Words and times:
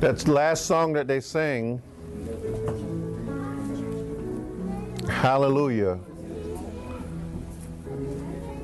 That 0.00 0.26
last 0.26 0.64
song 0.64 0.94
that 0.94 1.06
they 1.06 1.20
sang, 1.20 1.82
Hallelujah, 5.06 5.98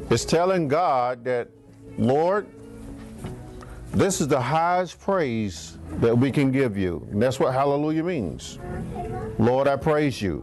is 0.09 0.25
telling 0.25 0.67
God 0.67 1.25
that, 1.25 1.49
Lord, 1.99 2.47
this 3.93 4.23
is 4.23 4.29
the 4.29 4.41
highest 4.41 4.99
praise 4.99 5.77
that 6.01 6.17
we 6.17 6.31
can 6.31 6.51
give 6.51 6.79
you. 6.79 7.07
And 7.11 7.21
that's 7.21 7.39
what 7.39 7.53
hallelujah 7.53 8.05
means. 8.05 8.59
Lord, 9.39 9.69
I 9.69 9.77
praise 9.77 10.23
you. 10.23 10.43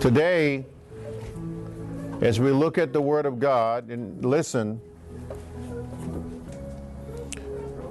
Today, 0.00 0.66
as 2.20 2.38
we 2.38 2.50
look 2.50 2.76
at 2.76 2.92
the 2.92 3.00
Word 3.00 3.24
of 3.24 3.38
God 3.38 3.88
and 3.88 4.22
listen, 4.22 4.82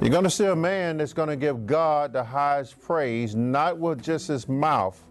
you're 0.01 0.09
going 0.09 0.23
to 0.23 0.29
see 0.29 0.45
a 0.45 0.55
man 0.55 0.97
that's 0.97 1.13
going 1.13 1.29
to 1.29 1.35
give 1.35 1.65
God 1.65 2.13
the 2.13 2.23
highest 2.23 2.79
praise, 2.79 3.35
not 3.35 3.77
with 3.77 4.01
just 4.01 4.27
his 4.27 4.47
mouth, 4.47 5.03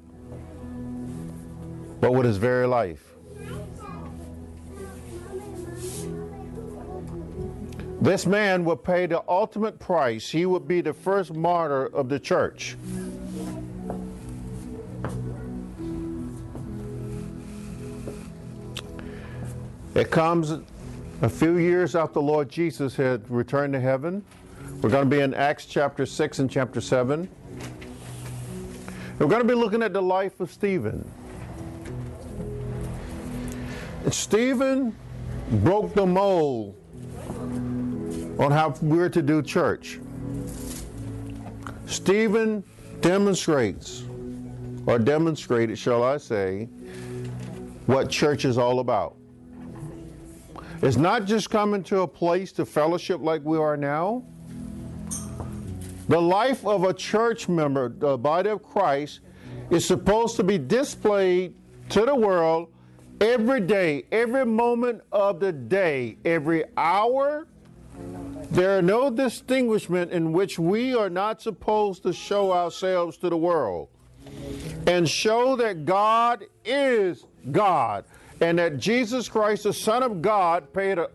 but 2.01 2.13
with 2.13 2.25
his 2.25 2.37
very 2.37 2.67
life. 2.67 3.13
This 8.01 8.27
man 8.27 8.65
would 8.67 8.85
pay 8.85 9.07
the 9.07 9.25
ultimate 9.29 9.81
price. 9.81 10.31
He 10.31 10.47
would 10.47 10.69
be 10.69 10.81
the 10.81 10.93
first 10.93 11.35
martyr 11.35 11.87
of 11.87 12.09
the 12.09 12.21
church. 12.21 12.77
It 19.97 20.11
comes 20.11 20.53
a 21.23 21.29
few 21.29 21.57
years 21.57 21.97
after 21.97 22.21
Lord 22.21 22.51
Jesus 22.51 22.95
had 22.95 23.29
returned 23.31 23.73
to 23.73 23.81
heaven. 23.81 24.23
We're 24.83 24.91
going 24.91 25.09
to 25.09 25.17
be 25.17 25.23
in 25.23 25.33
Acts 25.33 25.65
chapter 25.65 26.05
6 26.05 26.39
and 26.39 26.51
chapter 26.51 26.83
7. 26.83 27.29
We're 29.19 29.27
going 29.27 29.41
to 29.41 29.49
be 29.49 29.55
looking 29.55 29.83
at 29.83 29.95
the 29.95 30.03
life 30.03 30.39
of 30.39 30.53
Stephen. 30.53 31.11
Stephen 34.11 34.95
broke 35.51 35.95
the 35.95 36.05
mold 36.05 36.77
on 38.39 38.51
how 38.51 38.75
we're 38.83 39.09
to 39.09 39.23
do 39.23 39.43
church. 39.43 39.99
Stephen 41.87 42.63
demonstrates, 43.01 44.05
or 44.85 44.99
demonstrated, 44.99 45.79
shall 45.79 46.03
I 46.03 46.19
say, 46.19 46.67
what 47.87 48.11
church 48.11 48.45
is 48.45 48.59
all 48.59 48.81
about. 48.81 49.17
It's 50.83 50.99
not 50.99 51.25
just 51.25 51.49
coming 51.49 51.83
to 51.85 52.01
a 52.01 52.07
place 52.07 52.53
to 52.53 52.67
fellowship 52.67 53.23
like 53.23 53.43
we 53.43 53.57
are 53.57 53.79
now. 53.79 54.23
The 56.09 56.21
life 56.21 56.65
of 56.65 56.85
a 56.85 56.95
church 56.95 57.49
member, 57.49 57.89
the 57.89 58.17
body 58.17 58.51
of 58.51 58.63
Christ, 58.63 59.21
is 59.71 59.85
supposed 59.85 60.37
to 60.37 60.45
be 60.45 60.59
displayed 60.59 61.55
to 61.89 62.05
the 62.05 62.15
world 62.15 62.69
every 63.21 63.61
day, 63.61 64.05
every 64.13 64.47
moment 64.47 65.03
of 65.11 65.41
the 65.41 65.53
day, 65.53 66.17
every 66.25 66.65
hour. 66.77 67.47
There 68.51 68.79
are 68.79 68.83
no 68.83 69.11
distinguishment 69.11 70.13
in 70.13 70.33
which 70.33 70.59
we 70.59 70.95
are 70.95 71.11
not 71.11 71.43
supposed 71.43 72.05
to 72.05 72.13
show 72.13 72.53
ourselves 72.53 73.17
to 73.19 73.29
the 73.29 73.37
world 73.37 73.89
and 74.87 75.09
show 75.09 75.57
that 75.57 75.85
God 75.85 76.45
is 76.65 77.25
God 77.51 78.05
and 78.41 78.59
that 78.59 78.79
Jesus 78.79 79.29
Christ, 79.29 79.65
the 79.65 79.73
Son 79.73 80.03
of 80.03 80.23
God, 80.23 80.73
paid 80.73 80.99
a, 80.99 81.11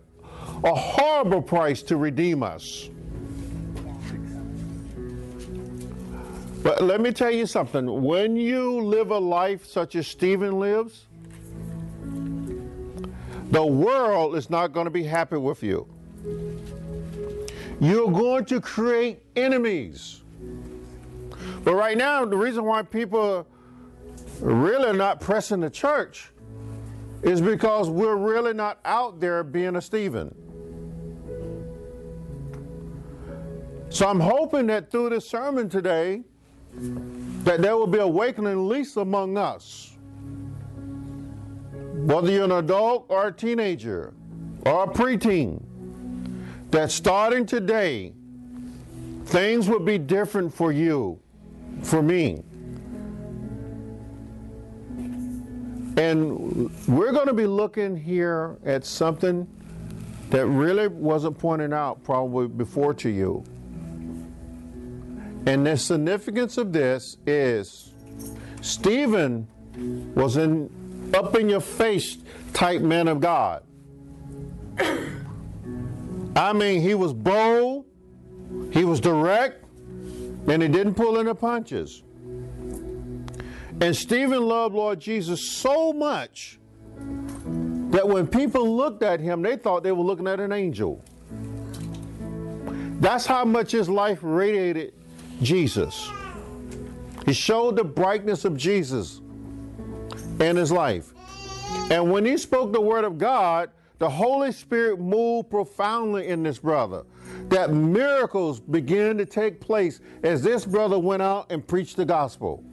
a 0.64 0.76
horrible 0.76 1.42
price 1.42 1.82
to 1.84 1.96
redeem 1.96 2.44
us. 2.44 2.90
But 6.64 6.84
let 6.84 7.02
me 7.02 7.12
tell 7.12 7.32
you 7.32 7.48
something. 7.48 8.04
When 8.04 8.36
you 8.36 8.82
live 8.82 9.10
a 9.12 9.18
life 9.18 9.66
such 9.66 9.96
as 9.96 10.08
Stephen 10.08 10.60
lives, 10.60 11.06
the 13.50 13.66
world 13.66 14.36
is 14.36 14.50
not 14.50 14.72
going 14.72 14.86
to 14.86 14.92
be 14.92 15.04
happy 15.04 15.38
with 15.38 15.64
you. 15.64 15.88
You're 17.80 18.12
going 18.12 18.46
to 18.46 18.62
create 18.62 19.24
enemies. 19.36 20.22
But 21.64 21.74
right 21.74 21.98
now, 21.98 22.26
the 22.26 22.38
reason 22.38 22.64
why 22.64 22.84
people 22.84 23.48
really 24.40 24.90
are 24.90 24.94
not 24.94 25.20
pressing 25.20 25.60
the 25.60 25.70
church 25.70 26.30
is 27.24 27.42
because 27.42 27.90
we're 27.90 28.16
really 28.16 28.54
not 28.54 28.80
out 28.86 29.20
there 29.20 29.44
being 29.44 29.76
a 29.76 29.82
Stephen. 29.82 30.34
So 33.90 34.08
I'm 34.08 34.20
hoping 34.20 34.68
that 34.68 34.90
through 34.90 35.10
this 35.10 35.28
sermon 35.28 35.68
today, 35.68 36.24
that 37.44 37.62
there 37.62 37.76
will 37.76 37.88
be 37.88 38.00
awakening 38.00 38.52
at 38.52 38.58
least 38.58 38.98
among 38.98 39.38
us. 39.38 39.96
Whether 41.94 42.32
you're 42.32 42.46
an 42.46 42.52
adult 42.52 43.06
or 43.10 43.28
a 43.28 43.32
teenager 43.32 44.14
or 44.66 44.86
a 44.86 44.88
preteen, 44.88 45.64
that 46.72 46.92
starting 46.92 47.46
today, 47.46 48.14
things 49.26 49.68
will 49.68 49.80
be 49.80 49.98
different 49.98 50.54
for 50.54 50.72
you, 50.72 51.20
for 51.84 52.02
me. 52.02 52.44
And 55.98 56.72
we're 56.88 57.12
going 57.12 57.28
to 57.28 57.34
be 57.34 57.46
looking 57.46 57.98
here 57.98 58.58
at 58.66 58.86
something 58.86 59.46
that 60.30 60.46
really 60.46 60.88
wasn't 60.88 61.38
pointed 61.38 61.74
out 61.74 62.02
probably 62.04 62.48
before 62.48 62.94
to 62.94 63.10
you. 63.10 63.44
And 65.46 65.66
the 65.66 65.76
significance 65.76 66.58
of 66.58 66.72
this 66.72 67.18
is 67.26 67.94
Stephen 68.62 69.48
was 70.16 70.38
an 70.38 70.70
up 71.14 71.36
in 71.36 71.50
your 71.50 71.62
face 71.62 72.18
type 72.54 72.82
man 72.82 73.08
of 73.08 73.20
God. 73.20 73.64
I 76.36 76.54
mean, 76.54 76.82
he 76.82 76.94
was 76.94 77.14
bold, 77.14 77.86
he 78.72 78.86
was 78.86 79.00
direct, 79.00 79.66
and 80.48 80.62
he 80.62 80.68
didn't 80.68 80.94
pull 80.94 81.18
any 81.18 81.34
punches. 81.34 82.04
And 83.82 83.96
Stephen 83.96 84.48
loved 84.48 84.76
Lord 84.76 85.00
Jesus 85.00 85.50
so 85.52 85.92
much 85.92 86.60
that 87.90 88.08
when 88.08 88.28
people 88.28 88.78
looked 88.78 89.02
at 89.04 89.20
him, 89.20 89.42
they 89.42 89.58
thought 89.58 89.84
they 89.84 89.92
were 89.92 90.04
looking 90.04 90.28
at 90.28 90.40
an 90.40 90.52
angel. 90.52 91.04
That's 93.02 93.26
how 93.26 93.44
much 93.44 93.72
his 93.72 93.90
life 93.90 94.20
radiated 94.22 94.94
Jesus. 95.42 96.10
He 97.26 97.34
showed 97.34 97.76
the 97.76 97.84
brightness 97.84 98.46
of 98.46 98.58
Jesus 98.58 99.22
in 100.40 100.56
his 100.56 100.72
life. 100.72 101.14
And 101.90 102.12
when 102.12 102.26
he 102.26 102.38
spoke 102.38 102.74
the 102.74 102.82
word 102.82 103.04
of 103.04 103.18
God, 103.18 103.70
the 104.00 104.10
Holy 104.10 104.52
Spirit 104.52 105.00
moved 105.00 105.50
profoundly 105.50 106.28
in 106.28 106.42
this 106.44 106.58
brother. 106.58 107.04
That 107.50 107.72
miracles 107.72 108.60
began 108.60 109.18
to 109.18 109.26
take 109.26 109.62
place 109.62 110.00
as 110.24 110.42
this 110.42 110.66
brother 110.66 110.98
went 110.98 111.22
out 111.22 111.52
and 111.52 111.66
preached 111.66 111.98
the 111.98 112.06
gospel. 112.06 112.64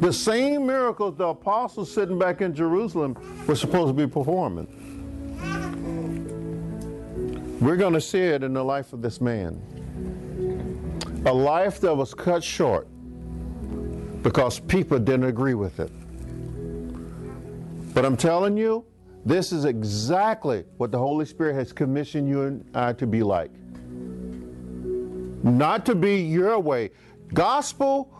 The 0.00 0.12
same 0.12 0.66
miracles 0.66 1.16
the 1.16 1.26
apostles 1.26 1.92
sitting 1.92 2.18
back 2.18 2.40
in 2.40 2.54
Jerusalem 2.54 3.16
were 3.46 3.56
supposed 3.56 3.88
to 3.88 4.06
be 4.06 4.10
performing. 4.10 4.68
We're 7.60 7.76
going 7.76 7.94
to 7.94 8.00
see 8.00 8.20
it 8.20 8.42
in 8.42 8.52
the 8.52 8.62
life 8.64 8.92
of 8.92 9.02
this 9.02 9.20
man. 9.20 9.60
A 11.26 11.32
life 11.32 11.80
that 11.80 11.94
was 11.94 12.12
cut 12.14 12.44
short 12.44 12.86
because 14.22 14.60
people 14.60 14.98
didn't 14.98 15.24
agree 15.24 15.54
with 15.54 15.80
it. 15.80 15.90
But 17.94 18.04
I'm 18.04 18.16
telling 18.16 18.56
you, 18.56 18.84
this 19.24 19.52
is 19.52 19.64
exactly 19.64 20.64
what 20.76 20.90
the 20.90 20.98
Holy 20.98 21.24
Spirit 21.24 21.54
has 21.54 21.72
commissioned 21.72 22.28
you 22.28 22.42
and 22.42 22.64
I 22.74 22.92
to 22.94 23.06
be 23.06 23.22
like. 23.22 23.50
Not 25.42 25.86
to 25.86 25.94
be 25.94 26.16
your 26.16 26.58
way. 26.58 26.90
Gospel 27.32 28.10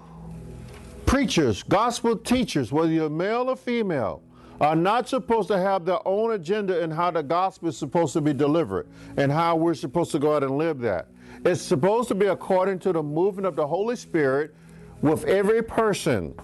preachers, 1.05 1.63
gospel 1.63 2.17
teachers, 2.17 2.73
whether 2.73 2.91
you're 2.91 3.11
male 3.11 3.51
or 3.51 3.57
female, 3.57 4.23
are 4.61 4.77
not 4.77 5.09
supposed 5.09 5.49
to 5.49 5.59
have 5.59 5.85
their 5.85 6.07
own 6.07 6.33
agenda 6.33 6.81
in 6.83 6.91
how 6.91 7.11
the 7.11 7.23
gospel 7.23 7.69
is 7.69 7.77
supposed 7.77 8.13
to 8.13 8.21
be 8.21 8.33
delivered 8.33 8.89
and 9.17 9.31
how 9.31 9.57
we're 9.57 9.75
supposed 9.75 10.13
to 10.13 10.19
go 10.19 10.37
out 10.37 10.43
and 10.43 10.57
live 10.57 10.79
that. 10.79 11.09
It's 11.45 11.61
supposed 11.61 12.09
to 12.09 12.15
be 12.15 12.27
according 12.27 12.79
to 12.81 12.93
the 12.93 13.03
movement 13.03 13.47
of 13.47 13.57
the 13.57 13.67
Holy 13.67 13.97
Spirit 13.97 14.55
with 15.03 15.25
every 15.25 15.63
person. 15.63 16.35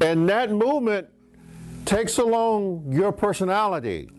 And 0.00 0.28
that 0.28 0.50
movement 0.50 1.08
takes 1.86 2.18
along 2.18 2.92
your 2.92 3.10
personality. 3.10 4.10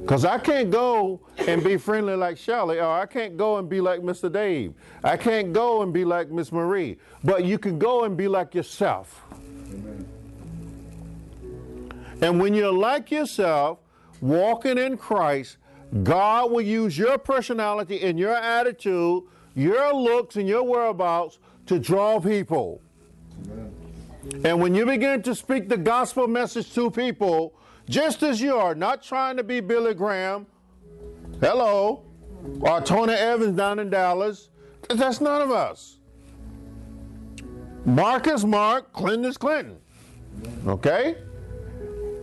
Because 0.00 0.24
I 0.24 0.38
can't 0.38 0.70
go 0.70 1.20
and 1.36 1.62
be 1.64 1.76
friendly 1.76 2.14
like 2.14 2.38
Shelly, 2.38 2.78
or 2.78 2.90
I 2.90 3.06
can't 3.06 3.36
go 3.36 3.58
and 3.58 3.68
be 3.68 3.80
like 3.80 4.00
Mr. 4.00 4.32
Dave. 4.32 4.74
I 5.02 5.16
can't 5.16 5.52
go 5.52 5.82
and 5.82 5.92
be 5.92 6.04
like 6.04 6.30
Miss 6.30 6.52
Marie. 6.52 6.98
But 7.24 7.44
you 7.44 7.58
can 7.58 7.78
go 7.78 8.04
and 8.04 8.16
be 8.16 8.28
like 8.28 8.54
yourself. 8.54 9.24
Amen. 9.72 10.06
And 12.20 12.40
when 12.40 12.54
you're 12.54 12.72
like 12.72 13.10
yourself, 13.10 13.78
walking 14.20 14.78
in 14.78 14.96
Christ, 14.96 15.58
God 16.02 16.50
will 16.50 16.62
use 16.62 16.98
your 16.98 17.18
personality 17.18 18.02
and 18.02 18.18
your 18.18 18.34
attitude, 18.34 19.22
your 19.54 19.94
looks 19.94 20.36
and 20.36 20.48
your 20.48 20.62
whereabouts 20.62 21.38
to 21.66 21.78
draw 21.78 22.20
people. 22.20 22.80
And 24.44 24.60
when 24.60 24.74
you 24.74 24.84
begin 24.84 25.22
to 25.22 25.34
speak 25.34 25.68
the 25.68 25.76
gospel 25.76 26.26
message 26.26 26.74
to 26.74 26.90
people, 26.90 27.54
just 27.88 28.22
as 28.22 28.40
you 28.40 28.56
are, 28.56 28.74
not 28.74 29.02
trying 29.02 29.36
to 29.36 29.44
be 29.44 29.60
Billy 29.60 29.94
Graham, 29.94 30.46
hello, 31.40 32.02
or 32.60 32.80
Tony 32.80 33.12
Evans 33.12 33.56
down 33.56 33.78
in 33.78 33.90
Dallas, 33.90 34.50
that's 34.88 35.20
none 35.20 35.42
of 35.42 35.50
us. 35.50 35.98
Mark 37.84 38.26
is 38.26 38.44
Mark, 38.44 38.92
Clinton 38.92 39.24
is 39.26 39.36
Clinton. 39.36 39.78
Okay? 40.66 41.16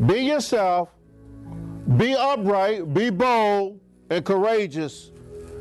Be 0.06 0.19
yourself, 0.19 0.89
be 1.97 2.15
upright, 2.15 2.94
be 2.94 3.09
bold 3.09 3.80
and 4.09 4.24
courageous, 4.24 5.12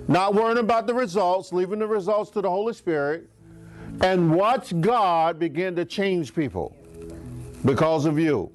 not 0.09 0.35
worrying 0.35 0.59
about 0.59 0.87
the 0.87 0.95
results, 0.95 1.53
leaving 1.53 1.79
the 1.79 1.87
results 1.87 2.31
to 2.31 2.41
the 2.41 2.51
Holy 2.51 2.75
Spirit, 2.75 3.29
and 4.01 4.35
watch 4.35 4.79
God 4.81 5.39
begin 5.39 5.77
to 5.77 5.85
change 5.85 6.35
people 6.35 6.77
because 7.65 8.07
of 8.07 8.19
you. 8.19 8.51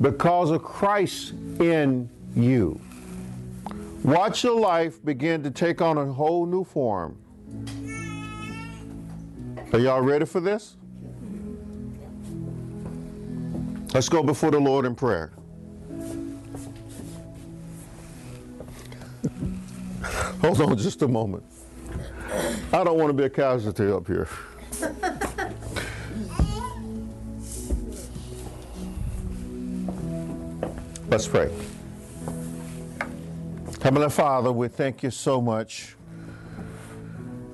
Because 0.00 0.50
of 0.50 0.62
Christ 0.62 1.32
in 1.60 2.08
you. 2.34 2.80
Watch 4.04 4.44
your 4.44 4.58
life 4.58 5.04
begin 5.04 5.42
to 5.42 5.50
take 5.50 5.82
on 5.82 5.98
a 5.98 6.06
whole 6.06 6.46
new 6.46 6.64
form. 6.64 7.18
Are 9.72 9.78
y'all 9.78 10.00
ready 10.00 10.24
for 10.24 10.40
this? 10.40 10.76
Let's 13.92 14.08
go 14.08 14.22
before 14.22 14.50
the 14.50 14.60
Lord 14.60 14.86
in 14.86 14.94
prayer. 14.94 15.32
Hold 20.42 20.60
on 20.60 20.76
just 20.78 21.02
a 21.02 21.08
moment. 21.08 21.44
I 22.72 22.84
don't 22.84 22.98
want 22.98 23.08
to 23.08 23.14
be 23.14 23.24
a 23.24 23.30
casualty 23.30 23.90
up 23.90 24.06
here. 24.06 24.28
Let's 31.08 31.26
pray. 31.26 31.50
Heavenly 33.82 34.10
Father, 34.10 34.52
we 34.52 34.68
thank 34.68 35.02
you 35.02 35.10
so 35.10 35.40
much 35.40 35.96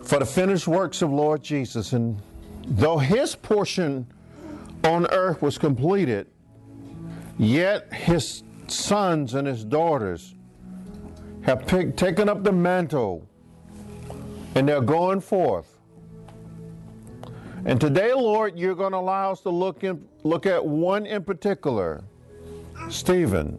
for 0.03 0.19
the 0.19 0.27
finished 0.27 0.67
works 0.67 1.03
of 1.03 1.13
Lord 1.13 1.43
Jesus. 1.43 1.93
And 1.93 2.21
though 2.67 2.99
his 2.99 3.37
portion 3.37 4.07
on 4.83 5.07
earth 5.13 5.41
was 5.41 5.57
completed, 5.57 6.27
yet 7.39 7.93
his 7.93 8.43
sons 8.67 9.35
and 9.35 9.47
his 9.47 9.65
daughters 9.65 10.35
have 11.45 11.67
pick, 11.67 11.97
taken 11.97 12.29
up 12.29 12.43
the 12.43 12.53
mantle 12.53 13.29
and 14.55 14.69
they're 14.69 14.81
going 14.81 15.21
forth. 15.21 15.79
And 17.67 17.81
today, 17.81 18.13
Lord, 18.13 18.59
you're 18.59 18.75
going 18.75 18.93
to 18.93 18.99
allow 18.99 19.33
us 19.33 19.41
to 19.43 19.51
look, 19.51 19.85
in, 19.85 20.05
look 20.23 20.47
at 20.47 20.65
one 20.65 21.07
in 21.07 21.25
particular, 21.25 22.05
Stephen. 22.89 23.59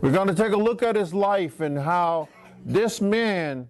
We're 0.00 0.12
going 0.12 0.28
to 0.28 0.34
take 0.34 0.52
a 0.52 0.56
look 0.56 0.82
at 0.82 0.96
his 0.96 1.14
life 1.14 1.60
and 1.60 1.78
how 1.78 2.28
this 2.64 3.00
man 3.00 3.68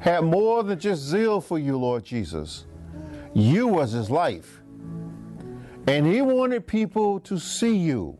had 0.00 0.22
more 0.22 0.62
than 0.62 0.78
just 0.78 1.02
zeal 1.02 1.40
for 1.40 1.58
you, 1.58 1.76
Lord 1.78 2.04
Jesus. 2.04 2.66
You 3.34 3.66
was 3.66 3.92
his 3.92 4.10
life. 4.10 4.60
And 5.86 6.06
he 6.06 6.20
wanted 6.20 6.66
people 6.66 7.20
to 7.20 7.38
see 7.38 7.76
you. 7.76 8.18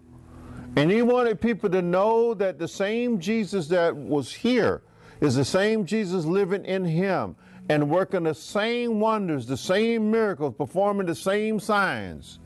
And 0.76 0.90
he 0.90 1.02
wanted 1.02 1.40
people 1.40 1.70
to 1.70 1.82
know 1.82 2.34
that 2.34 2.58
the 2.58 2.68
same 2.68 3.18
Jesus 3.18 3.68
that 3.68 3.96
was 3.96 4.32
here 4.32 4.82
is 5.20 5.34
the 5.34 5.44
same 5.44 5.84
Jesus 5.84 6.24
living 6.24 6.64
in 6.64 6.84
him 6.84 7.36
and 7.68 7.90
working 7.90 8.22
the 8.24 8.34
same 8.34 9.00
wonders, 9.00 9.46
the 9.46 9.56
same 9.56 10.10
miracles, 10.10 10.54
performing 10.56 11.06
the 11.06 11.14
same 11.14 11.58
signs. 11.60 12.38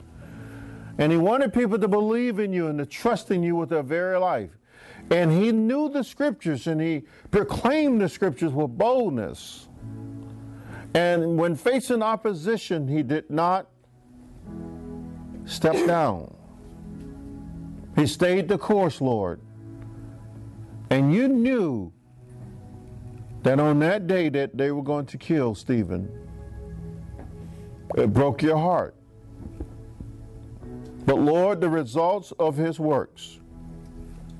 And 0.98 1.12
he 1.12 1.18
wanted 1.18 1.52
people 1.52 1.78
to 1.78 1.88
believe 1.88 2.38
in 2.38 2.52
you 2.52 2.68
and 2.68 2.78
to 2.78 2.86
trust 2.86 3.30
in 3.30 3.42
you 3.42 3.56
with 3.56 3.70
their 3.70 3.82
very 3.82 4.18
life. 4.18 4.50
And 5.10 5.32
he 5.32 5.52
knew 5.52 5.88
the 5.88 6.04
scriptures 6.04 6.66
and 6.66 6.80
he 6.80 7.02
proclaimed 7.30 8.00
the 8.00 8.08
scriptures 8.08 8.52
with 8.52 8.76
boldness. 8.76 9.68
And 10.94 11.38
when 11.38 11.56
facing 11.56 12.02
opposition, 12.02 12.86
he 12.88 13.02
did 13.02 13.30
not 13.30 13.68
step 15.44 15.74
down. 15.86 16.34
He 17.96 18.06
stayed 18.06 18.48
the 18.48 18.58
course, 18.58 19.00
Lord. 19.00 19.40
And 20.90 21.12
you 21.12 21.28
knew 21.28 21.92
that 23.42 23.58
on 23.58 23.78
that 23.80 24.06
day 24.06 24.28
that 24.28 24.56
they 24.56 24.70
were 24.70 24.82
going 24.82 25.06
to 25.06 25.18
kill 25.18 25.54
Stephen, 25.54 26.10
it 27.96 28.12
broke 28.12 28.42
your 28.42 28.58
heart. 28.58 28.94
But 31.04 31.18
Lord, 31.18 31.60
the 31.60 31.68
results 31.68 32.32
of 32.38 32.56
his 32.56 32.78
works, 32.78 33.40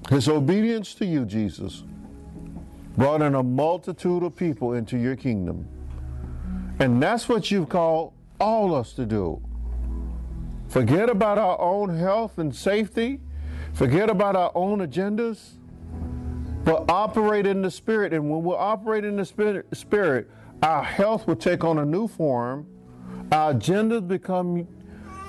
his 0.09 0.29
obedience 0.29 0.95
to 0.95 1.07
you, 1.07 1.25
Jesus, 1.25 1.85
brought 2.97 3.23
in 3.23 3.35
a 3.35 3.43
multitude 3.43 4.23
of 4.23 4.37
people 4.37 4.75
into 4.75 4.97
your 4.97 5.17
kingdom. 5.17 5.67
And 6.79 7.03
that's 7.03 7.29
what 7.29 7.51
you've 7.51 7.69
called 7.69 8.13
all 8.41 8.75
us 8.75 8.93
to 8.95 9.07
do. 9.07 9.43
Forget 10.69 11.11
about 11.11 11.39
our 11.39 11.61
own 11.61 11.97
health 11.97 12.39
and 12.39 12.55
safety, 12.55 13.21
forget 13.75 14.11
about 14.11 14.37
our 14.37 14.53
own 14.55 14.81
agendas 14.81 15.57
but 16.65 16.89
operate 16.89 17.47
in 17.47 17.63
the 17.63 17.71
Spirit. 17.71 18.13
And 18.13 18.31
when 18.31 18.43
we 18.43 18.55
operate 18.55 19.05
in 19.05 19.17
the 19.17 19.25
Spirit, 19.73 20.31
our 20.63 20.83
health 20.83 21.27
will 21.27 21.37
take 21.37 21.65
on 21.65 21.79
a 21.79 21.85
new 21.85 22.07
form. 22.07 22.67
Our 23.33 23.55
agendas 23.55 24.07
become 24.07 24.69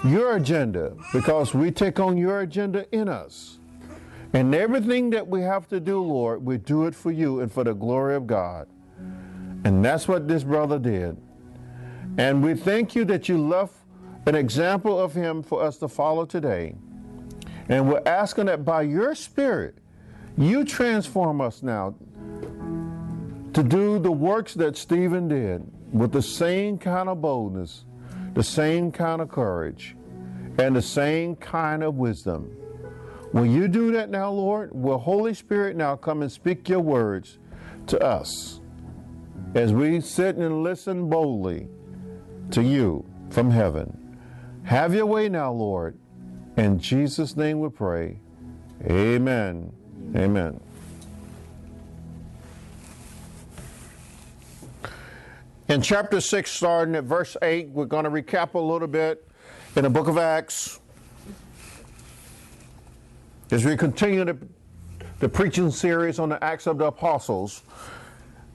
your 0.04 0.36
agenda 0.36 0.94
because 1.12 1.54
we 1.54 1.72
take 1.72 2.00
on 2.00 2.18
your 2.18 2.42
agenda 2.42 2.86
in 2.92 3.08
us. 3.08 3.60
And 4.34 4.54
everything 4.54 5.12
that 5.12 5.28
we 5.28 5.42
have 5.42 5.68
to 5.70 5.80
do, 5.80 6.02
Lord, 6.02 6.44
we 6.44 6.58
do 6.58 6.86
it 6.86 6.96
for 6.96 7.12
you 7.12 7.40
and 7.40 7.52
for 7.52 7.64
the 7.64 7.74
glory 7.74 8.16
of 8.16 8.28
God. 8.28 8.68
And 9.64 9.84
that's 9.84 10.08
what 10.08 10.28
this 10.28 10.44
brother 10.44 10.80
did. 10.80 11.18
And 12.18 12.44
we 12.44 12.54
thank 12.54 12.96
you 12.96 13.06
that 13.06 13.30
you 13.30 13.38
left 13.38 13.76
an 14.26 14.36
example 14.36 15.00
of 15.00 15.14
him 15.14 15.42
for 15.42 15.64
us 15.64 15.78
to 15.78 15.88
follow 15.88 16.26
today. 16.26 16.76
And 17.70 17.90
we're 17.90 18.04
asking 18.06 18.46
that 18.48 18.66
by 18.66 18.84
your 18.84 19.16
Spirit, 19.16 19.78
you 20.38 20.66
transform 20.66 21.42
us 21.42 21.64
now 21.64 21.96
to 23.54 23.64
do 23.64 24.00
the 24.00 24.12
works 24.12 24.54
that 24.56 24.76
Stephen 24.76 25.28
did 25.28 25.66
with 25.92 26.12
the 26.12 26.22
same 26.22 26.78
kind 26.78 27.08
of 27.08 27.22
boldness, 27.22 27.86
the 28.34 28.44
same 28.44 28.92
kind 28.92 29.22
of 29.22 29.30
courage, 29.30 29.96
and 30.58 30.76
the 30.76 30.82
same 30.82 31.36
kind 31.36 31.84
of 31.84 31.96
wisdom. 31.96 32.50
Will 33.32 33.46
you 33.46 33.68
do 33.68 33.92
that 33.94 34.10
now, 34.10 34.32
Lord? 34.32 34.72
Will 34.74 34.98
Holy 34.98 35.34
Spirit 35.34 35.76
now 35.76 35.96
come 35.96 36.22
and 36.22 36.32
speak 36.32 36.68
your 36.68 36.80
words 36.80 37.38
to 37.88 38.00
us 38.04 38.60
as 39.56 39.72
we 39.72 40.02
sit 40.02 40.36
and 40.36 40.64
listen 40.64 41.10
boldly 41.10 41.68
to 42.52 42.64
you 42.64 43.06
from 43.30 43.52
heaven? 43.52 44.18
Have 44.64 44.94
your 44.94 45.06
way 45.06 45.30
now, 45.30 45.52
Lord. 45.52 45.98
In 46.56 46.80
Jesus' 46.80 47.36
name 47.36 47.60
we 47.60 47.70
pray. 47.70 48.20
Amen. 48.86 49.74
Amen. 50.16 50.60
In 55.68 55.82
chapter 55.82 56.22
6, 56.22 56.52
starting 56.52 56.96
at 56.96 57.06
verse 57.06 57.36
8, 57.42 57.70
we're 57.70 57.86
going 57.86 58.04
to 58.04 58.12
recap 58.12 58.54
a 58.54 58.60
little 58.60 58.88
bit 58.88 59.28
in 59.76 59.84
the 59.84 59.90
book 59.90 60.08
of 60.08 60.20
Acts 60.20 60.80
as 63.50 63.66
we 63.66 63.76
continue 63.76 64.24
the, 64.24 64.38
the 65.20 65.30
preaching 65.30 65.72
series 65.72 66.20
on 66.20 66.30
the 66.30 66.44
Acts 66.44 66.68
of 66.68 66.78
the 66.78 66.86
Apostles. 66.86 67.64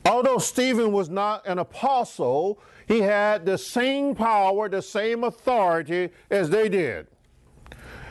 Although 0.04 0.38
Stephen 0.38 0.92
was 0.92 1.08
not 1.08 1.44
an 1.48 1.58
apostle, 1.58 2.60
he 2.86 3.00
had 3.00 3.44
the 3.44 3.58
same 3.58 4.14
power, 4.14 4.68
the 4.68 4.82
same 4.82 5.24
authority 5.24 6.10
as 6.30 6.48
they 6.50 6.68
did. 6.68 7.08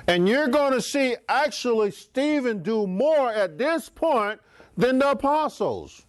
And 0.07 0.27
you're 0.27 0.47
going 0.47 0.71
to 0.71 0.81
see 0.81 1.17
actually 1.27 1.91
Stephen 1.91 2.63
do 2.63 2.87
more 2.87 3.29
at 3.29 3.57
this 3.57 3.89
point 3.89 4.39
than 4.77 4.99
the 4.99 5.11
apostles. 5.11 6.05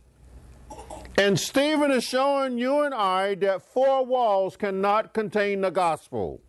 And 1.17 1.38
Stephen 1.38 1.90
is 1.90 2.05
showing 2.05 2.59
you 2.59 2.83
and 2.83 2.95
I 2.95 3.35
that 3.37 3.62
four 3.62 4.07
walls 4.07 4.57
cannot 4.57 5.12
contain 5.12 5.62
the 5.62 5.71
gospel. 5.71 6.40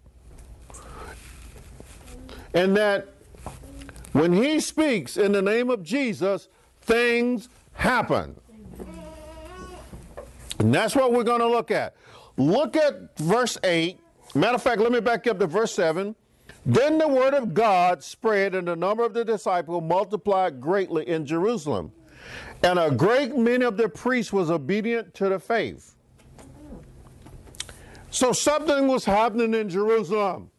And 2.54 2.78
that 2.78 3.08
when 4.12 4.32
he 4.32 4.60
speaks 4.60 5.18
in 5.18 5.32
the 5.32 5.42
name 5.42 5.72
of 5.72 5.82
Jesus, 5.82 6.50
things 6.82 7.50
happen. 7.74 8.36
And 10.60 10.74
that's 10.74 10.96
what 10.96 11.14
we're 11.14 11.24
going 11.24 11.40
to 11.40 11.48
look 11.48 11.72
at. 11.72 11.96
Look 12.38 12.76
at 12.76 13.18
verse 13.18 13.58
8. 13.64 14.00
Matter 14.36 14.56
of 14.56 14.62
fact, 14.62 14.82
let 14.82 14.92
me 14.92 15.00
back 15.00 15.26
up 15.26 15.40
to 15.40 15.48
verse 15.48 15.74
7. 15.74 16.16
Then 16.70 17.00
the 17.00 17.08
word 17.08 17.34
of 17.34 17.56
God 17.56 18.04
spread, 18.04 18.54
and 18.54 18.68
the 18.68 18.76
number 18.76 19.04
of 19.04 19.16
the 19.16 19.26
disciples 19.26 19.84
multiplied 19.84 20.62
greatly 20.62 21.08
in 21.08 21.26
Jerusalem. 21.26 21.92
And 22.62 22.78
a 22.78 22.92
great 22.92 23.36
many 23.36 23.66
of 23.66 23.76
the 23.76 23.90
priests 23.90 24.32
was 24.32 24.52
obedient 24.52 25.16
to 25.16 25.30
the 25.30 25.40
faith. 25.40 25.96
So 28.12 28.32
something 28.34 28.88
was 28.88 29.04
happening 29.04 29.56
in 29.56 29.68
Jerusalem. 29.68 30.52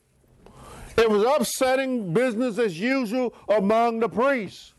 It 0.96 1.08
was 1.08 1.22
upsetting 1.22 2.12
business 2.12 2.58
as 2.58 2.78
usual 2.80 3.32
among 3.48 4.00
the 4.00 4.08
priests. 4.08 4.74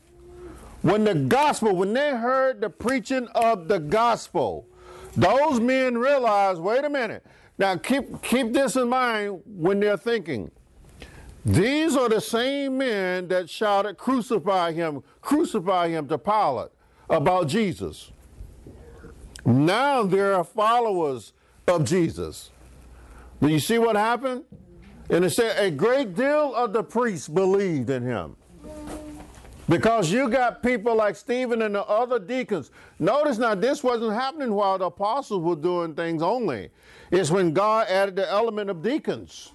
When 0.82 1.04
the 1.04 1.14
gospel, 1.14 1.74
when 1.74 1.94
they 1.94 2.10
heard 2.10 2.60
the 2.60 2.68
preaching 2.68 3.26
of 3.34 3.68
the 3.68 3.78
gospel, 3.78 4.66
those 5.16 5.60
men 5.60 5.96
realized, 5.96 6.60
wait 6.60 6.84
a 6.84 6.90
minute. 6.90 7.24
Now 7.56 7.76
keep 7.76 8.20
keep 8.20 8.52
this 8.52 8.76
in 8.76 8.90
mind 8.90 9.40
when 9.46 9.80
they're 9.80 9.96
thinking. 9.96 10.50
These 11.44 11.96
are 11.96 12.08
the 12.08 12.20
same 12.20 12.78
men 12.78 13.28
that 13.28 13.50
shouted, 13.50 13.98
Crucify 13.98 14.72
him, 14.72 15.02
crucify 15.20 15.88
him 15.88 16.06
to 16.08 16.18
Pilate 16.18 16.70
about 17.10 17.48
Jesus. 17.48 18.12
Now 19.44 20.04
they're 20.04 20.44
followers 20.44 21.32
of 21.66 21.84
Jesus. 21.84 22.50
Do 23.40 23.48
you 23.48 23.58
see 23.58 23.78
what 23.78 23.96
happened? 23.96 24.44
And 25.10 25.24
it 25.24 25.30
said 25.30 25.58
a 25.58 25.70
great 25.70 26.14
deal 26.14 26.54
of 26.54 26.72
the 26.72 26.82
priests 26.82 27.28
believed 27.28 27.90
in 27.90 28.04
him. 28.04 28.36
Because 29.68 30.12
you 30.12 30.28
got 30.28 30.62
people 30.62 30.94
like 30.94 31.16
Stephen 31.16 31.62
and 31.62 31.74
the 31.74 31.84
other 31.84 32.18
deacons. 32.18 32.70
Notice 32.98 33.38
now, 33.38 33.54
this 33.54 33.82
wasn't 33.82 34.12
happening 34.12 34.52
while 34.52 34.78
the 34.78 34.86
apostles 34.86 35.42
were 35.42 35.56
doing 35.56 35.94
things 35.94 36.22
only. 36.22 36.70
It's 37.10 37.30
when 37.30 37.52
God 37.52 37.88
added 37.88 38.16
the 38.16 38.30
element 38.30 38.70
of 38.70 38.82
deacons. 38.82 39.52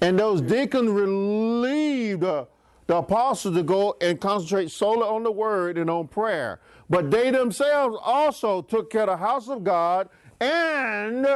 And 0.00 0.18
those 0.18 0.40
deacons 0.40 0.90
relieved 0.90 2.24
uh, 2.24 2.44
the 2.86 2.96
apostles 2.96 3.54
to 3.54 3.62
go 3.62 3.96
and 4.00 4.20
concentrate 4.20 4.70
solely 4.70 5.02
on 5.02 5.22
the 5.22 5.32
word 5.32 5.76
and 5.76 5.90
on 5.90 6.08
prayer. 6.08 6.60
But 6.88 7.10
they 7.10 7.30
themselves 7.30 7.96
also 8.02 8.62
took 8.62 8.90
care 8.90 9.02
of 9.02 9.08
the 9.08 9.16
house 9.16 9.48
of 9.48 9.62
God 9.62 10.08
and 10.40 11.26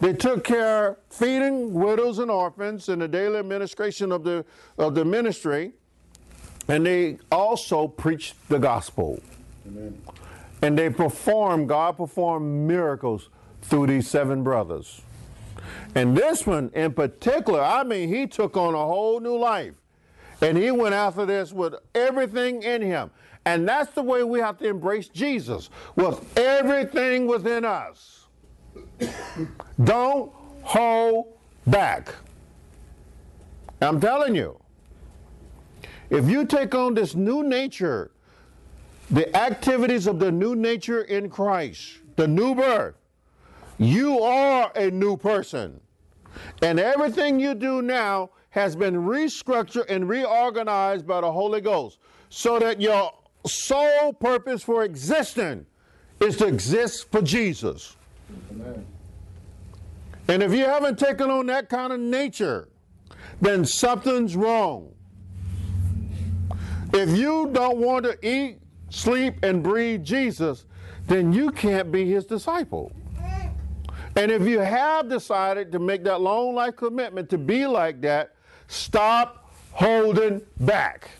they 0.00 0.12
took 0.12 0.44
care 0.44 0.98
feeding 1.10 1.72
widows 1.74 2.18
and 2.18 2.30
orphans 2.30 2.88
in 2.88 3.00
the 3.00 3.08
daily 3.08 3.38
administration 3.38 4.12
of 4.12 4.24
the, 4.24 4.44
of 4.78 4.94
the 4.94 5.04
ministry. 5.04 5.72
And 6.68 6.86
they 6.86 7.18
also 7.30 7.86
preached 7.86 8.34
the 8.48 8.58
gospel. 8.58 9.20
Amen. 9.66 10.00
And 10.62 10.78
they 10.78 10.90
performed, 10.90 11.68
God 11.68 11.96
performed 11.96 12.66
miracles 12.66 13.28
through 13.62 13.88
these 13.88 14.08
seven 14.08 14.42
brothers. 14.42 15.02
And 15.94 16.16
this 16.16 16.46
one 16.46 16.70
in 16.74 16.92
particular, 16.92 17.60
I 17.60 17.84
mean, 17.84 18.08
he 18.08 18.26
took 18.26 18.56
on 18.56 18.74
a 18.74 18.78
whole 18.78 19.20
new 19.20 19.36
life. 19.36 19.74
And 20.40 20.58
he 20.58 20.70
went 20.70 20.94
after 20.94 21.24
this 21.24 21.52
with 21.52 21.74
everything 21.94 22.62
in 22.62 22.82
him. 22.82 23.10
And 23.46 23.66
that's 23.66 23.92
the 23.92 24.02
way 24.02 24.24
we 24.24 24.40
have 24.40 24.58
to 24.58 24.68
embrace 24.68 25.08
Jesus 25.08 25.70
with 25.94 26.36
everything 26.36 27.26
within 27.26 27.64
us. 27.64 28.26
Don't 29.84 30.32
hold 30.62 31.38
back. 31.66 32.14
I'm 33.80 34.00
telling 34.00 34.34
you, 34.34 34.58
if 36.10 36.28
you 36.28 36.44
take 36.44 36.74
on 36.74 36.94
this 36.94 37.14
new 37.14 37.42
nature, 37.42 38.10
the 39.10 39.34
activities 39.36 40.06
of 40.06 40.18
the 40.18 40.32
new 40.32 40.54
nature 40.54 41.02
in 41.02 41.30
Christ, 41.30 41.98
the 42.16 42.26
new 42.26 42.54
birth, 42.54 42.94
you 43.78 44.20
are 44.20 44.72
a 44.74 44.90
new 44.90 45.16
person. 45.16 45.80
And 46.62 46.78
everything 46.78 47.40
you 47.40 47.54
do 47.54 47.82
now 47.82 48.30
has 48.50 48.74
been 48.74 48.94
restructured 48.94 49.86
and 49.88 50.08
reorganized 50.08 51.06
by 51.06 51.20
the 51.20 51.30
Holy 51.30 51.60
Ghost 51.60 51.98
so 52.30 52.58
that 52.58 52.80
your 52.80 53.12
sole 53.46 54.12
purpose 54.12 54.62
for 54.62 54.82
existing 54.82 55.66
is 56.20 56.36
to 56.38 56.46
exist 56.46 57.10
for 57.10 57.22
Jesus. 57.22 57.96
Amen. 58.50 58.86
And 60.28 60.42
if 60.42 60.52
you 60.52 60.64
haven't 60.64 60.98
taken 60.98 61.30
on 61.30 61.46
that 61.46 61.68
kind 61.68 61.92
of 61.92 62.00
nature, 62.00 62.68
then 63.40 63.64
something's 63.64 64.34
wrong. 64.34 64.92
If 66.92 67.16
you 67.16 67.50
don't 67.52 67.78
want 67.78 68.04
to 68.06 68.18
eat, 68.26 68.58
sleep, 68.88 69.34
and 69.42 69.62
breathe 69.62 70.02
Jesus, 70.02 70.64
then 71.06 71.32
you 71.32 71.50
can't 71.50 71.92
be 71.92 72.10
his 72.10 72.24
disciple. 72.24 72.92
And 74.16 74.30
if 74.32 74.48
you 74.48 74.60
have 74.60 75.10
decided 75.10 75.70
to 75.72 75.78
make 75.78 76.02
that 76.04 76.22
long 76.22 76.54
life 76.54 76.76
commitment 76.76 77.28
to 77.30 77.38
be 77.38 77.66
like 77.66 78.00
that, 78.00 78.34
stop 78.66 79.52
holding 79.72 80.40
back, 80.60 81.10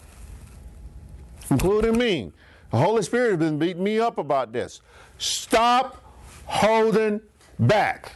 including 1.50 1.98
me. 1.98 2.32
The 2.70 2.78
Holy 2.78 3.02
Spirit 3.02 3.32
has 3.32 3.38
been 3.38 3.58
beating 3.58 3.84
me 3.84 4.00
up 4.00 4.16
about 4.16 4.52
this. 4.52 4.80
Stop 5.18 6.02
holding 6.46 7.20
back. 7.58 8.12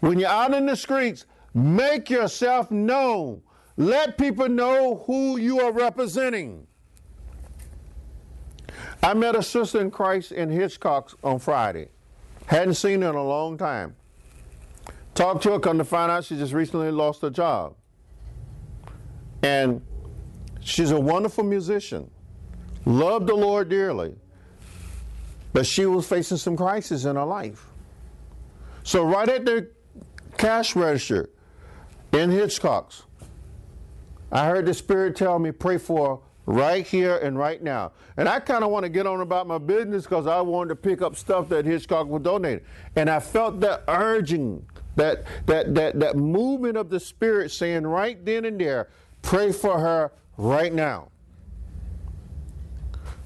When 0.00 0.18
you're 0.18 0.28
out 0.28 0.52
in 0.52 0.66
the 0.66 0.76
streets, 0.76 1.24
make 1.54 2.10
yourself 2.10 2.70
known. 2.70 3.42
Let 3.78 4.18
people 4.18 4.48
know 4.48 5.02
who 5.06 5.38
you 5.38 5.60
are 5.60 5.72
representing. 5.72 6.66
I 9.02 9.14
met 9.14 9.34
a 9.34 9.42
sister 9.42 9.80
in 9.80 9.90
Christ 9.90 10.32
in 10.32 10.50
Hitchcock 10.50 11.16
on 11.24 11.38
Friday. 11.38 11.88
Hadn't 12.48 12.74
seen 12.74 13.02
her 13.02 13.10
in 13.10 13.14
a 13.14 13.22
long 13.22 13.58
time. 13.58 13.94
Talked 15.14 15.42
to 15.42 15.52
her, 15.52 15.58
come 15.58 15.76
to 15.76 15.84
find 15.84 16.10
out 16.10 16.24
she 16.24 16.36
just 16.36 16.54
recently 16.54 16.90
lost 16.90 17.20
her 17.20 17.28
job. 17.28 17.74
And 19.42 19.82
she's 20.60 20.90
a 20.90 20.98
wonderful 20.98 21.44
musician, 21.44 22.10
loved 22.86 23.26
the 23.26 23.34
Lord 23.34 23.68
dearly, 23.68 24.16
but 25.52 25.66
she 25.66 25.84
was 25.84 26.08
facing 26.08 26.38
some 26.38 26.56
crisis 26.56 27.04
in 27.04 27.16
her 27.16 27.24
life. 27.24 27.66
So, 28.82 29.04
right 29.04 29.28
at 29.28 29.44
the 29.44 29.68
cash 30.38 30.74
register 30.74 31.28
in 32.12 32.30
Hitchcock's, 32.30 33.02
I 34.32 34.46
heard 34.46 34.64
the 34.64 34.72
Spirit 34.72 35.16
tell 35.16 35.38
me, 35.38 35.52
pray 35.52 35.76
for 35.76 36.22
right 36.48 36.86
here 36.86 37.18
and 37.18 37.36
right 37.38 37.62
now. 37.62 37.92
And 38.16 38.26
I 38.26 38.40
kind 38.40 38.64
of 38.64 38.70
want 38.70 38.84
to 38.84 38.88
get 38.88 39.06
on 39.06 39.20
about 39.20 39.46
my 39.46 39.58
business 39.58 40.04
because 40.04 40.26
I 40.26 40.40
wanted 40.40 40.70
to 40.70 40.76
pick 40.76 41.02
up 41.02 41.14
stuff 41.14 41.50
that 41.50 41.66
Hitchcock 41.66 42.06
would 42.06 42.22
donate. 42.22 42.62
And 42.96 43.10
I 43.10 43.20
felt 43.20 43.60
that 43.60 43.84
urging, 43.86 44.64
that, 44.96 45.24
that, 45.44 45.74
that, 45.74 46.00
that 46.00 46.16
movement 46.16 46.78
of 46.78 46.88
the 46.88 47.00
Spirit 47.00 47.50
saying 47.50 47.86
right 47.86 48.24
then 48.24 48.46
and 48.46 48.58
there, 48.58 48.88
pray 49.20 49.52
for 49.52 49.78
her 49.78 50.10
right 50.38 50.72
now. 50.72 51.10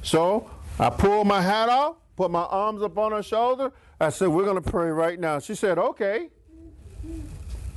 So 0.02 0.50
I 0.80 0.90
pulled 0.90 1.28
my 1.28 1.40
hat 1.40 1.68
off, 1.68 1.98
put 2.16 2.32
my 2.32 2.42
arms 2.42 2.82
up 2.82 2.98
on 2.98 3.12
her 3.12 3.22
shoulder. 3.22 3.72
I 4.00 4.08
said, 4.08 4.28
We're 4.28 4.44
going 4.44 4.60
to 4.60 4.68
pray 4.68 4.90
right 4.90 5.18
now. 5.18 5.38
She 5.38 5.54
said, 5.54 5.78
Okay. 5.78 6.28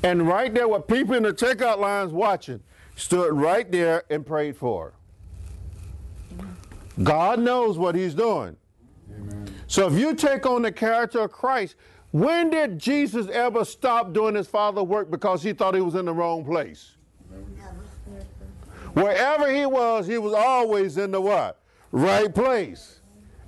And 0.01 0.27
right 0.27 0.51
there 0.51 0.67
with 0.67 0.87
people 0.87 1.13
in 1.13 1.21
the 1.21 1.33
checkout 1.33 1.77
lines 1.77 2.11
watching, 2.11 2.63
stood 2.95 3.31
right 3.33 3.71
there 3.71 4.05
and 4.09 4.25
prayed 4.25 4.57
for 4.57 4.85
her. 4.85 4.93
God 7.03 7.39
knows 7.39 7.77
what 7.77 7.95
he's 7.95 8.13
doing. 8.13 8.55
Amen. 9.11 9.49
So 9.67 9.87
if 9.87 9.93
you 9.93 10.15
take 10.15 10.45
on 10.45 10.61
the 10.61 10.71
character 10.71 11.19
of 11.21 11.31
Christ, 11.31 11.75
when 12.11 12.49
did 12.49 12.79
Jesus 12.79 13.27
ever 13.27 13.65
stop 13.65 14.13
doing 14.13 14.35
his 14.35 14.47
father 14.47 14.83
work 14.83 15.11
because 15.11 15.43
he 15.43 15.53
thought 15.53 15.75
he 15.75 15.81
was 15.81 15.95
in 15.95 16.05
the 16.05 16.13
wrong 16.13 16.45
place? 16.45 16.95
Wherever 18.93 19.53
he 19.53 19.65
was, 19.65 20.07
he 20.07 20.17
was 20.17 20.33
always 20.33 20.97
in 20.97 21.11
the 21.11 21.19
what? 21.19 21.59
Right 21.91 22.33
place. 22.33 23.01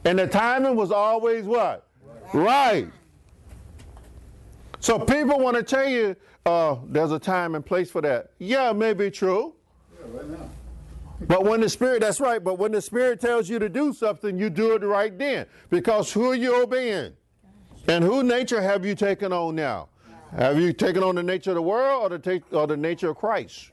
And 0.03 0.19
the 0.19 0.27
timing 0.27 0.75
was 0.75 0.91
always 0.91 1.45
what? 1.45 1.87
Right. 2.33 2.89
So 4.81 4.99
people 4.99 5.39
want 5.39 5.55
to 5.55 5.63
tell 5.63 5.87
you 5.87 6.15
uh, 6.45 6.75
there's 6.87 7.11
a 7.11 7.19
time 7.19 7.55
and 7.55 7.65
place 7.65 7.89
for 7.89 8.01
that. 8.01 8.31
Yeah, 8.39 8.69
it 8.71 8.75
may 8.75 8.93
be 8.93 9.09
true. 9.09 9.53
Yeah, 9.99 10.17
right 10.17 10.29
now. 10.29 10.49
But 11.21 11.45
when 11.45 11.61
the 11.61 11.69
Spirit, 11.69 12.01
that's 12.01 12.19
right, 12.19 12.43
but 12.43 12.59
when 12.59 12.71
the 12.71 12.81
Spirit 12.81 13.19
tells 13.19 13.49
you 13.49 13.57
to 13.59 13.69
do 13.69 13.91
something, 13.93 14.37
you 14.37 14.49
do 14.49 14.75
it 14.75 14.83
right 14.83 15.17
then. 15.17 15.47
Because 15.69 16.11
who 16.11 16.29
are 16.29 16.35
you 16.35 16.61
obeying? 16.61 17.13
And 17.87 18.03
who 18.03 18.21
nature 18.21 18.61
have 18.61 18.85
you 18.85 18.93
taken 18.93 19.33
on 19.33 19.55
now? 19.55 19.89
Have 20.37 20.59
you 20.59 20.73
taken 20.73 21.03
on 21.03 21.15
the 21.15 21.23
nature 21.23 21.51
of 21.51 21.55
the 21.55 21.61
world 21.61 22.03
or 22.03 22.09
the, 22.09 22.19
take, 22.19 22.43
or 22.51 22.67
the 22.67 22.77
nature 22.77 23.09
of 23.09 23.17
Christ? 23.17 23.71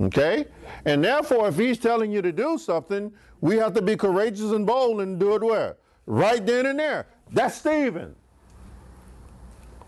Okay? 0.00 0.46
And 0.84 1.02
therefore, 1.02 1.48
if 1.48 1.56
he's 1.56 1.78
telling 1.78 2.10
you 2.10 2.20
to 2.20 2.32
do 2.32 2.58
something, 2.58 3.12
we 3.40 3.56
have 3.56 3.72
to 3.74 3.82
be 3.82 3.96
courageous 3.96 4.50
and 4.50 4.66
bold 4.66 5.00
and 5.00 5.18
do 5.18 5.34
it 5.36 5.42
where? 5.42 5.76
Right 6.06 6.44
then 6.44 6.66
and 6.66 6.78
there. 6.78 7.06
That's 7.32 7.56
Stephen. 7.56 8.14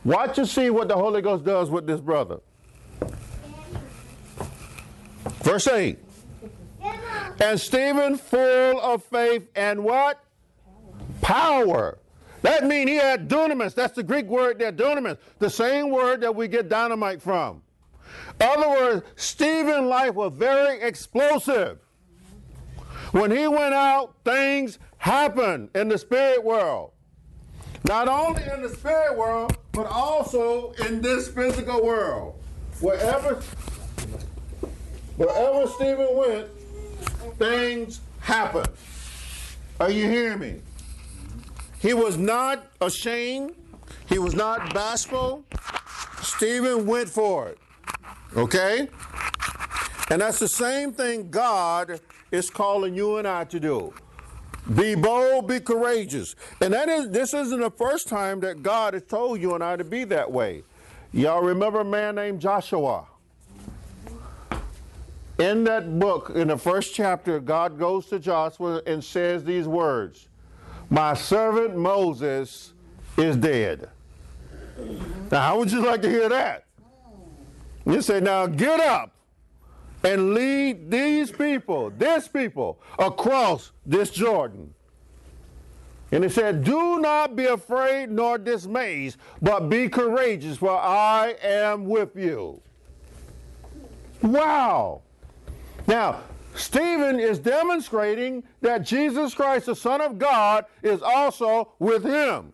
Watch 0.04 0.38
and 0.38 0.48
see 0.48 0.70
what 0.70 0.88
the 0.88 0.96
Holy 0.96 1.20
Ghost 1.20 1.44
does 1.44 1.70
with 1.70 1.86
this 1.86 2.00
brother. 2.00 2.38
Verse 5.42 5.66
8. 5.66 5.98
And 7.40 7.60
Stephen, 7.60 8.16
full 8.16 8.80
of 8.80 9.04
faith 9.04 9.48
and 9.54 9.84
what? 9.84 10.22
Power. 11.20 11.98
That 12.42 12.66
means 12.66 12.90
he 12.90 12.96
had 12.96 13.28
dunamis. 13.28 13.74
That's 13.74 13.94
the 13.94 14.02
Greek 14.02 14.26
word 14.26 14.58
there, 14.58 14.72
dunamis. 14.72 15.18
The 15.38 15.50
same 15.50 15.90
word 15.90 16.20
that 16.20 16.34
we 16.34 16.48
get 16.48 16.68
dynamite 16.68 17.22
from. 17.22 17.62
other 18.40 18.68
words, 18.68 19.06
Stephen's 19.16 19.86
life 19.86 20.14
was 20.14 20.32
very 20.34 20.80
explosive. 20.80 21.78
When 23.12 23.30
he 23.30 23.48
went 23.48 23.74
out, 23.74 24.14
things 24.24 24.78
happened 24.98 25.70
in 25.74 25.88
the 25.88 25.98
spirit 25.98 26.44
world. 26.44 26.92
Not 27.84 28.08
only 28.08 28.42
in 28.42 28.62
the 28.62 28.68
spirit 28.68 29.16
world, 29.16 29.56
but 29.72 29.86
also 29.86 30.72
in 30.86 31.00
this 31.00 31.28
physical 31.28 31.84
world. 31.84 32.34
Wherever, 32.80 33.36
wherever 35.16 35.66
Stephen 35.68 36.16
went, 36.16 36.48
things 37.38 38.00
happen. 38.20 38.66
Are 39.80 39.90
you 39.90 40.08
hearing 40.08 40.40
me? 40.40 40.60
He 41.80 41.94
was 41.94 42.16
not 42.16 42.66
ashamed. 42.80 43.54
He 44.08 44.18
was 44.18 44.34
not 44.34 44.74
bashful. 44.74 45.44
Stephen 46.22 46.86
went 46.86 47.08
for 47.08 47.48
it. 47.48 47.58
Okay? 48.36 48.88
And 50.10 50.22
that's 50.22 50.38
the 50.38 50.48
same 50.48 50.92
thing 50.92 51.30
God 51.30 52.00
is 52.30 52.50
calling 52.50 52.94
you 52.94 53.18
and 53.18 53.28
I 53.28 53.44
to 53.44 53.60
do. 53.60 53.92
Be 54.74 54.94
bold, 54.94 55.48
be 55.48 55.60
courageous. 55.60 56.34
And 56.60 56.74
that 56.74 56.88
is 56.88 57.08
this 57.10 57.32
isn't 57.32 57.60
the 57.60 57.70
first 57.70 58.08
time 58.08 58.40
that 58.40 58.62
God 58.62 58.94
has 58.94 59.02
told 59.04 59.40
you 59.40 59.54
and 59.54 59.64
I 59.64 59.76
to 59.76 59.84
be 59.84 60.04
that 60.04 60.30
way. 60.30 60.62
Y'all 61.12 61.42
remember 61.42 61.80
a 61.80 61.84
man 61.84 62.16
named 62.16 62.40
Joshua? 62.40 63.06
In 65.38 65.62
that 65.64 66.00
book, 66.00 66.32
in 66.34 66.48
the 66.48 66.56
first 66.56 66.94
chapter, 66.94 67.38
God 67.38 67.78
goes 67.78 68.06
to 68.06 68.18
Joshua 68.18 68.82
and 68.86 69.02
says 69.02 69.44
these 69.44 69.68
words 69.68 70.28
My 70.90 71.14
servant 71.14 71.76
Moses 71.76 72.72
is 73.16 73.36
dead. 73.36 73.88
Now, 75.30 75.40
how 75.42 75.58
would 75.58 75.70
you 75.70 75.84
like 75.84 76.02
to 76.02 76.10
hear 76.10 76.28
that? 76.28 76.64
You 77.86 78.02
say, 78.02 78.20
Now 78.20 78.46
get 78.46 78.80
up 78.80 79.12
and 80.02 80.34
lead 80.34 80.90
these 80.90 81.30
people, 81.30 81.90
this 81.90 82.26
people, 82.26 82.80
across 82.98 83.70
this 83.86 84.10
Jordan. 84.10 84.74
And 86.10 86.24
he 86.24 86.30
said, 86.30 86.64
Do 86.64 86.98
not 86.98 87.36
be 87.36 87.46
afraid 87.46 88.10
nor 88.10 88.38
dismayed, 88.38 89.14
but 89.40 89.68
be 89.68 89.88
courageous, 89.88 90.56
for 90.56 90.70
I 90.76 91.36
am 91.42 91.84
with 91.84 92.16
you. 92.16 92.60
Wow. 94.22 95.02
Now, 95.88 96.20
Stephen 96.54 97.18
is 97.18 97.38
demonstrating 97.38 98.44
that 98.60 98.78
Jesus 98.82 99.34
Christ, 99.34 99.66
the 99.66 99.74
Son 99.74 100.00
of 100.00 100.18
God, 100.18 100.66
is 100.82 101.02
also 101.02 101.72
with 101.78 102.04
him. 102.04 102.52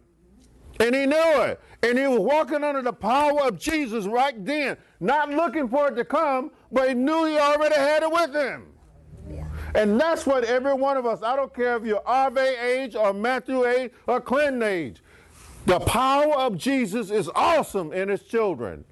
And 0.79 0.95
he 0.95 1.07
knew 1.07 1.43
it. 1.43 1.61
And 1.83 1.99
he 1.99 2.07
was 2.07 2.21
walking 2.21 2.63
under 2.65 2.81
the 2.81 2.93
power 2.93 3.43
of 3.43 3.59
Jesus 3.59 4.07
right 4.07 4.43
then, 4.45 4.77
not 5.01 5.31
looking 5.31 5.69
for 5.69 5.89
it 5.89 5.97
to 5.97 6.05
come, 6.05 6.51
but 6.73 6.89
he 6.89 6.95
knew 6.95 7.27
he 7.27 7.39
already 7.39 7.75
had 7.75 8.03
it 8.03 8.11
with 8.11 8.35
him. 8.35 8.67
Yeah. 9.31 9.47
And 9.75 10.01
that's 10.01 10.27
what 10.27 10.45
every 10.45 10.75
one 10.75 10.97
of 10.97 11.05
us, 11.05 11.23
I 11.23 11.35
don't 11.37 11.53
care 11.53 11.77
if 11.77 11.85
you're 11.85 12.07
Ave 12.07 12.41
age 12.41 12.95
or 12.95 13.13
Matthew 13.13 13.67
age 13.67 13.93
or 14.07 14.21
Clinton 14.21 14.63
age, 14.63 15.03
the 15.67 15.81
power 15.81 16.35
of 16.35 16.57
Jesus 16.57 17.11
is 17.11 17.29
awesome 17.35 17.93
in 17.93 18.09
his 18.09 18.23
children. 18.23 18.85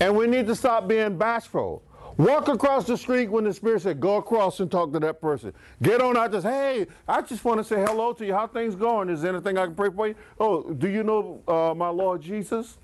And 0.00 0.16
we 0.16 0.26
need 0.26 0.46
to 0.46 0.56
stop 0.56 0.86
being 0.86 1.16
bashful. 1.16 1.82
Walk 2.16 2.48
across 2.48 2.86
the 2.86 2.96
street 2.96 3.28
when 3.28 3.44
the 3.44 3.52
Spirit 3.52 3.82
said, 3.82 4.00
go 4.00 4.16
across 4.16 4.60
and 4.60 4.70
talk 4.70 4.92
to 4.92 5.00
that 5.00 5.20
person. 5.20 5.52
Get 5.82 6.00
on 6.00 6.16
out, 6.16 6.30
just, 6.30 6.46
hey, 6.46 6.86
I 7.08 7.22
just 7.22 7.44
want 7.44 7.58
to 7.58 7.64
say 7.64 7.76
hello 7.76 8.12
to 8.12 8.24
you. 8.24 8.32
How 8.32 8.46
things 8.46 8.76
going? 8.76 9.08
Is 9.08 9.22
there 9.22 9.32
anything 9.32 9.58
I 9.58 9.66
can 9.66 9.74
pray 9.74 9.90
for 9.90 10.08
you? 10.08 10.14
Oh, 10.38 10.62
do 10.62 10.88
you 10.88 11.02
know 11.02 11.42
uh, 11.48 11.74
my 11.74 11.88
Lord 11.88 12.22
Jesus? 12.22 12.78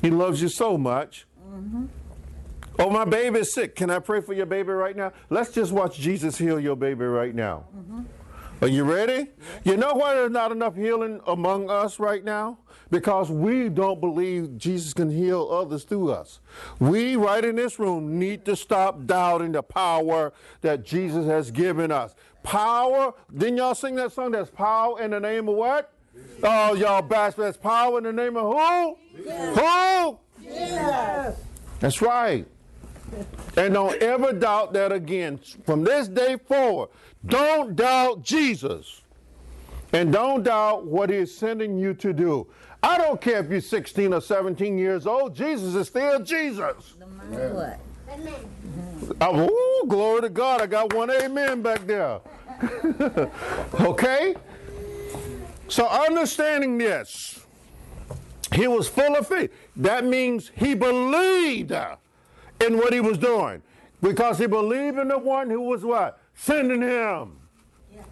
He 0.00 0.10
loves 0.10 0.40
you 0.40 0.48
so 0.48 0.78
much. 0.78 1.26
Mm-hmm. 1.46 1.86
Oh, 2.78 2.90
my 2.90 3.04
baby 3.04 3.40
is 3.40 3.52
sick. 3.52 3.76
Can 3.76 3.90
I 3.90 3.98
pray 3.98 4.20
for 4.20 4.32
your 4.32 4.46
baby 4.46 4.72
right 4.72 4.96
now? 4.96 5.12
Let's 5.30 5.52
just 5.52 5.70
watch 5.70 5.98
Jesus 5.98 6.38
heal 6.38 6.58
your 6.58 6.74
baby 6.74 7.04
right 7.04 7.34
now. 7.34 7.64
Mm-hmm. 7.76 8.02
Are 8.62 8.68
you 8.68 8.84
ready? 8.84 9.28
You 9.64 9.76
know 9.76 9.94
why 9.94 10.14
there's 10.14 10.30
not 10.30 10.52
enough 10.52 10.76
healing 10.76 11.20
among 11.26 11.68
us 11.68 11.98
right 11.98 12.24
now? 12.24 12.58
Because 12.90 13.30
we 13.30 13.68
don't 13.68 14.00
believe 14.00 14.56
Jesus 14.56 14.94
can 14.94 15.10
heal 15.10 15.48
others 15.50 15.84
through 15.84 16.12
us. 16.12 16.40
We, 16.78 17.16
right 17.16 17.44
in 17.44 17.56
this 17.56 17.78
room, 17.78 18.18
need 18.18 18.44
to 18.44 18.56
stop 18.56 19.06
doubting 19.06 19.52
the 19.52 19.62
power 19.62 20.32
that 20.60 20.84
Jesus 20.84 21.26
has 21.26 21.50
given 21.50 21.90
us. 21.90 22.14
Power, 22.42 23.14
didn't 23.36 23.56
y'all 23.56 23.74
sing 23.74 23.96
that 23.96 24.12
song? 24.12 24.32
That's 24.32 24.50
power 24.50 25.00
in 25.02 25.10
the 25.10 25.20
name 25.20 25.48
of 25.48 25.56
what? 25.56 25.92
Oh, 26.42 26.74
y'all 26.74 27.02
bash, 27.02 27.34
That's 27.34 27.56
power 27.56 27.98
in 27.98 28.04
the 28.04 28.12
name 28.12 28.36
of 28.36 28.54
who? 28.54 28.96
Jesus. 29.16 29.58
Who? 29.58 30.18
Jesus. 30.42 31.40
That's 31.80 32.02
right. 32.02 32.46
And 33.56 33.74
don't 33.74 34.00
ever 34.02 34.32
doubt 34.32 34.72
that 34.74 34.92
again. 34.92 35.38
From 35.64 35.84
this 35.84 36.08
day 36.08 36.36
forward, 36.36 36.90
don't 37.26 37.76
doubt 37.76 38.22
Jesus. 38.22 39.02
And 39.92 40.12
don't 40.12 40.42
doubt 40.42 40.86
what 40.86 41.08
he's 41.08 41.32
sending 41.34 41.78
you 41.78 41.94
to 41.94 42.12
do. 42.12 42.46
I 42.82 42.98
don't 42.98 43.20
care 43.20 43.38
if 43.38 43.50
you're 43.50 43.60
16 43.60 44.12
or 44.12 44.20
17 44.20 44.76
years 44.76 45.06
old, 45.06 45.34
Jesus 45.34 45.74
is 45.74 45.86
still 45.86 46.20
Jesus. 46.20 46.94
What. 46.98 47.78
Amen. 48.10 48.34
Oh, 49.20 49.86
glory 49.88 50.22
to 50.22 50.28
God. 50.28 50.60
I 50.60 50.66
got 50.66 50.92
one 50.92 51.10
amen 51.10 51.62
back 51.62 51.86
there. 51.86 52.20
okay? 53.80 54.34
So, 55.68 55.88
understanding 55.88 56.76
this, 56.76 57.46
he 58.52 58.68
was 58.68 58.88
full 58.88 59.16
of 59.16 59.26
faith. 59.26 59.50
That 59.76 60.04
means 60.04 60.50
he 60.54 60.74
believed 60.74 61.72
in 61.72 62.76
what 62.76 62.92
he 62.92 63.00
was 63.00 63.18
doing 63.18 63.62
because 64.02 64.38
he 64.38 64.46
believed 64.46 64.98
in 64.98 65.08
the 65.08 65.18
one 65.18 65.50
who 65.50 65.60
was 65.60 65.84
what? 65.84 66.20
Sending 66.34 66.82
him. 66.82 67.38
Yeah. 67.92 68.02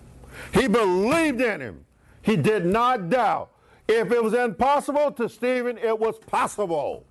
He 0.55 0.69
believed 0.69 1.41
in 1.41 1.61
him. 1.61 1.85
He 2.23 2.37
did 2.37 2.65
not 2.65 3.11
doubt. 3.11 3.51
If 3.89 4.13
it 4.13 4.23
was 4.23 4.33
impossible 4.33 5.11
to 5.13 5.29
Stephen, 5.29 5.77
it 5.79 5.99
was 5.99 6.19
possible. 6.19 7.05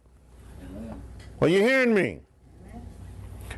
Amen. 0.63 1.01
Are 1.41 1.47
you 1.47 1.59
hearing 1.59 1.93
me? 1.93 2.21
Amen. 2.69 2.87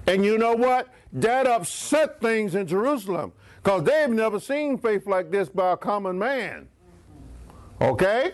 And 0.07 0.25
you 0.25 0.37
know 0.37 0.53
what? 0.53 0.89
That 1.13 1.45
upset 1.45 2.19
things 2.19 2.55
in 2.55 2.65
Jerusalem 2.65 3.33
because 3.61 3.83
they've 3.83 4.09
never 4.09 4.39
seen 4.39 4.77
faith 4.77 5.07
like 5.07 5.31
this 5.31 5.47
by 5.47 5.73
a 5.73 5.77
common 5.77 6.17
man. 6.17 6.67
Mm-hmm. 7.79 7.91
Okay? 7.93 8.33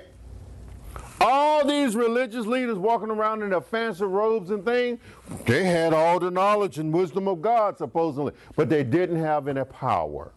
All 1.22 1.66
these 1.66 1.96
religious 1.96 2.46
leaders 2.46 2.78
walking 2.78 3.10
around 3.10 3.44
in 3.44 3.50
their 3.50 3.62
fancy 3.62 4.06
robes 4.06 4.52
and 4.52 4.64
things, 4.64 5.00
they 5.46 5.66
had 5.66 5.94
all 5.94 6.20
the 6.20 6.32
knowledge 6.32 6.78
and 6.78 6.94
wisdom 6.94 7.28
of 7.28 7.42
God, 7.42 7.78
supposedly, 7.78 8.34
but 8.56 8.70
they 8.70 8.84
didn't 8.84 9.20
have 9.20 9.48
any 9.48 9.64
power. 9.66 10.32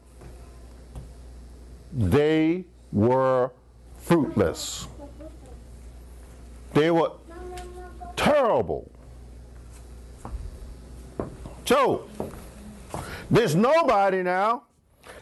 They 1.93 2.65
were 2.91 3.53
fruitless. 3.99 4.89
They 6.73 6.91
were 6.91 7.13
terrible. 8.17 8.91
So, 11.65 12.09
there's 13.31 13.55
nobody 13.55 14.23
now 14.23 14.65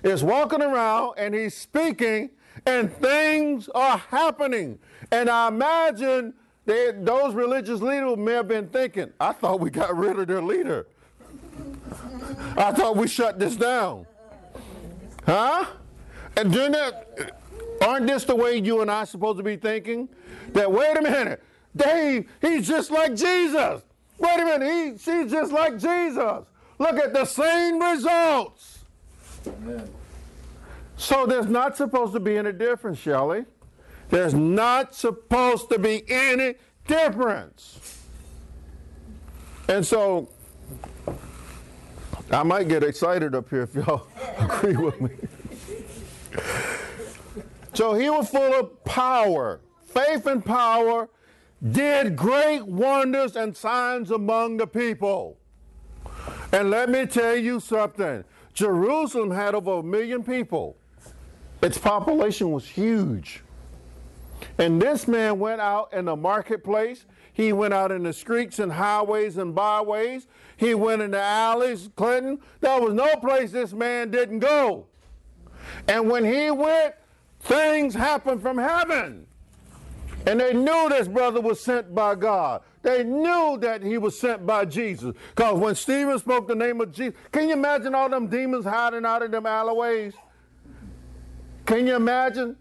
is 0.02 0.24
walking 0.24 0.62
around 0.62 1.14
and 1.18 1.34
he's 1.34 1.56
speaking 1.56 2.30
and 2.66 2.92
things 2.96 3.68
are 3.74 3.98
happening. 3.98 4.78
And 5.12 5.28
I 5.28 5.48
imagine 5.48 6.34
they, 6.66 6.92
those 6.92 7.34
religious 7.34 7.80
leaders 7.80 8.16
may 8.16 8.32
have 8.32 8.48
been 8.48 8.68
thinking, 8.68 9.12
I 9.18 9.32
thought 9.32 9.60
we 9.60 9.70
got 9.70 9.96
rid 9.96 10.18
of 10.18 10.26
their 10.28 10.42
leader. 10.42 10.86
I 12.56 12.72
thought 12.72 12.96
we 12.96 13.08
shut 13.08 13.38
this 13.38 13.56
down. 13.56 14.06
Huh? 15.26 15.66
And 16.36 16.52
doing 16.52 16.72
that, 16.72 17.32
aren't 17.80 18.06
this 18.06 18.24
the 18.24 18.36
way 18.36 18.56
you 18.56 18.82
and 18.82 18.90
I 18.90 19.04
supposed 19.04 19.38
to 19.38 19.42
be 19.42 19.56
thinking? 19.56 20.08
That 20.52 20.70
wait 20.70 20.96
a 20.96 21.02
minute, 21.02 21.42
Dave, 21.74 22.30
he's 22.40 22.68
just 22.68 22.90
like 22.90 23.14
Jesus. 23.14 23.82
Wait 24.18 24.40
a 24.40 24.44
minute, 24.44 24.70
he, 24.70 24.98
she's 24.98 25.30
just 25.30 25.52
like 25.52 25.78
Jesus. 25.78 26.44
Look 26.78 26.96
at 26.98 27.12
the 27.12 27.24
same 27.24 27.80
results. 27.80 28.78
Amen. 29.46 29.88
So 30.96 31.26
there's 31.26 31.46
not 31.46 31.76
supposed 31.76 32.12
to 32.12 32.20
be 32.20 32.36
any 32.36 32.52
difference, 32.52 32.98
Shelley. 32.98 33.44
There's 34.10 34.34
not 34.34 34.94
supposed 34.94 35.70
to 35.70 35.78
be 35.78 36.02
any 36.08 36.56
difference. 36.86 37.98
And 39.68 39.86
so 39.86 40.28
I 42.30 42.42
might 42.42 42.68
get 42.68 42.82
excited 42.82 43.34
up 43.34 43.48
here 43.48 43.62
if 43.62 43.74
y'all 43.74 44.06
agree 44.38 44.76
with 44.76 45.00
me. 45.00 45.10
so 47.72 47.94
he 47.94 48.10
was 48.10 48.28
full 48.28 48.52
of 48.54 48.84
power, 48.84 49.60
faith 49.86 50.26
and 50.26 50.44
power, 50.44 51.08
did 51.70 52.16
great 52.16 52.66
wonders 52.66 53.36
and 53.36 53.56
signs 53.56 54.10
among 54.10 54.56
the 54.56 54.66
people. 54.66 55.38
And 56.52 56.70
let 56.70 56.88
me 56.88 57.06
tell 57.06 57.36
you 57.36 57.60
something 57.60 58.24
Jerusalem 58.54 59.30
had 59.30 59.54
over 59.54 59.78
a 59.78 59.82
million 59.82 60.24
people. 60.24 60.76
Its 61.62 61.78
population 61.78 62.50
was 62.50 62.66
huge. 62.66 63.42
And 64.58 64.80
this 64.80 65.06
man 65.08 65.38
went 65.38 65.60
out 65.60 65.92
in 65.92 66.06
the 66.06 66.16
marketplace. 66.16 67.06
He 67.32 67.52
went 67.52 67.72
out 67.74 67.92
in 67.92 68.02
the 68.02 68.12
streets 68.12 68.58
and 68.58 68.72
highways 68.72 69.36
and 69.36 69.54
byways. 69.54 70.26
He 70.56 70.74
went 70.74 71.02
in 71.02 71.12
the 71.12 71.20
alleys, 71.20 71.90
Clinton. 71.96 72.40
There 72.60 72.80
was 72.80 72.92
no 72.94 73.16
place 73.16 73.52
this 73.52 73.72
man 73.72 74.10
didn't 74.10 74.40
go. 74.40 74.86
And 75.88 76.10
when 76.10 76.24
he 76.24 76.50
went, 76.50 76.94
things 77.40 77.94
happened 77.94 78.42
from 78.42 78.58
heaven. 78.58 79.26
And 80.26 80.38
they 80.38 80.52
knew 80.52 80.88
this 80.90 81.08
brother 81.08 81.40
was 81.40 81.60
sent 81.60 81.94
by 81.94 82.14
God. 82.14 82.62
They 82.82 83.04
knew 83.04 83.58
that 83.60 83.82
he 83.82 83.98
was 83.98 84.18
sent 84.18 84.46
by 84.46 84.64
Jesus. 84.66 85.14
Because 85.34 85.58
when 85.58 85.74
Stephen 85.74 86.18
spoke 86.18 86.46
the 86.46 86.54
name 86.54 86.80
of 86.80 86.92
Jesus, 86.92 87.18
can 87.32 87.48
you 87.48 87.54
imagine 87.54 87.94
all 87.94 88.08
them 88.08 88.26
demons 88.26 88.64
hiding 88.64 89.04
out 89.04 89.22
in 89.22 89.30
them 89.30 89.46
alleyways? 89.46 90.12
Can 91.66 91.86
you 91.86 91.96
imagine? 91.96 92.56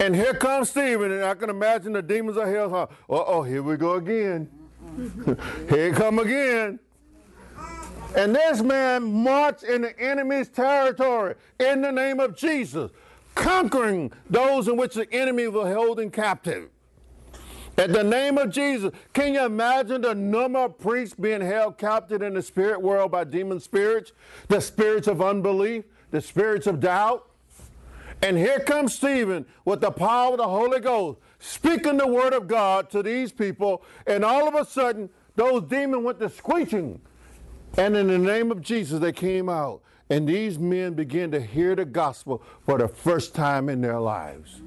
And 0.00 0.14
here 0.14 0.34
comes 0.34 0.70
Stephen, 0.70 1.10
and 1.10 1.24
I 1.24 1.34
can 1.34 1.50
imagine 1.50 1.92
the 1.92 2.02
demons 2.02 2.36
of 2.36 2.46
hell. 2.46 2.74
Uh 2.74 2.86
oh, 3.08 3.42
here 3.42 3.62
we 3.62 3.76
go 3.76 3.94
again. 3.94 4.48
here 5.68 5.92
come 5.92 6.18
again. 6.18 6.78
And 8.16 8.34
this 8.34 8.62
man 8.62 9.22
marched 9.22 9.64
in 9.64 9.82
the 9.82 9.98
enemy's 10.00 10.48
territory 10.48 11.34
in 11.58 11.82
the 11.82 11.92
name 11.92 12.20
of 12.20 12.36
Jesus, 12.36 12.90
conquering 13.34 14.12
those 14.30 14.68
in 14.68 14.76
which 14.76 14.94
the 14.94 15.12
enemy 15.12 15.48
was 15.48 15.72
holding 15.74 16.10
captive. 16.10 16.70
At 17.76 17.92
the 17.92 18.02
name 18.02 18.38
of 18.38 18.50
Jesus, 18.50 18.92
can 19.12 19.34
you 19.34 19.44
imagine 19.44 20.00
the 20.00 20.14
number 20.14 20.58
of 20.60 20.78
priests 20.78 21.14
being 21.14 21.40
held 21.40 21.78
captive 21.78 22.22
in 22.22 22.34
the 22.34 22.42
spirit 22.42 22.82
world 22.82 23.12
by 23.12 23.22
demon 23.22 23.60
spirits, 23.60 24.12
the 24.48 24.60
spirits 24.60 25.06
of 25.06 25.22
unbelief, 25.22 25.84
the 26.10 26.20
spirits 26.20 26.66
of 26.66 26.80
doubt? 26.80 27.27
And 28.22 28.36
here 28.36 28.58
comes 28.58 28.94
Stephen 28.94 29.46
with 29.64 29.80
the 29.80 29.90
power 29.90 30.32
of 30.32 30.38
the 30.38 30.48
Holy 30.48 30.80
Ghost, 30.80 31.20
speaking 31.38 31.98
the 31.98 32.06
word 32.06 32.32
of 32.32 32.48
God 32.48 32.90
to 32.90 33.02
these 33.02 33.30
people, 33.30 33.82
and 34.06 34.24
all 34.24 34.48
of 34.48 34.54
a 34.54 34.64
sudden, 34.64 35.08
those 35.36 35.62
demons 35.62 36.04
went 36.04 36.18
to 36.18 36.28
screeching. 36.28 37.00
And 37.76 37.96
in 37.96 38.08
the 38.08 38.18
name 38.18 38.50
of 38.50 38.60
Jesus, 38.60 38.98
they 38.98 39.12
came 39.12 39.48
out. 39.48 39.82
And 40.10 40.28
these 40.28 40.58
men 40.58 40.94
began 40.94 41.30
to 41.32 41.40
hear 41.40 41.76
the 41.76 41.84
gospel 41.84 42.42
for 42.64 42.78
the 42.78 42.88
first 42.88 43.34
time 43.34 43.68
in 43.68 43.82
their 43.82 44.00
lives. 44.00 44.62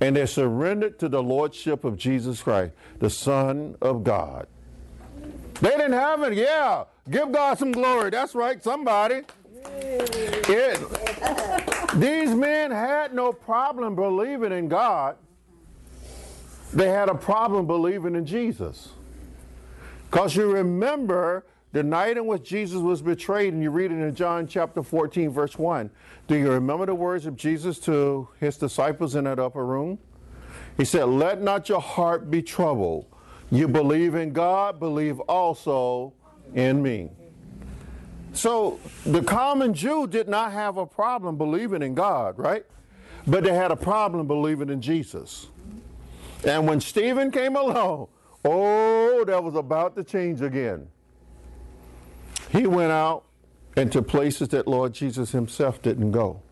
And 0.00 0.14
they 0.14 0.26
surrendered 0.26 0.98
to 0.98 1.08
the 1.08 1.22
lordship 1.22 1.84
of 1.84 1.96
Jesus 1.96 2.42
Christ, 2.42 2.72
the 2.98 3.10
Son 3.10 3.76
of 3.80 4.04
God. 4.04 4.46
They 5.60 5.70
didn't 5.70 5.92
have 5.92 6.22
it, 6.22 6.34
yeah. 6.34 6.84
Give 7.08 7.32
God 7.32 7.58
some 7.58 7.72
glory. 7.72 8.10
That's 8.10 8.34
right, 8.34 8.62
somebody. 8.62 9.22
It, 9.64 10.80
these 12.00 12.34
men 12.34 12.70
had 12.70 13.14
no 13.14 13.32
problem 13.32 13.94
believing 13.94 14.52
in 14.52 14.68
God. 14.68 15.16
They 16.72 16.88
had 16.88 17.08
a 17.08 17.14
problem 17.14 17.66
believing 17.66 18.14
in 18.14 18.24
Jesus. 18.24 18.90
Because 20.10 20.34
you 20.34 20.50
remember 20.50 21.44
the 21.72 21.82
night 21.82 22.16
in 22.16 22.26
which 22.26 22.44
Jesus 22.44 22.78
was 22.78 23.00
betrayed, 23.00 23.54
and 23.54 23.62
you 23.62 23.70
read 23.70 23.90
it 23.90 23.98
in 23.98 24.14
John 24.14 24.46
chapter 24.46 24.82
14, 24.82 25.30
verse 25.30 25.58
1. 25.58 25.90
Do 26.28 26.36
you 26.36 26.50
remember 26.50 26.86
the 26.86 26.94
words 26.94 27.26
of 27.26 27.36
Jesus 27.36 27.78
to 27.80 28.28
his 28.38 28.56
disciples 28.56 29.14
in 29.14 29.24
that 29.24 29.38
upper 29.38 29.64
room? 29.64 29.98
He 30.76 30.84
said, 30.84 31.04
Let 31.04 31.40
not 31.42 31.68
your 31.68 31.80
heart 31.80 32.30
be 32.30 32.42
troubled. 32.42 33.06
You 33.50 33.68
believe 33.68 34.14
in 34.14 34.32
God, 34.32 34.80
believe 34.80 35.20
also 35.20 36.14
in 36.54 36.82
me. 36.82 37.10
So 38.32 38.80
the 39.04 39.22
common 39.22 39.74
Jew 39.74 40.06
did 40.06 40.28
not 40.28 40.52
have 40.52 40.76
a 40.76 40.86
problem 40.86 41.36
believing 41.36 41.82
in 41.82 41.94
God, 41.94 42.38
right? 42.38 42.64
But 43.26 43.44
they 43.44 43.54
had 43.54 43.70
a 43.70 43.76
problem 43.76 44.26
believing 44.26 44.68
in 44.68 44.80
Jesus. 44.80 45.48
And 46.44 46.66
when 46.66 46.80
Stephen 46.80 47.30
came 47.30 47.56
along, 47.56 48.08
oh, 48.44 49.24
that 49.24 49.42
was 49.42 49.54
about 49.54 49.94
to 49.96 50.04
change 50.04 50.40
again. 50.40 50.88
He 52.50 52.66
went 52.66 52.90
out 52.90 53.24
into 53.76 54.02
places 54.02 54.48
that 54.48 54.66
Lord 54.66 54.92
Jesus 54.92 55.30
himself 55.30 55.80
didn't 55.80 56.12
go. 56.12 56.42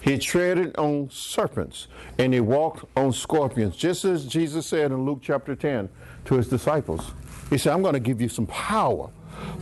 He 0.00 0.18
treaded 0.18 0.76
on 0.76 1.08
serpents 1.10 1.86
and 2.18 2.34
he 2.34 2.40
walked 2.40 2.84
on 2.96 3.12
scorpions, 3.12 3.76
just 3.76 4.04
as 4.04 4.26
Jesus 4.26 4.66
said 4.66 4.90
in 4.90 5.04
Luke 5.04 5.20
chapter 5.22 5.54
10 5.54 5.88
to 6.24 6.34
his 6.34 6.48
disciples. 6.48 7.12
He 7.50 7.56
said, 7.56 7.72
I'm 7.72 7.82
going 7.82 7.94
to 7.94 8.00
give 8.00 8.20
you 8.20 8.28
some 8.28 8.46
power 8.46 9.10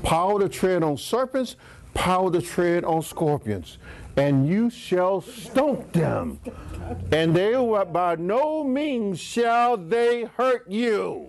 power 0.02 0.40
to 0.40 0.48
tread 0.48 0.82
on 0.82 0.96
serpents, 0.96 1.56
power 1.94 2.30
to 2.30 2.40
tread 2.40 2.84
on 2.84 3.02
scorpions, 3.02 3.78
and 4.16 4.48
you 4.48 4.70
shall 4.70 5.20
stomp 5.20 5.92
them, 5.92 6.38
and 7.12 7.34
they 7.34 7.56
will 7.56 7.84
by 7.84 8.16
no 8.16 8.64
means 8.64 9.20
shall 9.20 9.76
they 9.76 10.24
hurt 10.24 10.68
you. 10.70 11.28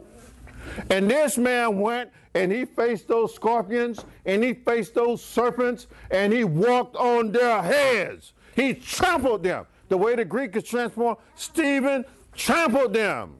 And 0.90 1.10
this 1.10 1.38
man 1.38 1.80
went 1.80 2.12
and 2.34 2.52
he 2.52 2.66
faced 2.66 3.08
those 3.08 3.34
scorpions 3.34 4.06
and 4.26 4.44
he 4.44 4.54
faced 4.54 4.94
those 4.94 5.24
serpents 5.24 5.88
and 6.12 6.32
he 6.32 6.44
walked 6.44 6.96
on 6.96 7.32
their 7.32 7.62
heads. 7.62 8.34
He 8.56 8.74
trampled 8.74 9.44
them. 9.44 9.66
The 9.90 9.98
way 9.98 10.16
the 10.16 10.26
Greek 10.26 10.56
is 10.56 10.64
transformed, 10.64 11.18
Stephen 11.36 12.06
trampled 12.36 12.94
them. 12.94 13.38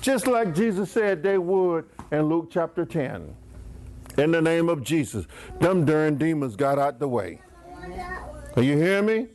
Just 0.00 0.26
like 0.26 0.54
Jesus 0.54 0.90
said 0.90 1.22
they 1.22 1.38
would 1.38 1.86
in 2.10 2.22
Luke 2.22 2.48
chapter 2.50 2.84
10 2.84 3.34
in 4.16 4.30
the 4.30 4.40
name 4.40 4.68
of 4.68 4.82
Jesus. 4.82 5.26
Them 5.60 5.84
darn 5.84 6.16
demons 6.16 6.56
got 6.56 6.78
out 6.78 6.98
the 6.98 7.08
way. 7.08 7.40
Are 8.56 8.62
you 8.62 8.76
hearing 8.76 9.06
me? 9.06 9.26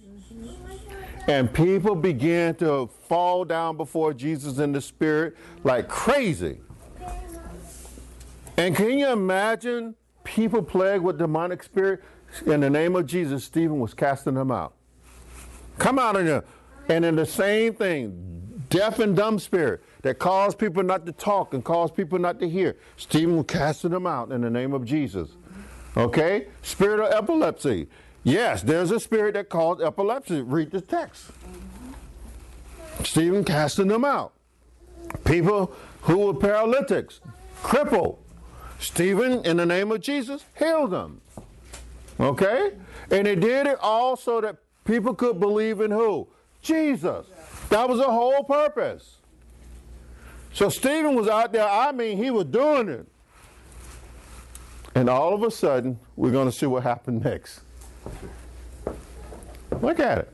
And 1.27 1.53
people 1.53 1.95
began 1.95 2.55
to 2.55 2.89
fall 3.07 3.45
down 3.45 3.77
before 3.77 4.13
Jesus 4.13 4.57
in 4.57 4.71
the 4.71 4.81
spirit 4.81 5.35
like 5.63 5.87
crazy. 5.87 6.59
And 8.57 8.75
can 8.75 8.97
you 8.97 9.09
imagine 9.09 9.95
people 10.23 10.61
plagued 10.61 11.03
with 11.03 11.17
demonic 11.17 11.63
spirit? 11.63 12.01
In 12.45 12.61
the 12.61 12.69
name 12.69 12.95
of 12.95 13.05
Jesus, 13.05 13.43
Stephen 13.43 13.79
was 13.79 13.93
casting 13.93 14.33
them 14.33 14.51
out. 14.51 14.73
Come 15.77 15.99
out 15.99 16.15
of 16.15 16.25
there. 16.25 16.43
And 16.89 17.05
in 17.05 17.15
the 17.15 17.25
same 17.25 17.73
thing, 17.73 18.63
deaf 18.69 18.99
and 18.99 19.15
dumb 19.15 19.39
spirit 19.39 19.83
that 20.01 20.19
cause 20.19 20.55
people 20.55 20.83
not 20.83 21.05
to 21.05 21.11
talk 21.11 21.53
and 21.53 21.63
cause 21.63 21.91
people 21.91 22.19
not 22.19 22.39
to 22.39 22.49
hear. 22.49 22.77
Stephen 22.97 23.43
casting 23.43 23.91
them 23.91 24.07
out 24.07 24.31
in 24.31 24.41
the 24.41 24.49
name 24.49 24.73
of 24.73 24.85
Jesus. 24.85 25.29
Okay? 25.97 26.47
Spirit 26.61 26.99
of 26.99 27.11
epilepsy. 27.11 27.87
Yes, 28.23 28.61
there's 28.61 28.91
a 28.91 28.99
spirit 28.99 29.33
that 29.33 29.49
caused 29.49 29.81
epilepsy. 29.81 30.41
Read 30.41 30.71
the 30.71 30.81
text. 30.81 31.31
Stephen 33.03 33.43
casting 33.43 33.87
them 33.87 34.05
out. 34.05 34.33
People 35.25 35.73
who 36.01 36.17
were 36.19 36.33
paralytics, 36.33 37.21
crippled. 37.63 38.19
Stephen, 38.79 39.43
in 39.45 39.57
the 39.57 39.65
name 39.65 39.91
of 39.91 40.01
Jesus, 40.01 40.45
healed 40.57 40.91
them. 40.91 41.21
Okay? 42.19 42.71
And 43.11 43.27
he 43.27 43.35
did 43.35 43.67
it 43.67 43.77
all 43.81 44.15
so 44.15 44.39
that 44.41 44.57
people 44.85 45.13
could 45.13 45.39
believe 45.39 45.81
in 45.81 45.91
who? 45.91 46.27
Jesus. 46.61 47.25
That 47.69 47.87
was 47.87 47.99
the 47.99 48.05
whole 48.05 48.43
purpose. 48.43 49.18
So 50.53 50.69
Stephen 50.69 51.15
was 51.15 51.27
out 51.27 51.53
there, 51.53 51.67
I 51.67 51.91
mean, 51.91 52.17
he 52.17 52.31
was 52.31 52.45
doing 52.45 52.89
it. 52.89 53.07
And 54.95 55.09
all 55.09 55.33
of 55.33 55.43
a 55.43 55.51
sudden, 55.51 55.99
we're 56.15 56.31
going 56.31 56.47
to 56.47 56.51
see 56.51 56.65
what 56.65 56.83
happened 56.83 57.23
next. 57.23 57.61
Look 59.81 59.99
at 59.99 60.17
it. 60.19 60.33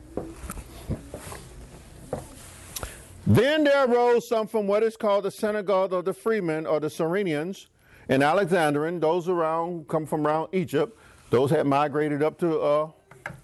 Then 3.28 3.64
there 3.64 3.86
arose 3.86 4.28
some 4.28 4.48
from 4.48 4.68
what 4.68 4.84
is 4.84 4.96
called 4.96 5.26
the 5.26 5.32
synagogue 5.32 5.94
of 5.94 6.06
the 6.06 6.14
freemen 6.14 6.66
or 6.66 6.80
the 6.80 6.88
Cyrenians 6.88 7.68
and 8.08 8.24
Alexandrian. 8.24 9.00
Those 9.00 9.28
around 9.28 9.88
come 9.88 10.06
from 10.06 10.26
around 10.26 10.50
Egypt. 10.54 10.98
Those 11.32 11.50
had 11.50 11.66
migrated 11.66 12.22
up 12.22 12.38
to 12.40 12.60
uh, 12.60 12.92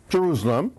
Jerusalem. 0.09 0.75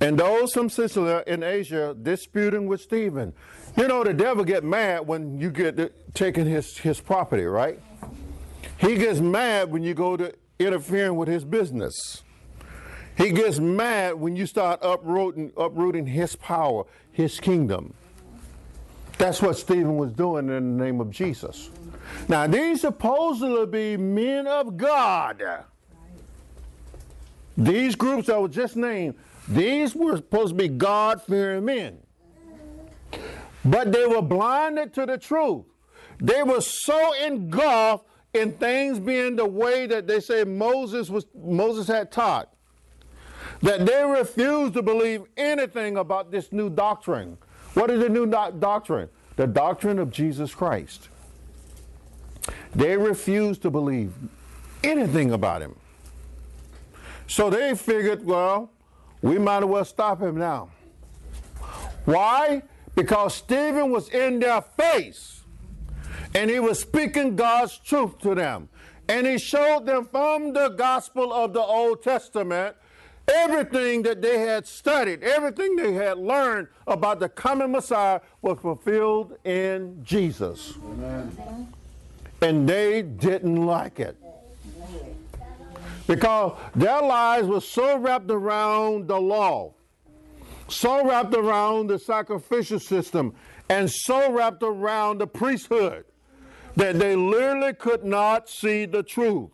And 0.00 0.18
those 0.18 0.54
from 0.54 0.70
Cilicia 0.70 1.22
in 1.26 1.42
Asia 1.42 1.94
disputing 2.02 2.66
with 2.66 2.80
Stephen. 2.80 3.34
You 3.76 3.88
know, 3.88 4.04
the 4.04 4.12
devil 4.12 4.44
get 4.44 4.64
mad 4.64 5.06
when 5.06 5.38
you 5.40 5.50
get 5.50 6.14
taking 6.14 6.46
his, 6.46 6.76
his 6.76 7.00
property, 7.00 7.44
right? 7.44 7.80
He 8.78 8.96
gets 8.96 9.20
mad 9.20 9.70
when 9.70 9.82
you 9.82 9.94
go 9.94 10.16
to 10.16 10.34
interfering 10.58 11.16
with 11.16 11.28
his 11.28 11.44
business. 11.44 12.22
He 13.16 13.30
gets 13.30 13.58
mad 13.58 14.14
when 14.14 14.36
you 14.36 14.46
start 14.46 14.80
uprooting, 14.82 15.52
uprooting 15.56 16.06
his 16.06 16.36
power, 16.36 16.84
his 17.12 17.38
kingdom. 17.38 17.94
That's 19.18 19.42
what 19.42 19.58
Stephen 19.58 19.96
was 19.96 20.12
doing 20.12 20.48
in 20.48 20.78
the 20.78 20.84
name 20.84 21.00
of 21.00 21.10
Jesus. 21.10 21.70
Now, 22.28 22.46
these 22.46 22.80
supposedly 22.80 23.66
be 23.66 23.96
men 23.96 24.46
of 24.46 24.76
God. 24.76 25.42
These 27.56 27.94
groups 27.94 28.28
that 28.28 28.40
were 28.40 28.48
just 28.48 28.76
named, 28.76 29.16
these 29.46 29.94
were 29.94 30.16
supposed 30.16 30.50
to 30.50 30.54
be 30.54 30.68
God 30.68 31.20
fearing 31.22 31.66
men. 31.66 31.98
But 33.64 33.92
they 33.92 34.06
were 34.06 34.22
blinded 34.22 34.94
to 34.94 35.06
the 35.06 35.18
truth. 35.18 35.64
They 36.18 36.42
were 36.42 36.60
so 36.60 37.12
engulfed 37.14 38.06
in 38.32 38.52
things 38.52 38.98
being 38.98 39.36
the 39.36 39.46
way 39.46 39.86
that 39.86 40.06
they 40.06 40.20
say 40.20 40.44
Moses 40.44 41.10
was 41.10 41.26
Moses 41.34 41.88
had 41.88 42.10
taught. 42.12 42.48
that 43.62 43.84
they 43.84 44.04
refused 44.04 44.74
to 44.74 44.82
believe 44.82 45.22
anything 45.36 45.96
about 45.96 46.30
this 46.30 46.52
new 46.52 46.70
doctrine. 46.70 47.36
What 47.74 47.90
is 47.90 48.00
the 48.00 48.08
new 48.08 48.24
do- 48.26 48.52
doctrine? 48.58 49.08
The 49.36 49.46
doctrine 49.46 49.98
of 49.98 50.10
Jesus 50.10 50.54
Christ. 50.54 51.08
They 52.74 52.96
refused 52.96 53.62
to 53.62 53.70
believe 53.70 54.12
anything 54.82 55.32
about 55.32 55.60
him. 55.62 55.74
So 57.26 57.50
they 57.50 57.74
figured, 57.74 58.24
well, 58.24 58.70
we 59.22 59.38
might 59.38 59.58
as 59.58 59.64
well 59.68 59.84
stop 59.84 60.20
him 60.20 60.36
now. 60.38 60.70
Why? 62.04 62.62
Because 63.00 63.36
Stephen 63.36 63.90
was 63.90 64.10
in 64.10 64.40
their 64.40 64.60
face 64.60 65.40
and 66.34 66.50
he 66.50 66.60
was 66.60 66.80
speaking 66.80 67.34
God's 67.34 67.78
truth 67.78 68.18
to 68.18 68.34
them. 68.34 68.68
And 69.08 69.26
he 69.26 69.38
showed 69.38 69.86
them 69.86 70.04
from 70.04 70.52
the 70.52 70.68
gospel 70.68 71.32
of 71.32 71.54
the 71.54 71.62
Old 71.62 72.02
Testament 72.02 72.76
everything 73.26 74.02
that 74.02 74.20
they 74.20 74.40
had 74.40 74.66
studied, 74.66 75.22
everything 75.22 75.76
they 75.76 75.94
had 75.94 76.18
learned 76.18 76.68
about 76.86 77.20
the 77.20 77.30
coming 77.30 77.72
Messiah 77.72 78.20
was 78.42 78.58
fulfilled 78.58 79.38
in 79.44 80.04
Jesus. 80.04 80.74
Amen. 80.84 81.72
And 82.42 82.68
they 82.68 83.00
didn't 83.00 83.64
like 83.64 83.98
it. 83.98 84.18
Because 86.06 86.58
their 86.74 87.00
lives 87.00 87.48
were 87.48 87.62
so 87.62 87.96
wrapped 87.96 88.30
around 88.30 89.08
the 89.08 89.18
law, 89.18 89.72
so 90.70 91.06
wrapped 91.06 91.34
around 91.34 91.88
the 91.88 91.98
sacrificial 91.98 92.78
system, 92.78 93.34
and 93.68 93.90
so 93.90 94.32
wrapped 94.32 94.62
around 94.62 95.18
the 95.18 95.26
priesthood 95.26 96.04
that 96.76 96.98
they 96.98 97.16
literally 97.16 97.74
could 97.74 98.04
not 98.04 98.48
see 98.48 98.86
the 98.86 99.02
truth 99.02 99.50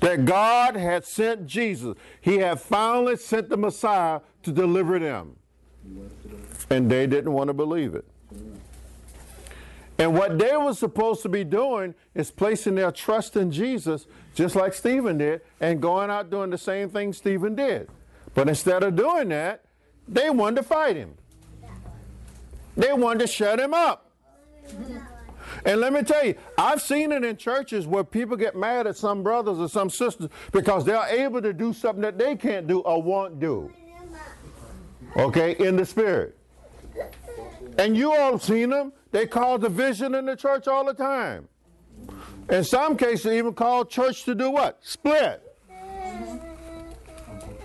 that 0.00 0.24
God 0.24 0.76
had 0.76 1.04
sent 1.04 1.46
Jesus. 1.46 1.96
He 2.20 2.38
had 2.38 2.60
finally 2.60 3.16
sent 3.16 3.48
the 3.48 3.56
Messiah 3.56 4.20
to 4.42 4.52
deliver 4.52 4.98
them. 4.98 5.36
And 6.70 6.90
they 6.90 7.06
didn't 7.06 7.32
want 7.32 7.48
to 7.48 7.54
believe 7.54 7.94
it. 7.94 8.04
And 9.98 10.14
what 10.14 10.38
they 10.38 10.56
were 10.56 10.74
supposed 10.74 11.22
to 11.22 11.28
be 11.28 11.44
doing 11.44 11.94
is 12.14 12.30
placing 12.30 12.74
their 12.74 12.90
trust 12.90 13.36
in 13.36 13.52
Jesus, 13.52 14.06
just 14.34 14.56
like 14.56 14.74
Stephen 14.74 15.18
did, 15.18 15.42
and 15.60 15.80
going 15.80 16.10
out 16.10 16.30
doing 16.30 16.50
the 16.50 16.58
same 16.58 16.88
thing 16.88 17.12
Stephen 17.12 17.54
did. 17.54 17.88
But 18.34 18.48
instead 18.48 18.82
of 18.82 18.96
doing 18.96 19.28
that, 19.28 19.64
they 20.08 20.30
wanted 20.30 20.56
to 20.56 20.62
fight 20.62 20.96
him. 20.96 21.14
They 22.76 22.92
wanted 22.92 23.20
to 23.20 23.26
shut 23.26 23.60
him 23.60 23.74
up. 23.74 24.10
And 25.64 25.80
let 25.80 25.92
me 25.92 26.02
tell 26.02 26.24
you, 26.24 26.34
I've 26.56 26.80
seen 26.80 27.12
it 27.12 27.24
in 27.24 27.36
churches 27.36 27.86
where 27.86 28.04
people 28.04 28.36
get 28.36 28.56
mad 28.56 28.86
at 28.86 28.96
some 28.96 29.22
brothers 29.22 29.58
or 29.58 29.68
some 29.68 29.90
sisters 29.90 30.28
because 30.50 30.84
they're 30.84 31.06
able 31.06 31.42
to 31.42 31.52
do 31.52 31.72
something 31.72 32.02
that 32.02 32.18
they 32.18 32.36
can't 32.36 32.66
do 32.66 32.80
or 32.80 33.02
won't 33.02 33.38
do. 33.38 33.70
Okay, 35.16 35.52
in 35.58 35.76
the 35.76 35.84
spirit. 35.84 36.36
And 37.78 37.96
you 37.96 38.12
all 38.12 38.38
seen 38.38 38.70
them. 38.70 38.92
They 39.10 39.26
cause 39.26 39.60
division 39.60 40.14
in 40.14 40.24
the 40.26 40.36
church 40.36 40.66
all 40.66 40.84
the 40.84 40.94
time. 40.94 41.48
In 42.48 42.64
some 42.64 42.96
cases, 42.96 43.26
even 43.32 43.52
call 43.52 43.84
church 43.84 44.24
to 44.24 44.34
do 44.34 44.50
what? 44.50 44.78
Split. 44.82 45.51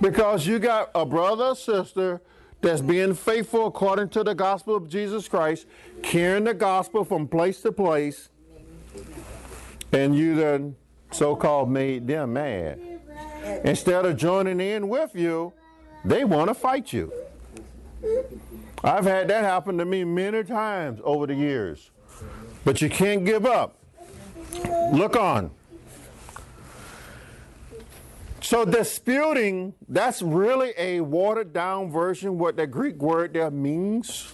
Because 0.01 0.45
you 0.45 0.60
got 0.60 0.91
a 0.93 1.05
brother 1.05 1.45
or 1.45 1.55
sister 1.55 2.21
that's 2.62 2.81
being 2.81 3.13
faithful 3.13 3.67
according 3.67 4.10
to 4.10 4.23
the 4.23 4.33
gospel 4.36 4.75
of 4.75 4.89
Jesus 4.89 5.27
Christ, 5.27 5.67
carrying 6.01 6.43
the 6.43 6.53
gospel 6.53 7.03
from 7.03 7.27
place 7.27 7.62
to 7.62 7.71
place, 7.71 8.29
and 9.91 10.15
you 10.15 10.36
then 10.36 10.75
so 11.12 11.36
called 11.36 11.69
made 11.69 12.07
them 12.07 12.33
mad. 12.33 12.79
Instead 13.63 14.05
of 14.05 14.17
joining 14.17 14.60
in 14.60 14.89
with 14.89 15.15
you, 15.15 15.53
they 16.03 16.23
want 16.23 16.49
to 16.49 16.53
fight 16.53 16.91
you. 16.91 17.12
I've 18.83 19.05
had 19.05 19.27
that 19.29 19.43
happen 19.43 19.77
to 19.77 19.86
me 19.86 20.03
many 20.03 20.43
times 20.43 20.99
over 21.03 21.25
the 21.25 21.33
years. 21.33 21.89
But 22.63 22.81
you 22.81 22.89
can't 22.89 23.25
give 23.25 23.45
up. 23.45 23.77
Look 24.91 25.15
on. 25.15 25.51
So 28.47 28.63
disputing, 28.63 29.73
that's 29.89 30.21
really 30.21 30.71
a 30.77 31.01
watered 31.01 31.51
down 31.51 31.91
version 31.91 32.38
what 32.38 32.55
the 32.55 32.65
Greek 32.65 32.95
word 32.95 33.33
there 33.33 33.51
means. 33.51 34.33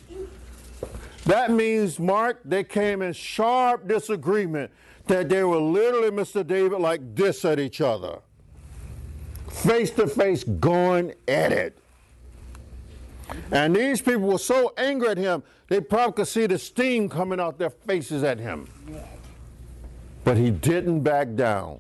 That 1.26 1.49
means, 1.49 1.97
Mark, 1.97 2.39
they 2.45 2.63
came 2.63 3.02
in 3.02 3.13
sharp 3.13 3.88
disagreement 3.88 4.69
that 5.08 5.30
they 5.30 5.43
were 5.43 5.58
literally, 5.58 6.12
Mr. 6.12 6.45
David, 6.45 6.80
like 6.80 7.15
this 7.15 7.43
at 7.43 7.60
each 7.60 7.82
other. 7.82 8.19
Face 9.49 9.89
to 9.89 10.06
face, 10.06 10.43
going 10.43 11.15
at 11.28 11.52
it. 11.52 11.76
And 13.52 13.76
these 13.76 13.99
people 13.99 14.28
were 14.28 14.38
so 14.38 14.73
angry 14.78 15.08
at 15.08 15.17
him, 15.17 15.41
they 15.69 15.82
probably 15.82 16.13
could 16.13 16.28
see 16.28 16.45
the 16.45 16.60
steam 16.60 17.10
coming 17.10 17.39
out 17.39 17.58
their 17.58 17.71
faces 17.71 18.21
at 18.21 18.38
him. 18.38 18.67
But 20.23 20.38
he 20.38 20.52
didn't 20.52 20.99
back 20.99 21.34
down. 21.34 21.80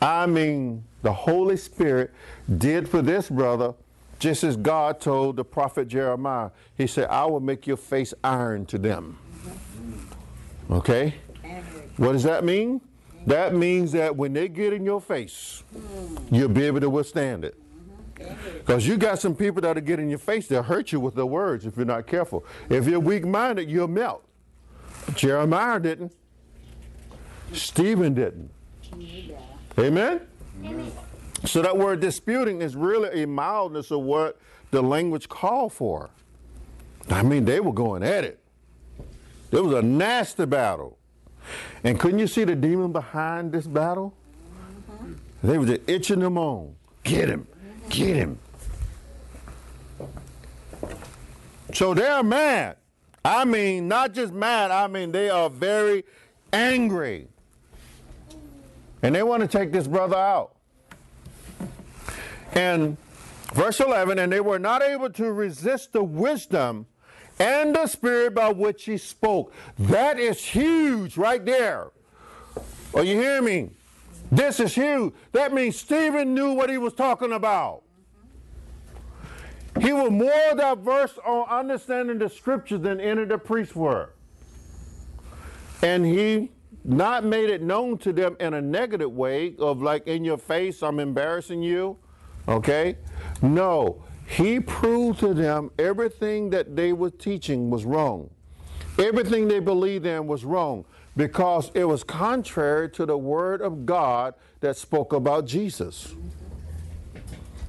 I 0.00 0.26
mean, 0.26 0.84
the 1.02 1.12
Holy 1.12 1.56
Spirit 1.56 2.12
did 2.58 2.88
for 2.88 3.02
this 3.02 3.28
brother 3.28 3.74
just 4.18 4.44
as 4.44 4.56
God 4.56 5.00
told 5.00 5.36
the 5.36 5.44
prophet 5.44 5.88
Jeremiah. 5.88 6.50
He 6.76 6.86
said, 6.86 7.08
I 7.08 7.24
will 7.26 7.40
make 7.40 7.66
your 7.66 7.76
face 7.76 8.14
iron 8.24 8.66
to 8.66 8.78
them. 8.78 9.18
Okay? 10.70 11.14
What 11.96 12.12
does 12.12 12.24
that 12.24 12.44
mean? 12.44 12.80
That 13.26 13.54
means 13.54 13.92
that 13.92 14.14
when 14.14 14.32
they 14.32 14.48
get 14.48 14.72
in 14.72 14.84
your 14.84 15.00
face, 15.00 15.62
you'll 16.30 16.48
be 16.48 16.64
able 16.64 16.80
to 16.80 16.90
withstand 16.90 17.44
it. 17.44 17.56
Because 18.14 18.86
you 18.86 18.96
got 18.96 19.18
some 19.18 19.34
people 19.34 19.60
that'll 19.60 19.82
get 19.82 19.98
in 19.98 20.08
your 20.08 20.18
face, 20.18 20.46
they'll 20.46 20.62
hurt 20.62 20.92
you 20.92 21.00
with 21.00 21.14
their 21.14 21.26
words 21.26 21.66
if 21.66 21.76
you're 21.76 21.84
not 21.84 22.06
careful. 22.06 22.44
If 22.70 22.86
you're 22.86 23.00
weak 23.00 23.26
minded, 23.26 23.70
you'll 23.70 23.88
melt. 23.88 24.24
Jeremiah 25.14 25.78
didn't. 25.80 26.12
Stephen 27.52 28.14
didn't. 28.14 28.50
Amen? 29.78 30.20
Amen? 30.64 30.92
So 31.44 31.62
that 31.62 31.76
word 31.76 32.00
disputing 32.00 32.62
is 32.62 32.74
really 32.74 33.22
a 33.22 33.26
mildness 33.26 33.90
of 33.90 34.00
what 34.00 34.38
the 34.70 34.82
language 34.82 35.28
called 35.28 35.72
for. 35.72 36.10
I 37.10 37.22
mean, 37.22 37.44
they 37.44 37.60
were 37.60 37.72
going 37.72 38.02
at 38.02 38.24
it. 38.24 38.40
It 39.52 39.62
was 39.62 39.74
a 39.74 39.82
nasty 39.82 40.46
battle. 40.46 40.98
And 41.84 42.00
couldn't 42.00 42.18
you 42.18 42.26
see 42.26 42.44
the 42.44 42.56
demon 42.56 42.90
behind 42.90 43.52
this 43.52 43.66
battle? 43.66 44.14
Mm-hmm. 44.90 45.12
They 45.48 45.58
were 45.58 45.66
just 45.66 45.82
itching 45.86 46.20
them 46.20 46.36
on. 46.38 46.74
Get 47.04 47.28
him, 47.28 47.46
get 47.88 48.16
him. 48.16 48.38
So 51.72 51.94
they're 51.94 52.22
mad. 52.22 52.76
I 53.24 53.44
mean, 53.44 53.86
not 53.86 54.14
just 54.14 54.32
mad, 54.32 54.70
I 54.70 54.86
mean, 54.86 55.12
they 55.12 55.30
are 55.30 55.50
very 55.50 56.04
angry. 56.52 57.28
And 59.06 59.14
they 59.14 59.22
want 59.22 59.40
to 59.40 59.46
take 59.46 59.70
this 59.70 59.86
brother 59.86 60.16
out. 60.16 60.56
And 62.54 62.96
verse 63.54 63.78
11, 63.78 64.18
and 64.18 64.32
they 64.32 64.40
were 64.40 64.58
not 64.58 64.82
able 64.82 65.10
to 65.10 65.30
resist 65.30 65.92
the 65.92 66.02
wisdom 66.02 66.86
and 67.38 67.76
the 67.76 67.86
spirit 67.86 68.34
by 68.34 68.50
which 68.50 68.84
he 68.84 68.98
spoke. 68.98 69.52
That 69.78 70.18
is 70.18 70.44
huge 70.44 71.16
right 71.16 71.44
there. 71.44 71.92
Are 72.94 73.04
you 73.04 73.14
hearing 73.14 73.44
me? 73.44 73.70
This 74.32 74.58
is 74.58 74.74
huge. 74.74 75.14
That 75.30 75.54
means 75.54 75.76
Stephen 75.76 76.34
knew 76.34 76.54
what 76.54 76.68
he 76.68 76.76
was 76.76 76.92
talking 76.92 77.30
about. 77.30 77.82
He 79.80 79.92
was 79.92 80.10
more 80.10 80.56
diverse 80.56 81.16
on 81.24 81.48
understanding 81.48 82.18
the 82.18 82.28
scriptures 82.28 82.80
than 82.80 83.00
any 83.00 83.22
of 83.22 83.28
the 83.28 83.38
priests 83.38 83.76
were. 83.76 84.10
And 85.80 86.04
he 86.04 86.50
not 86.86 87.24
made 87.24 87.50
it 87.50 87.62
known 87.62 87.98
to 87.98 88.12
them 88.12 88.36
in 88.38 88.54
a 88.54 88.62
negative 88.62 89.12
way 89.12 89.56
of 89.58 89.82
like 89.82 90.06
in 90.06 90.24
your 90.24 90.38
face, 90.38 90.82
I'm 90.82 91.00
embarrassing 91.00 91.62
you. 91.62 91.98
Okay? 92.48 92.96
No. 93.42 94.04
He 94.26 94.60
proved 94.60 95.20
to 95.20 95.34
them 95.34 95.70
everything 95.78 96.50
that 96.50 96.76
they 96.76 96.92
were 96.92 97.10
teaching 97.10 97.70
was 97.70 97.84
wrong. 97.84 98.30
Everything 98.98 99.48
they 99.48 99.60
believed 99.60 100.06
in 100.06 100.26
was 100.26 100.44
wrong 100.44 100.84
because 101.16 101.70
it 101.74 101.84
was 101.84 102.04
contrary 102.04 102.88
to 102.90 103.04
the 103.06 103.18
word 103.18 103.60
of 103.60 103.84
God 103.84 104.34
that 104.60 104.76
spoke 104.76 105.12
about 105.12 105.46
Jesus. 105.46 106.14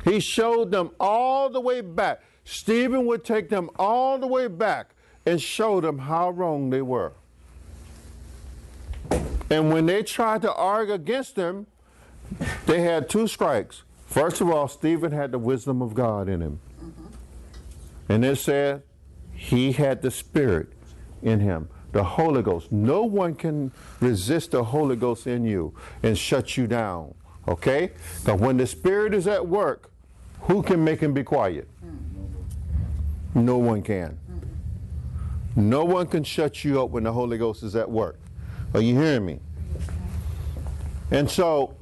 He 0.04 0.20
showed 0.20 0.72
them 0.72 0.92
all 1.00 1.50
the 1.50 1.60
way 1.60 1.82
back. 1.82 2.22
Stephen 2.46 3.06
would 3.08 3.26
take 3.26 3.50
them 3.50 3.70
all 3.78 4.18
the 4.18 4.28
way 4.28 4.48
back 4.48 4.92
and 5.26 5.42
show 5.42 5.82
them 5.82 5.98
how 5.98 6.30
wrong 6.30 6.70
they 6.70 6.82
were. 6.82 7.14
And 9.50 9.72
when 9.72 9.86
they 9.86 10.04
tried 10.04 10.42
to 10.42 10.54
argue 10.54 10.94
against 10.94 11.36
him, 11.36 11.68
they 12.66 12.82
had 12.82 13.10
two 13.10 13.28
strikes. 13.28 13.84
First 14.06 14.42
of 14.42 14.50
all, 14.50 14.68
Stephen 14.68 15.12
had 15.12 15.32
the 15.32 15.40
wisdom 15.40 15.82
of 15.82 15.94
God 15.94 16.28
in 16.28 16.42
him. 16.42 16.60
Mm-hmm. 16.82 18.12
And 18.12 18.26
it 18.26 18.38
said 18.38 18.84
he 19.34 19.72
had 19.74 20.02
the 20.02 20.12
Spirit 20.12 20.74
in 21.22 21.40
him, 21.40 21.70
the 21.92 22.04
Holy 22.04 22.42
Ghost. 22.42 22.72
No 22.72 23.04
one 23.04 23.36
can 23.36 23.72
resist 24.00 24.52
the 24.52 24.64
Holy 24.66 24.96
Ghost 24.96 25.28
in 25.28 25.46
you 25.46 25.74
and 26.04 26.18
shut 26.18 26.58
you 26.58 26.68
down 26.68 27.14
Okay? 27.48 27.92
Because 28.20 28.40
when 28.40 28.58
the 28.58 28.68
Spirit 28.68 29.14
is 29.14 29.28
at 29.28 29.48
work, 29.48 29.92
who 30.42 30.62
can 30.62 30.84
make 30.84 31.00
him 31.00 31.14
be 31.14 31.24
quiet? 31.24 31.68
No 33.34 33.58
one 33.58 33.82
can. 33.82 34.20
No 35.56 35.86
one 35.86 36.08
can 36.08 36.24
shut 36.24 36.64
you 36.64 36.82
up 36.82 36.90
when 36.90 37.04
the 37.04 37.14
Holy 37.14 37.38
Ghost 37.38 37.64
is 37.64 37.76
at 37.76 37.90
work. 37.90 38.20
Are 38.74 38.82
you 38.82 39.00
hearing 39.00 39.26
me? 39.26 39.40
And 41.12 41.30
so, 41.30 41.76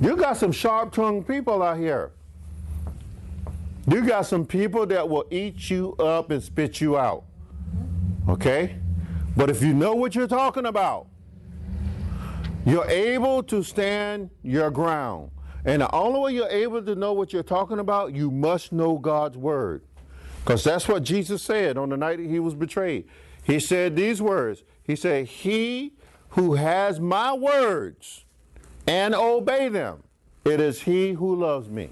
you 0.00 0.16
got 0.16 0.36
some 0.36 0.52
sharp 0.52 0.92
tongued 0.92 1.26
people 1.26 1.62
out 1.62 1.78
here. 1.78 2.12
You 3.86 4.06
got 4.06 4.26
some 4.26 4.46
people 4.46 4.86
that 4.86 5.08
will 5.08 5.26
eat 5.30 5.70
you 5.70 5.94
up 5.96 6.30
and 6.30 6.42
spit 6.42 6.80
you 6.80 6.96
out. 6.96 7.24
Okay? 8.28 8.76
But 9.36 9.50
if 9.50 9.62
you 9.62 9.74
know 9.74 9.94
what 9.94 10.14
you're 10.14 10.28
talking 10.28 10.66
about, 10.66 11.06
you're 12.66 12.88
able 12.88 13.42
to 13.44 13.62
stand 13.62 14.30
your 14.42 14.70
ground. 14.70 15.30
And 15.64 15.82
the 15.82 15.94
only 15.94 16.20
way 16.20 16.32
you're 16.32 16.48
able 16.48 16.82
to 16.82 16.94
know 16.94 17.12
what 17.12 17.32
you're 17.32 17.42
talking 17.42 17.78
about, 17.78 18.14
you 18.14 18.30
must 18.30 18.72
know 18.72 18.98
God's 18.98 19.36
word. 19.36 19.82
Because 20.44 20.64
that's 20.64 20.88
what 20.88 21.02
Jesus 21.02 21.42
said 21.42 21.76
on 21.76 21.90
the 21.90 21.96
night 21.96 22.18
he 22.18 22.38
was 22.38 22.54
betrayed. 22.54 23.06
He 23.42 23.60
said 23.60 23.96
these 23.96 24.20
words 24.22 24.62
He 24.82 24.96
said, 24.96 25.26
He 25.26 25.94
who 26.30 26.54
has 26.54 27.00
my 27.00 27.32
words 27.32 28.24
and 28.86 29.14
obey 29.14 29.68
them, 29.68 30.02
it 30.44 30.60
is 30.60 30.82
he 30.82 31.12
who 31.12 31.36
loves 31.36 31.68
me. 31.68 31.90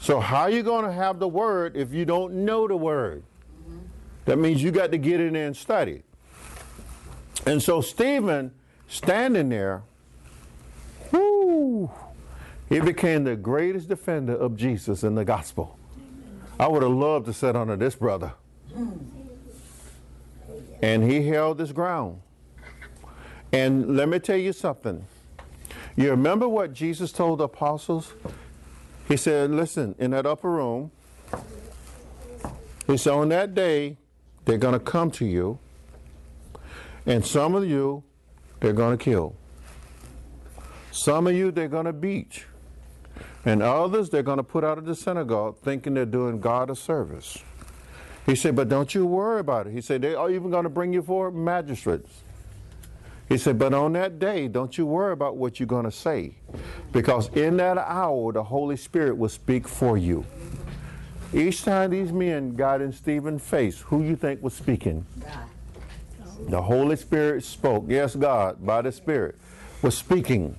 So, 0.00 0.20
how 0.20 0.42
are 0.42 0.50
you 0.50 0.62
going 0.62 0.84
to 0.84 0.92
have 0.92 1.18
the 1.18 1.28
word 1.28 1.76
if 1.76 1.92
you 1.92 2.04
don't 2.04 2.44
know 2.44 2.68
the 2.68 2.76
word? 2.76 3.24
That 4.26 4.38
means 4.38 4.62
you 4.62 4.70
got 4.70 4.92
to 4.92 4.98
get 4.98 5.20
in 5.20 5.32
there 5.32 5.46
and 5.46 5.56
study. 5.56 6.02
And 7.46 7.62
so, 7.62 7.80
Stephen, 7.80 8.52
standing 8.88 9.48
there, 9.48 9.82
whoo, 11.10 11.90
he 12.68 12.80
became 12.80 13.24
the 13.24 13.36
greatest 13.36 13.88
defender 13.88 14.34
of 14.34 14.56
Jesus 14.56 15.02
in 15.02 15.14
the 15.14 15.24
gospel. 15.24 15.78
I 16.60 16.68
would 16.68 16.82
have 16.82 16.92
loved 16.92 17.26
to 17.26 17.32
sit 17.32 17.56
under 17.56 17.76
this 17.76 17.94
brother. 17.94 18.34
And 20.82 21.10
he 21.10 21.26
held 21.26 21.58
his 21.58 21.72
ground. 21.72 22.20
And 23.52 23.96
let 23.96 24.08
me 24.08 24.18
tell 24.18 24.36
you 24.36 24.52
something. 24.52 25.04
You 25.96 26.10
remember 26.10 26.48
what 26.48 26.72
Jesus 26.72 27.12
told 27.12 27.40
the 27.40 27.44
apostles? 27.44 28.12
He 29.08 29.16
said, 29.16 29.50
Listen, 29.50 29.94
in 29.98 30.10
that 30.12 30.26
upper 30.26 30.50
room, 30.50 30.90
he 32.86 32.96
said, 32.96 33.12
On 33.12 33.28
that 33.30 33.54
day, 33.54 33.96
they're 34.44 34.58
going 34.58 34.74
to 34.74 34.80
come 34.80 35.10
to 35.12 35.24
you, 35.24 35.58
and 37.06 37.24
some 37.24 37.54
of 37.54 37.66
you, 37.66 38.04
they're 38.60 38.72
going 38.72 38.96
to 38.96 39.02
kill. 39.02 39.34
Some 40.92 41.26
of 41.26 41.34
you, 41.34 41.50
they're 41.50 41.68
going 41.68 41.86
to 41.86 41.92
beat. 41.92 42.44
And 43.44 43.62
others, 43.62 44.10
they're 44.10 44.22
going 44.22 44.38
to 44.38 44.42
put 44.42 44.64
out 44.64 44.78
of 44.78 44.84
the 44.84 44.94
synagogue 44.94 45.58
thinking 45.58 45.94
they're 45.94 46.04
doing 46.04 46.40
God 46.40 46.70
a 46.70 46.76
service. 46.76 47.38
He 48.26 48.34
said, 48.34 48.54
But 48.54 48.68
don't 48.68 48.94
you 48.94 49.06
worry 49.06 49.40
about 49.40 49.66
it. 49.66 49.72
He 49.72 49.80
said, 49.80 50.02
They 50.02 50.14
are 50.14 50.30
even 50.30 50.50
going 50.50 50.64
to 50.64 50.70
bring 50.70 50.92
you 50.92 51.02
for 51.02 51.30
magistrates. 51.30 52.24
He 53.28 53.36
said, 53.36 53.58
But 53.58 53.74
on 53.74 53.92
that 53.92 54.18
day, 54.18 54.48
don't 54.48 54.76
you 54.78 54.86
worry 54.86 55.12
about 55.12 55.36
what 55.36 55.60
you're 55.60 55.66
going 55.66 55.84
to 55.84 55.92
say. 55.92 56.34
Because 56.92 57.28
in 57.30 57.56
that 57.58 57.78
hour, 57.78 58.32
the 58.32 58.42
Holy 58.42 58.76
Spirit 58.76 59.16
will 59.16 59.28
speak 59.28 59.68
for 59.68 59.98
you. 59.98 60.24
Each 61.32 61.62
time 61.62 61.90
these 61.90 62.10
men 62.10 62.54
got 62.54 62.80
in 62.80 62.92
Stephen's 62.92 63.42
face, 63.42 63.80
who 63.80 64.02
you 64.02 64.16
think 64.16 64.42
was 64.42 64.54
speaking? 64.54 65.04
God. 65.20 65.48
The 66.48 66.62
Holy 66.62 66.96
Spirit 66.96 67.44
spoke. 67.44 67.84
Yes, 67.88 68.14
God, 68.14 68.64
by 68.64 68.80
the 68.80 68.92
Spirit, 68.92 69.36
was 69.82 69.96
speaking. 69.98 70.56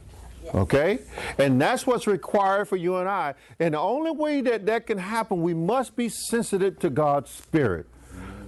Okay? 0.53 0.99
And 1.38 1.60
that's 1.60 1.88
what's 1.88 2.05
required 2.05 2.67
for 2.67 2.75
you 2.75 2.97
and 2.97 3.10
I. 3.10 3.34
And 3.60 3.73
the 3.73 3.79
only 3.79 4.12
way 4.12 4.41
that 4.41 4.65
that 4.67 4.86
can 4.86 4.97
happen, 4.97 5.41
we 5.41 5.53
must 5.53 5.95
be 5.95 6.10
sensitive 6.10 6.77
to 6.79 6.89
God's 6.89 7.32
Spirit. 7.32 7.88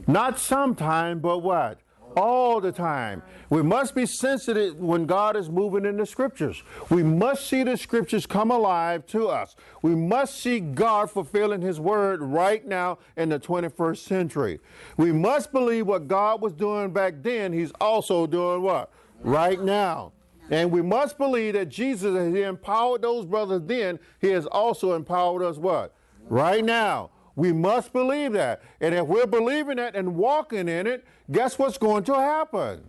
Not 0.07 0.39
sometime, 0.39 1.19
but 1.19 1.39
what? 1.39 1.79
All 2.15 2.59
the 2.59 2.71
time. 2.71 3.23
We 3.49 3.61
must 3.61 3.95
be 3.95 4.05
sensitive 4.05 4.77
when 4.77 5.05
God 5.05 5.35
is 5.35 5.49
moving 5.49 5.85
in 5.85 5.97
the 5.97 6.05
scriptures. 6.05 6.61
We 6.89 7.03
must 7.03 7.47
see 7.47 7.63
the 7.63 7.77
scriptures 7.77 8.25
come 8.25 8.51
alive 8.51 9.05
to 9.07 9.27
us. 9.27 9.55
We 9.81 9.95
must 9.95 10.39
see 10.39 10.59
God 10.59 11.09
fulfilling 11.09 11.61
his 11.61 11.79
word 11.79 12.21
right 12.21 12.65
now 12.67 12.99
in 13.17 13.29
the 13.29 13.39
21st 13.39 13.97
century. 13.97 14.59
We 14.97 15.11
must 15.11 15.51
believe 15.51 15.87
what 15.87 16.07
God 16.07 16.41
was 16.41 16.53
doing 16.53 16.91
back 16.91 17.15
then, 17.21 17.53
he's 17.53 17.71
also 17.79 18.27
doing 18.27 18.61
what? 18.61 18.91
Right 19.21 19.61
now. 19.61 20.13
And 20.49 20.69
we 20.69 20.81
must 20.81 21.17
believe 21.17 21.53
that 21.53 21.69
Jesus, 21.69 22.33
he 22.35 22.41
empowered 22.41 23.01
those 23.01 23.25
brothers 23.25 23.61
then, 23.65 23.99
he 24.19 24.27
has 24.31 24.45
also 24.45 24.93
empowered 24.93 25.43
us 25.43 25.57
what? 25.57 25.93
Right 26.27 26.63
now. 26.63 27.11
We 27.41 27.51
must 27.51 27.91
believe 27.91 28.33
that. 28.33 28.61
And 28.79 28.93
if 28.93 29.07
we're 29.07 29.25
believing 29.25 29.77
that 29.77 29.95
and 29.95 30.15
walking 30.15 30.69
in 30.69 30.85
it, 30.85 31.03
guess 31.31 31.57
what's 31.57 31.79
going 31.79 32.03
to 32.03 32.13
happen? 32.13 32.83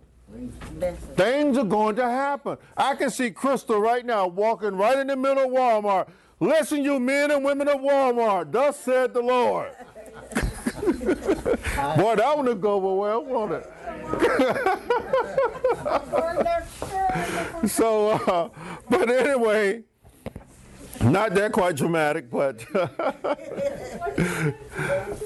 Things 1.15 1.57
are 1.57 1.63
going 1.63 1.95
to 1.95 2.07
happen. 2.07 2.59
I 2.77 2.93
can 2.93 3.09
see 3.09 3.31
Crystal 3.31 3.79
right 3.79 4.05
now 4.05 4.27
walking 4.27 4.75
right 4.75 4.99
in 4.99 5.07
the 5.07 5.15
middle 5.15 5.45
of 5.45 5.49
Walmart. 5.49 6.07
Listen, 6.39 6.83
you 6.83 6.99
men 6.99 7.31
and 7.31 7.43
women 7.43 7.67
of 7.67 7.77
Walmart, 7.77 8.51
thus 8.51 8.79
said 8.79 9.15
the 9.15 9.23
Lord. 9.23 9.71
Boy, 10.35 12.15
that 12.15 12.37
will 12.37 12.53
go 12.53 12.73
over 12.73 12.93
well, 12.93 13.25
won't 13.25 13.53
it? 13.53 13.67
so, 17.71 18.11
uh, 18.11 18.49
but 18.87 19.09
anyway, 19.09 19.81
not 21.03 21.33
that 21.35 21.51
quite 21.51 21.75
dramatic, 21.75 22.29
but 22.29 22.65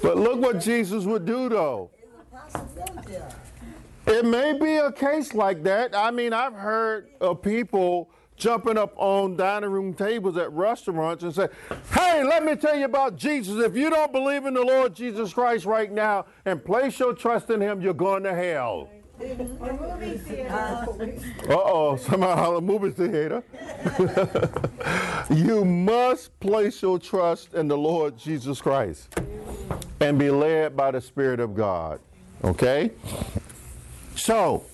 but 0.01 0.17
look 0.17 0.39
what 0.39 0.59
Jesus 0.59 1.05
would 1.05 1.25
do, 1.25 1.49
though. 1.49 1.89
It 4.05 4.25
may 4.25 4.57
be 4.57 4.77
a 4.77 4.91
case 4.91 5.33
like 5.33 5.63
that. 5.63 5.95
I 5.95 6.11
mean, 6.11 6.31
I've 6.31 6.53
heard 6.53 7.09
of 7.19 7.41
people 7.41 8.09
jumping 8.37 8.77
up 8.77 8.93
on 8.95 9.35
dining 9.35 9.69
room 9.69 9.93
tables 9.93 10.37
at 10.37 10.51
restaurants 10.53 11.23
and 11.23 11.33
say, 11.33 11.49
Hey, 11.91 12.23
let 12.23 12.45
me 12.45 12.55
tell 12.55 12.75
you 12.77 12.85
about 12.85 13.17
Jesus. 13.17 13.57
If 13.57 13.75
you 13.75 13.89
don't 13.89 14.11
believe 14.11 14.45
in 14.45 14.53
the 14.53 14.63
Lord 14.63 14.95
Jesus 14.95 15.33
Christ 15.33 15.65
right 15.65 15.91
now 15.91 16.25
and 16.45 16.63
place 16.63 16.97
your 16.99 17.13
trust 17.13 17.49
in 17.49 17.59
Him, 17.59 17.81
you're 17.81 17.93
going 17.93 18.23
to 18.23 18.33
hell. 18.33 18.89
Uh 21.49 21.49
oh, 21.49 21.97
somehow 21.97 22.57
a 22.57 22.61
movie 22.61 22.91
theater. 22.91 23.43
you 25.31 25.65
must 25.65 26.39
place 26.39 26.81
your 26.81 26.99
trust 26.99 27.53
in 27.55 27.67
the 27.67 27.77
Lord 27.77 28.17
Jesus 28.17 28.61
Christ 28.61 29.19
and 29.99 30.19
be 30.19 30.29
led 30.29 30.77
by 30.77 30.91
the 30.91 31.01
Spirit 31.01 31.39
of 31.39 31.55
God. 31.55 31.99
Okay? 32.43 32.91
So, 34.15 34.65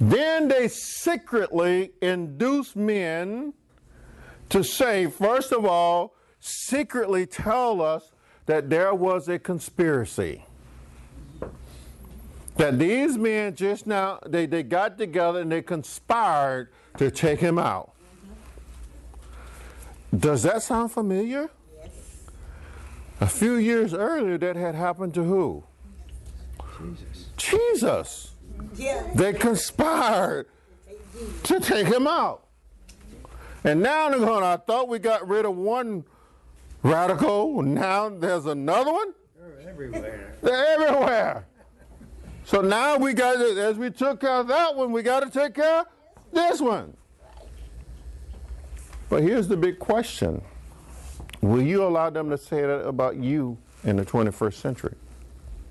then 0.00 0.48
they 0.48 0.68
secretly 0.68 1.92
induce 2.00 2.74
men 2.74 3.52
to 4.48 4.64
say, 4.64 5.06
first 5.06 5.52
of 5.52 5.66
all, 5.66 6.14
secretly 6.40 7.26
tell 7.26 7.82
us 7.82 8.12
that 8.46 8.70
there 8.70 8.94
was 8.94 9.28
a 9.28 9.38
conspiracy. 9.38 10.44
That 12.60 12.78
these 12.78 13.16
men 13.16 13.54
just 13.54 13.86
now, 13.86 14.18
they, 14.26 14.44
they 14.44 14.62
got 14.62 14.98
together 14.98 15.40
and 15.40 15.50
they 15.50 15.62
conspired 15.62 16.68
to 16.98 17.10
take 17.10 17.40
him 17.40 17.58
out. 17.58 17.92
Does 20.14 20.42
that 20.42 20.60
sound 20.60 20.92
familiar? 20.92 21.48
Yes. 21.78 21.90
A 23.18 23.26
few 23.26 23.54
years 23.54 23.94
earlier, 23.94 24.36
that 24.36 24.56
had 24.56 24.74
happened 24.74 25.14
to 25.14 25.24
who? 25.24 25.64
Jesus. 27.38 28.34
Jesus. 28.74 29.10
They 29.14 29.32
conspired 29.32 30.46
to 31.44 31.60
take 31.60 31.86
him 31.86 32.06
out. 32.06 32.44
And 33.64 33.80
now 33.80 34.10
they're 34.10 34.18
going, 34.18 34.44
I 34.44 34.58
thought 34.58 34.86
we 34.86 34.98
got 34.98 35.26
rid 35.26 35.46
of 35.46 35.56
one 35.56 36.04
radical. 36.82 37.62
Now 37.62 38.10
there's 38.10 38.44
another 38.44 38.92
one? 38.92 39.14
They're 39.38 39.70
everywhere. 39.70 40.34
They're 40.42 40.66
everywhere. 40.66 41.46
So 42.50 42.62
now 42.62 42.96
we 42.96 43.12
got 43.12 43.36
to, 43.36 43.62
as 43.62 43.76
we 43.76 43.90
took 43.90 44.22
care 44.22 44.40
of 44.40 44.48
that 44.48 44.74
one, 44.74 44.90
we 44.90 45.04
got 45.04 45.20
to 45.20 45.30
take 45.30 45.54
care 45.54 45.82
of 45.82 45.86
this 46.32 46.60
one. 46.60 46.96
But 49.08 49.22
here's 49.22 49.46
the 49.46 49.56
big 49.56 49.78
question 49.78 50.42
Will 51.42 51.62
you 51.62 51.84
allow 51.84 52.10
them 52.10 52.28
to 52.28 52.36
say 52.36 52.62
that 52.62 52.80
about 52.84 53.18
you 53.18 53.56
in 53.84 53.94
the 53.94 54.04
21st 54.04 54.54
century, 54.54 54.96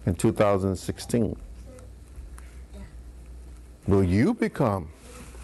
in 0.05 0.15
2016? 0.15 1.35
Will 3.87 4.03
you 4.05 4.33
become 4.33 4.87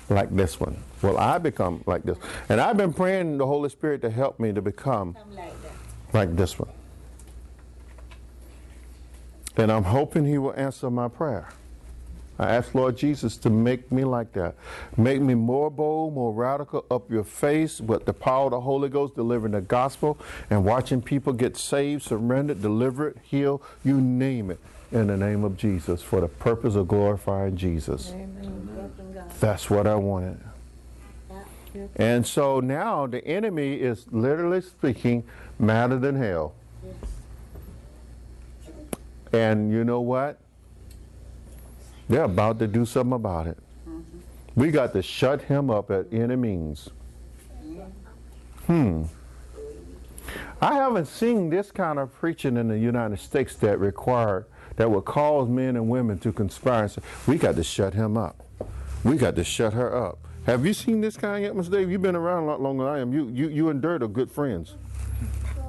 like 0.07 0.33
this 0.33 0.57
one? 0.57 0.77
Will 1.01 1.17
I 1.17 1.37
become 1.37 1.83
like 1.85 2.03
this? 2.03 2.17
And 2.47 2.61
I've 2.61 2.77
been 2.77 2.93
praying 2.93 3.39
the 3.39 3.45
Holy 3.45 3.67
Spirit 3.67 4.01
to 4.03 4.09
help 4.09 4.39
me 4.39 4.53
to 4.53 4.61
become 4.61 5.17
like, 5.33 5.51
like 6.13 6.35
this 6.37 6.57
one. 6.57 6.69
And 9.57 9.71
I'm 9.71 9.83
hoping 9.83 10.25
He 10.25 10.37
will 10.37 10.53
answer 10.55 10.89
my 10.89 11.07
prayer. 11.07 11.49
I 12.37 12.53
ask 12.53 12.75
Lord 12.75 12.97
Jesus 12.97 13.37
to 13.37 13.49
make 13.49 13.91
me 13.91 14.03
like 14.03 14.33
that. 14.33 14.55
Make 14.97 15.21
me 15.21 15.35
more 15.35 15.71
bold, 15.71 16.13
more 16.13 16.33
radical, 16.33 16.85
up 16.91 17.09
your 17.09 17.23
face 17.23 17.79
with 17.79 18.05
the 18.05 18.13
power 18.13 18.45
of 18.45 18.51
the 18.51 18.59
Holy 18.59 18.89
Ghost, 18.89 19.15
delivering 19.15 19.53
the 19.53 19.61
gospel 19.61 20.17
and 20.49 20.65
watching 20.65 21.01
people 21.01 21.31
get 21.31 21.55
saved, 21.55 22.03
surrendered, 22.03 22.61
delivered, 22.61 23.19
healed, 23.23 23.61
you 23.85 24.01
name 24.01 24.51
it, 24.51 24.59
in 24.91 25.07
the 25.07 25.15
name 25.15 25.45
of 25.45 25.55
Jesus 25.55 26.01
for 26.01 26.19
the 26.19 26.27
purpose 26.27 26.75
of 26.75 26.89
glorifying 26.89 27.55
Jesus. 27.55 28.11
Amen. 28.11 28.45
That's 29.39 29.69
what 29.69 29.87
I 29.87 29.95
wanted. 29.95 30.39
And 31.95 32.25
so 32.25 32.59
now 32.59 33.05
the 33.05 33.25
enemy 33.25 33.75
is 33.75 34.05
literally 34.11 34.61
speaking 34.61 35.23
madder 35.59 35.99
than 35.99 36.15
hell. 36.15 36.53
And 39.35 39.69
you 39.69 39.83
know 39.83 39.99
what? 39.99 40.39
They're 42.07 42.23
about 42.23 42.59
to 42.59 42.67
do 42.67 42.85
something 42.85 43.13
about 43.13 43.47
it. 43.47 43.57
Mm-hmm. 43.87 44.19
We 44.55 44.71
got 44.71 44.93
to 44.93 45.01
shut 45.01 45.41
him 45.41 45.69
up 45.69 45.91
at 45.91 46.05
any 46.13 46.35
means. 46.37 46.89
Hmm. 48.67 49.03
I 50.61 50.75
haven't 50.75 51.07
seen 51.07 51.49
this 51.49 51.69
kind 51.71 51.99
of 51.99 52.13
preaching 52.13 52.55
in 52.57 52.69
the 52.69 52.77
United 52.79 53.19
States 53.19 53.55
that 53.57 53.79
required 53.79 54.45
that 54.77 54.89
would 54.89 55.05
cause 55.05 55.49
men 55.49 55.75
and 55.75 55.89
women 55.89 56.17
to 56.19 56.31
conspire 56.31 56.83
and 56.83 56.91
say, 56.91 57.01
we 57.27 57.37
got 57.37 57.55
to 57.57 57.63
shut 57.63 57.93
him 57.93 58.17
up. 58.17 58.41
We 59.03 59.17
got 59.17 59.35
to 59.35 59.43
shut 59.43 59.73
her 59.73 59.95
up. 59.95 60.17
Have 60.45 60.65
you 60.65 60.73
seen 60.73 61.01
this 61.01 61.17
kind 61.17 61.43
yet, 61.43 61.53
Mr. 61.53 61.71
Dave? 61.71 61.91
You've 61.91 62.01
been 62.01 62.15
around 62.15 62.43
a 62.43 62.45
lot 62.47 62.61
longer 62.61 62.85
than 62.85 62.93
I 62.93 62.99
am. 62.99 63.11
You, 63.13 63.27
you, 63.27 63.49
you 63.49 63.69
and 63.69 63.81
Dirt 63.81 64.01
are 64.01 64.07
good 64.07 64.31
friends. 64.31 64.75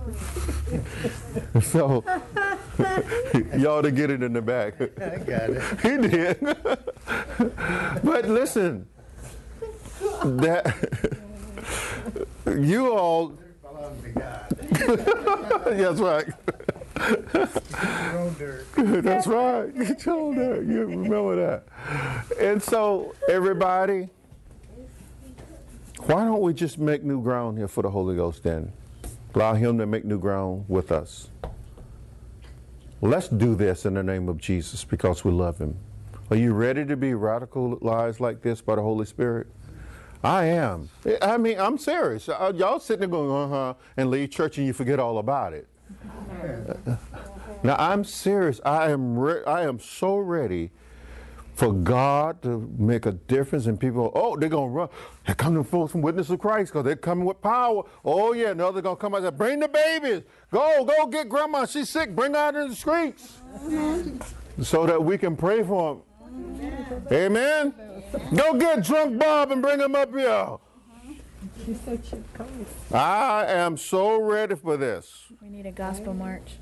so, 1.62 2.05
y'all 3.57 3.83
to 3.83 3.91
get 3.91 4.11
it 4.11 4.22
in 4.22 4.33
the 4.33 4.43
back. 4.43 4.81
I 4.81 5.18
got 5.18 5.51
it. 5.51 5.62
he 5.81 6.09
did. 6.09 6.41
but 8.03 8.29
listen, 8.29 8.87
that 10.22 10.74
you 12.47 12.93
all. 12.93 13.39
That's 15.66 16.01
right. 16.01 16.27
That's 18.77 19.27
right. 19.27 19.79
Get 19.79 20.07
your 20.07 20.18
own 20.18 20.35
dirt. 20.35 20.66
You 20.66 20.87
remember 20.87 21.37
that. 21.37 21.64
And 22.41 22.62
so, 22.62 23.14
everybody, 23.29 24.09
why 26.01 26.24
don't 26.24 26.41
we 26.41 26.55
just 26.55 26.79
make 26.79 27.03
new 27.03 27.22
ground 27.22 27.59
here 27.59 27.68
for 27.68 27.83
the 27.83 27.91
Holy 27.91 28.16
Ghost 28.16 28.43
then? 28.43 28.72
Allow 29.35 29.55
Him 29.55 29.79
to 29.79 29.87
make 29.87 30.05
new 30.05 30.18
ground 30.18 30.64
with 30.68 30.91
us. 30.93 31.29
Let's 33.03 33.28
do 33.28 33.55
this 33.55 33.84
in 33.84 33.94
the 33.94 34.03
name 34.03 34.28
of 34.28 34.38
Jesus 34.38 34.84
because 34.84 35.24
we 35.24 35.30
love 35.30 35.59
Him. 35.59 35.76
Are 36.30 36.36
you 36.36 36.55
ready 36.55 36.84
to 36.86 36.97
be 36.97 37.11
radicalized 37.11 38.20
like 38.20 38.42
this 38.42 38.61
by 38.61 38.76
the 38.76 38.82
Holy 38.82 39.07
Spirit? 39.07 39.47
I 40.24 40.44
am. 40.44 40.88
I 41.22 41.36
mean, 41.36 41.59
I'm 41.61 41.78
serious. 41.78 42.28
Uh, 42.28 42.53
y'all 42.55 42.80
sitting 42.80 43.01
there 43.01 43.09
going, 43.09 43.30
uh 43.30 43.55
huh, 43.55 43.74
and 43.97 44.11
leave 44.11 44.30
church 44.30 44.59
and 44.59 44.66
you 44.66 44.72
forget 44.72 44.99
all 44.99 45.18
about 45.18 45.53
it. 45.53 45.68
Now, 47.62 47.76
I'm 47.78 48.05
serious. 48.05 48.61
I 48.64 48.90
am, 48.90 49.18
re- 49.18 49.42
I 49.47 49.62
am 49.62 49.78
so 49.80 50.18
ready 50.18 50.70
for 51.57 51.73
God 51.73 52.43
to 52.43 52.71
make 52.79 53.07
a 53.07 53.13
difference 53.13 53.67
in 53.67 53.79
people. 53.79 54.13
Oh, 54.15 54.37
they're 54.37 54.51
going 54.51 54.69
to 54.69 54.75
run. 54.75 54.89
They're 55.25 55.35
coming 55.35 55.65
forth 55.65 55.91
from 55.91 56.03
witness 56.03 56.29
of 56.29 56.39
Christ 56.39 56.73
because 56.73 56.85
they're 56.85 56.97
coming 56.97 57.25
with 57.25 57.41
power. 57.41 57.83
Oh, 58.05 58.35
yeah. 58.35 58.53
Now 58.53 58.71
they're 58.71 58.83
going 58.83 58.97
to 58.97 59.01
come 59.01 59.15
out 59.15 59.23
and 59.23 59.27
say, 59.27 59.37
bring 59.37 59.61
the 59.61 59.69
babies. 59.69 60.23
Go, 60.53 60.85
go 60.85 61.07
get 61.07 61.31
grandma. 61.31 61.65
She's 61.65 61.89
sick. 61.89 62.15
Bring 62.15 62.35
her 62.35 62.39
out 62.39 62.57
in 62.57 62.69
the 62.69 62.77
streets. 62.77 63.39
So 64.63 64.87
that 64.87 65.03
we 65.03 65.17
can 65.17 65.35
pray 65.35 65.63
for 65.63 65.95
them. 65.95 67.07
Amen. 67.11 67.75
Go 68.35 68.55
get 68.55 68.85
drunk 68.85 69.19
Bob 69.19 69.51
and 69.51 69.63
bring 69.63 69.81
him 69.81 69.95
up 69.95 70.15
here. 70.15 70.59
I 72.93 73.47
am 73.49 73.79
so 73.79 74.21
ready 74.21 74.57
for 74.57 74.77
this. 74.77 75.25
We 75.41 75.49
need 75.49 75.65
a 75.65 75.73
gospel 75.73 76.13
march. 76.13 76.59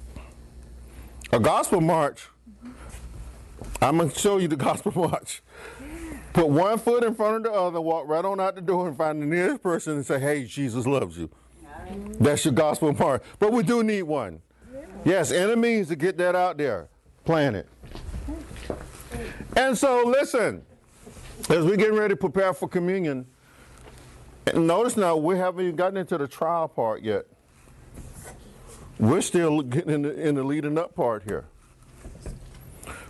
A 1.32 1.40
gospel 1.40 1.80
march? 1.80 2.28
I'm 3.80 3.98
going 3.98 4.10
to 4.10 4.18
show 4.18 4.38
you 4.38 4.48
the 4.48 4.56
gospel 4.56 4.92
march. 4.96 5.42
Put 6.32 6.48
one 6.48 6.78
foot 6.78 7.04
in 7.04 7.14
front 7.14 7.36
of 7.36 7.42
the 7.44 7.52
other, 7.52 7.80
walk 7.80 8.08
right 8.08 8.24
on 8.24 8.40
out 8.40 8.56
the 8.56 8.60
door 8.60 8.88
and 8.88 8.96
find 8.96 9.22
the 9.22 9.26
nearest 9.26 9.62
person 9.62 9.94
and 9.94 10.04
say, 10.04 10.18
hey, 10.18 10.44
Jesus 10.44 10.86
loves 10.86 11.16
you. 11.16 11.30
That's 12.18 12.44
your 12.44 12.54
gospel 12.54 12.92
march. 12.92 13.22
But 13.38 13.52
we 13.52 13.62
do 13.62 13.82
need 13.84 14.02
one. 14.02 14.40
Yes, 15.04 15.30
enemies 15.30 15.88
to 15.88 15.96
get 15.96 16.16
that 16.18 16.34
out 16.34 16.56
there. 16.58 16.88
Plan 17.24 17.54
it. 17.54 17.68
And 19.56 19.76
so, 19.76 20.02
listen, 20.04 20.62
as 21.48 21.64
we're 21.64 21.76
getting 21.76 21.94
ready 21.94 22.14
to 22.14 22.16
prepare 22.16 22.52
for 22.52 22.68
communion, 22.68 23.26
notice 24.54 24.96
now 24.96 25.16
we 25.16 25.36
haven't 25.36 25.62
even 25.62 25.76
gotten 25.76 25.98
into 25.98 26.18
the 26.18 26.26
trial 26.26 26.68
part 26.68 27.02
yet. 27.02 27.26
We're 28.98 29.20
still 29.20 29.62
getting 29.62 29.92
in 29.92 30.02
the, 30.02 30.28
in 30.28 30.34
the 30.34 30.42
leading 30.42 30.78
up 30.78 30.94
part 30.94 31.22
here. 31.24 31.44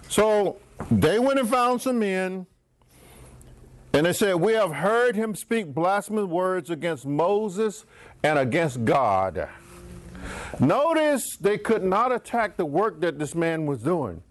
So 0.08 0.58
they 0.90 1.18
went 1.18 1.38
and 1.38 1.48
found 1.48 1.82
some 1.82 1.98
men, 1.98 2.46
and 3.92 4.06
they 4.06 4.12
said, 4.12 4.36
We 4.36 4.54
have 4.54 4.72
heard 4.72 5.16
him 5.16 5.34
speak 5.34 5.68
blasphemous 5.68 6.26
words 6.26 6.70
against 6.70 7.06
Moses 7.06 7.84
and 8.22 8.38
against 8.38 8.84
God. 8.84 9.48
Notice 10.60 11.36
they 11.36 11.58
could 11.58 11.84
not 11.84 12.12
attack 12.12 12.56
the 12.56 12.64
work 12.64 13.00
that 13.00 13.18
this 13.18 13.34
man 13.34 13.66
was 13.66 13.82
doing. 13.82 14.22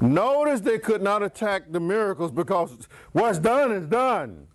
Notice 0.00 0.60
they 0.60 0.78
could 0.78 1.02
not 1.02 1.22
attack 1.22 1.70
the 1.70 1.80
miracles 1.80 2.30
because 2.30 2.88
what's 3.12 3.38
done 3.38 3.72
is 3.72 3.86
done. 3.86 4.46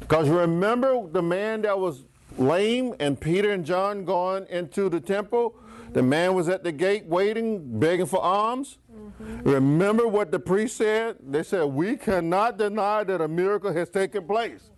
Because 0.00 0.28
remember 0.28 1.06
the 1.08 1.22
man 1.22 1.62
that 1.62 1.78
was 1.78 2.04
lame 2.36 2.94
and 3.00 3.20
Peter 3.20 3.50
and 3.50 3.64
John 3.64 4.04
going 4.04 4.46
into 4.48 4.88
the 4.88 5.00
temple? 5.00 5.54
The 5.92 6.02
man 6.02 6.34
was 6.34 6.48
at 6.48 6.64
the 6.64 6.72
gate 6.72 7.06
waiting, 7.06 7.78
begging 7.78 8.06
for 8.06 8.22
alms. 8.22 8.78
Mm-hmm. 8.92 9.48
Remember 9.48 10.06
what 10.06 10.30
the 10.30 10.38
priest 10.38 10.76
said? 10.76 11.16
They 11.26 11.42
said, 11.42 11.64
We 11.64 11.96
cannot 11.96 12.58
deny 12.58 13.04
that 13.04 13.20
a 13.20 13.28
miracle 13.28 13.72
has 13.72 13.88
taken 13.88 14.26
place. 14.26 14.70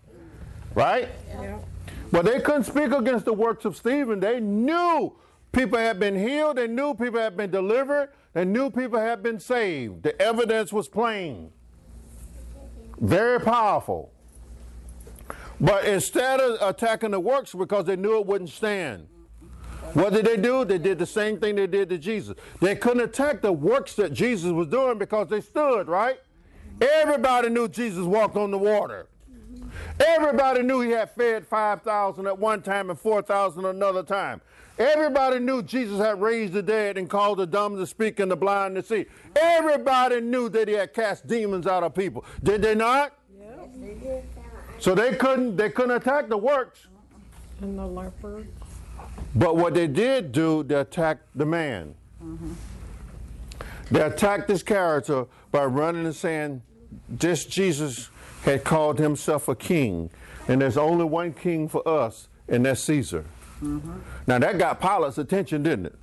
Right? 0.75 1.09
Yeah. 1.29 1.59
But 2.13 2.25
they 2.25 2.41
couldn't 2.41 2.65
speak 2.65 2.93
against 2.93 3.25
the 3.25 3.33
works 3.33 3.65
of 3.65 3.77
Stephen. 3.77 4.21
They 4.21 4.41
knew 4.41 5.17
people 5.53 5.79
had 5.79 5.99
been 5.99 6.17
healed, 6.17 6.57
they 6.57 6.69
knew 6.69 6.95
people 6.95 7.21
had 7.21 7.37
been 7.37 7.51
delivered, 7.51 8.11
they 8.33 8.45
knew 8.45 8.71
people 8.71 8.99
had 8.99 9.23
been 9.23 9.41
saved. 9.41 10.03
The 10.03 10.21
evidence 10.21 10.73
was 10.73 10.89
plain. 10.89 11.53
Very 12.99 13.41
powerful. 13.41 14.13
But 15.61 15.85
instead 15.85 16.41
of 16.41 16.57
attacking 16.63 17.11
the 17.11 17.21
works 17.21 17.53
because 17.53 17.85
they 17.85 17.97
knew 17.97 18.19
it 18.19 18.27
wouldn't 18.27 18.51
stand, 18.51 19.09
what 19.95 20.12
did 20.12 20.24
they 20.24 20.37
do? 20.37 20.64
They 20.64 20.78
did 20.78 20.99
the 20.99 21.07
same 21.07 21.39
thing 21.39 21.57
they 21.57 21.66
did 21.66 21.89
to 21.91 21.99
Jesus. 21.99 22.37
They 22.61 22.76
couldn't 22.76 23.03
attack 23.03 23.43
the 23.43 23.53
works 23.53 23.95
that 23.95 24.12
Jesus 24.12 24.53
was 24.53 24.68
doing 24.68 24.99
because 24.99 25.28
they 25.28 25.41
stood, 25.41 25.89
right? 25.89 26.20
Everybody 26.81 27.51
knew 27.51 27.68
Jesus 27.68 28.05
walked 28.05 28.37
on 28.37 28.51
the 28.51 28.59
water. 28.59 29.09
Everybody 29.99 30.62
knew 30.62 30.81
he 30.81 30.91
had 30.91 31.11
fed 31.11 31.47
5,000 31.47 32.26
at 32.26 32.39
one 32.39 32.62
time 32.62 32.91
and 32.91 32.99
4,000 32.99 33.64
another 33.64 34.03
time. 34.03 34.41
Everybody 34.78 35.41
knew 35.41 35.62
Jesus 35.62 35.99
had 35.99 36.22
raised 36.22 36.55
the 36.55 36.62
dead 36.62 36.97
and 36.97 37.09
called 37.11 37.39
the 37.39 37.47
dumb 37.47 37.76
to 37.76 37.87
speak 37.87 38.18
and 38.18 38.31
the 38.31 38.37
blind 38.37 38.76
to 38.76 38.83
see. 38.83 39.05
Everybody 39.37 40.22
knew 40.22 40.49
that 40.49 40.68
he 40.68 40.74
had 40.74 40.95
cast 40.95 41.26
demons 41.26 41.66
out 41.66 41.83
of 41.83 41.95
people. 41.95 42.24
Did 42.43 42.62
they 42.62 42.74
not? 42.74 43.12
Yes. 43.39 44.24
So 44.78 44.95
they 44.95 45.14
couldn't 45.16 45.57
they 45.57 45.68
couldn't 45.68 45.97
attack 45.97 46.31
the 46.31 46.39
works. 46.39 46.87
And 47.61 47.78
the 47.78 47.85
leper. 47.85 48.47
But 49.35 49.57
what 49.57 49.74
they 49.74 49.87
did 49.87 50.33
do, 50.33 50.62
they 50.62 50.74
attacked 50.74 51.26
the 51.35 51.47
man. 51.47 51.95
Mm-hmm. 52.22 52.53
They 53.91 54.01
attacked 54.01 54.49
his 54.49 54.62
character 54.62 55.26
by 55.51 55.64
running 55.64 56.05
and 56.07 56.14
saying, 56.14 56.62
this 57.09 57.45
Jesus 57.45 58.09
had 58.43 58.64
called 58.64 58.99
himself 58.99 59.49
a 59.49 59.55
king, 59.55 60.11
and 60.49 60.61
there's 60.61 60.76
only 60.76 61.05
one 61.05 61.33
king 61.33 61.68
for 61.68 61.87
us, 61.87 62.28
and 62.49 62.66
that's 62.66 62.81
Caesar. 62.83 63.24
Mm-hmm. 63.62 63.99
Now 64.26 64.39
that 64.39 64.59
got 64.59 64.81
Pilate's 64.81 65.18
attention, 65.18 65.62
didn't 65.62 65.87
it? 65.87 65.95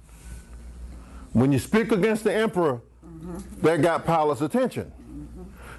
When 1.33 1.51
you 1.51 1.59
speak 1.59 1.91
against 1.91 2.23
the 2.23 2.33
emperor, 2.33 2.81
mm-hmm. 3.05 3.61
that 3.61 3.81
got 3.81 4.05
Pilate's 4.05 4.41
attention. 4.41 4.91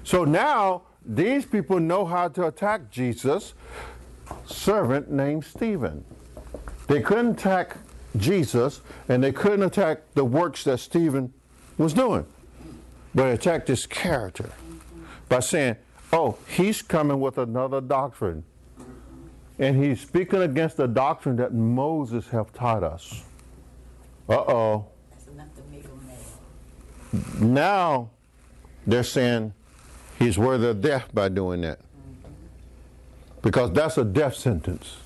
So 0.03 0.25
now 0.25 0.83
these 1.05 1.45
people 1.45 1.79
know 1.79 2.05
how 2.05 2.27
to 2.29 2.47
attack 2.47 2.91
Jesus' 2.91 3.53
servant 4.45 5.11
named 5.11 5.45
Stephen. 5.45 6.03
They 6.89 7.01
couldn't 7.01 7.39
attack 7.39 7.77
Jesus 8.17 8.81
and 9.07 9.23
they 9.23 9.31
couldn't 9.31 9.63
attack 9.63 10.01
the 10.15 10.25
works 10.25 10.65
that 10.65 10.79
Stephen 10.79 11.33
was 11.77 11.93
doing, 11.93 12.25
but 13.15 13.31
attacked 13.33 13.69
his 13.69 13.85
character 13.85 14.49
by 15.29 15.39
saying, 15.39 15.77
Oh, 16.11 16.37
he's 16.47 16.81
coming 16.81 17.21
with 17.21 17.37
another 17.37 17.79
doctrine. 17.79 18.43
And 19.57 19.81
he's 19.81 20.01
speaking 20.01 20.41
against 20.41 20.75
the 20.75 20.87
doctrine 20.87 21.37
that 21.37 21.53
Moses 21.53 22.27
have 22.29 22.51
taught 22.51 22.83
us. 22.83 23.23
Uh 24.27 24.33
oh. 24.33 24.87
Now 27.39 28.09
they're 28.85 29.03
saying 29.03 29.53
He's 30.19 30.37
worthy 30.37 30.67
of 30.67 30.81
death 30.81 31.07
by 31.13 31.29
doing 31.29 31.61
that. 31.61 31.79
Because 33.41 33.71
that's 33.71 33.97
a 33.97 34.03
death 34.03 34.35
sentence. 34.35 34.97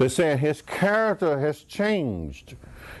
They're 0.00 0.08
saying 0.08 0.38
his 0.38 0.62
character 0.62 1.38
has 1.38 1.62
changed. 1.64 2.56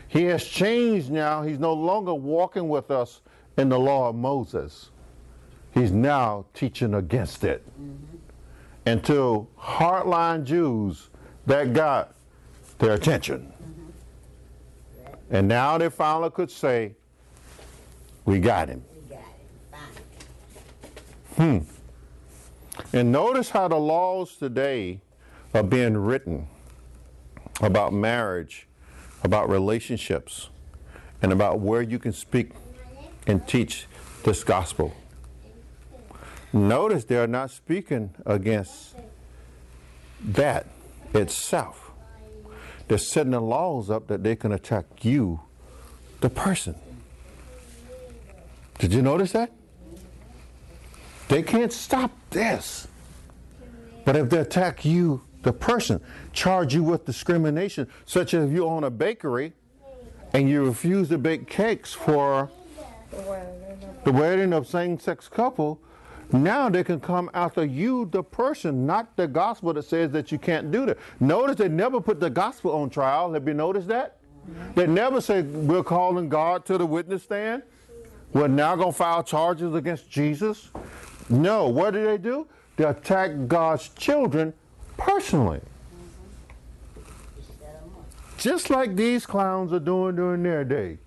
He 0.08 0.24
has 0.24 0.44
changed 0.44 1.10
now. 1.10 1.42
He's 1.42 1.58
no 1.58 1.72
longer 1.72 2.12
walking 2.12 2.68
with 2.68 2.90
us 2.90 3.22
in 3.56 3.70
the 3.70 3.78
law 3.78 4.10
of 4.10 4.16
Moses. 4.16 4.90
He's 5.72 5.92
now 5.92 6.44
teaching 6.52 6.92
against 6.92 7.42
it. 7.42 7.64
Mm-hmm. 7.80 8.16
And 8.84 9.02
to 9.06 9.48
hardline 9.58 10.44
Jews, 10.44 11.08
that 11.46 11.72
got 11.72 12.14
their 12.78 12.92
attention. 12.92 13.50
Mm-hmm. 13.62 15.14
And 15.30 15.48
now 15.48 15.78
they 15.78 15.88
finally 15.88 16.28
could 16.28 16.50
say, 16.50 16.94
We 18.26 18.40
got 18.40 18.68
him. 18.68 18.84
We 18.94 19.14
got 19.14 19.20
it. 19.20 19.80
Fine. 21.38 21.62
Hmm. 21.62 22.94
And 22.94 23.10
notice 23.10 23.48
how 23.48 23.68
the 23.68 23.78
laws 23.78 24.36
today 24.36 25.00
are 25.54 25.62
being 25.62 25.96
written 25.96 26.46
about 27.60 27.92
marriage, 27.92 28.66
about 29.22 29.48
relationships, 29.48 30.48
and 31.22 31.32
about 31.32 31.60
where 31.60 31.82
you 31.82 31.98
can 31.98 32.12
speak 32.12 32.50
and 33.26 33.46
teach 33.46 33.86
this 34.24 34.42
gospel. 34.44 34.94
Notice 36.52 37.04
they're 37.04 37.26
not 37.26 37.50
speaking 37.50 38.14
against 38.26 38.96
that 40.20 40.66
itself. 41.14 41.90
They're 42.88 42.98
setting 42.98 43.32
the 43.32 43.40
laws 43.40 43.90
up 43.90 44.08
that 44.08 44.24
they 44.24 44.34
can 44.34 44.52
attack 44.52 45.04
you, 45.04 45.40
the 46.20 46.30
person. 46.30 46.74
Did 48.78 48.92
you 48.92 49.02
notice 49.02 49.32
that? 49.32 49.52
They 51.28 51.42
can't 51.42 51.72
stop 51.72 52.10
this. 52.30 52.88
But 54.04 54.16
if 54.16 54.30
they 54.30 54.38
attack 54.38 54.84
you, 54.84 55.22
the 55.42 55.52
person, 55.52 56.00
charge 56.32 56.74
you 56.74 56.82
with 56.82 57.04
discrimination, 57.06 57.88
such 58.04 58.34
as 58.34 58.48
if 58.48 58.52
you 58.52 58.66
own 58.66 58.84
a 58.84 58.90
bakery 58.90 59.52
and 60.32 60.48
you 60.48 60.64
refuse 60.64 61.08
to 61.08 61.18
bake 61.18 61.48
cakes 61.48 61.92
for 61.92 62.50
The 64.04 64.12
wedding. 64.12 64.52
of 64.52 64.66
same-sex 64.66 65.28
couple, 65.28 65.80
now 66.32 66.68
they 66.68 66.84
can 66.84 67.00
come 67.00 67.28
after 67.34 67.64
you, 67.64 68.06
the 68.06 68.22
person, 68.22 68.86
not 68.86 69.16
the 69.16 69.26
gospel 69.26 69.72
that 69.72 69.82
says 69.82 70.12
that 70.12 70.30
you 70.30 70.38
can't 70.38 70.70
do 70.70 70.86
that. 70.86 70.98
Notice 71.18 71.56
they 71.56 71.68
never 71.68 72.00
put 72.00 72.20
the 72.20 72.30
gospel 72.30 72.72
on 72.72 72.90
trial. 72.90 73.32
Have 73.32 73.48
you 73.48 73.54
noticed 73.54 73.88
that? 73.88 74.18
They 74.74 74.86
never 74.86 75.20
say 75.20 75.42
we're 75.42 75.82
calling 75.82 76.28
God 76.28 76.64
to 76.66 76.78
the 76.78 76.86
witness 76.86 77.24
stand. 77.24 77.62
We're 78.32 78.48
now 78.48 78.76
going 78.76 78.92
to 78.92 78.96
file 78.96 79.24
charges 79.24 79.74
against 79.74 80.08
Jesus. 80.08 80.70
No, 81.28 81.68
what 81.68 81.94
do 81.94 82.04
they 82.04 82.18
do? 82.18 82.46
They 82.76 82.84
attack 82.84 83.32
God's 83.48 83.88
children 83.90 84.54
personally. 85.00 85.60
Just 88.38 88.70
like 88.70 88.94
these 88.96 89.26
clowns 89.26 89.72
are 89.72 89.80
doing 89.80 90.16
during 90.16 90.42
their 90.42 90.64
day. 90.64 90.98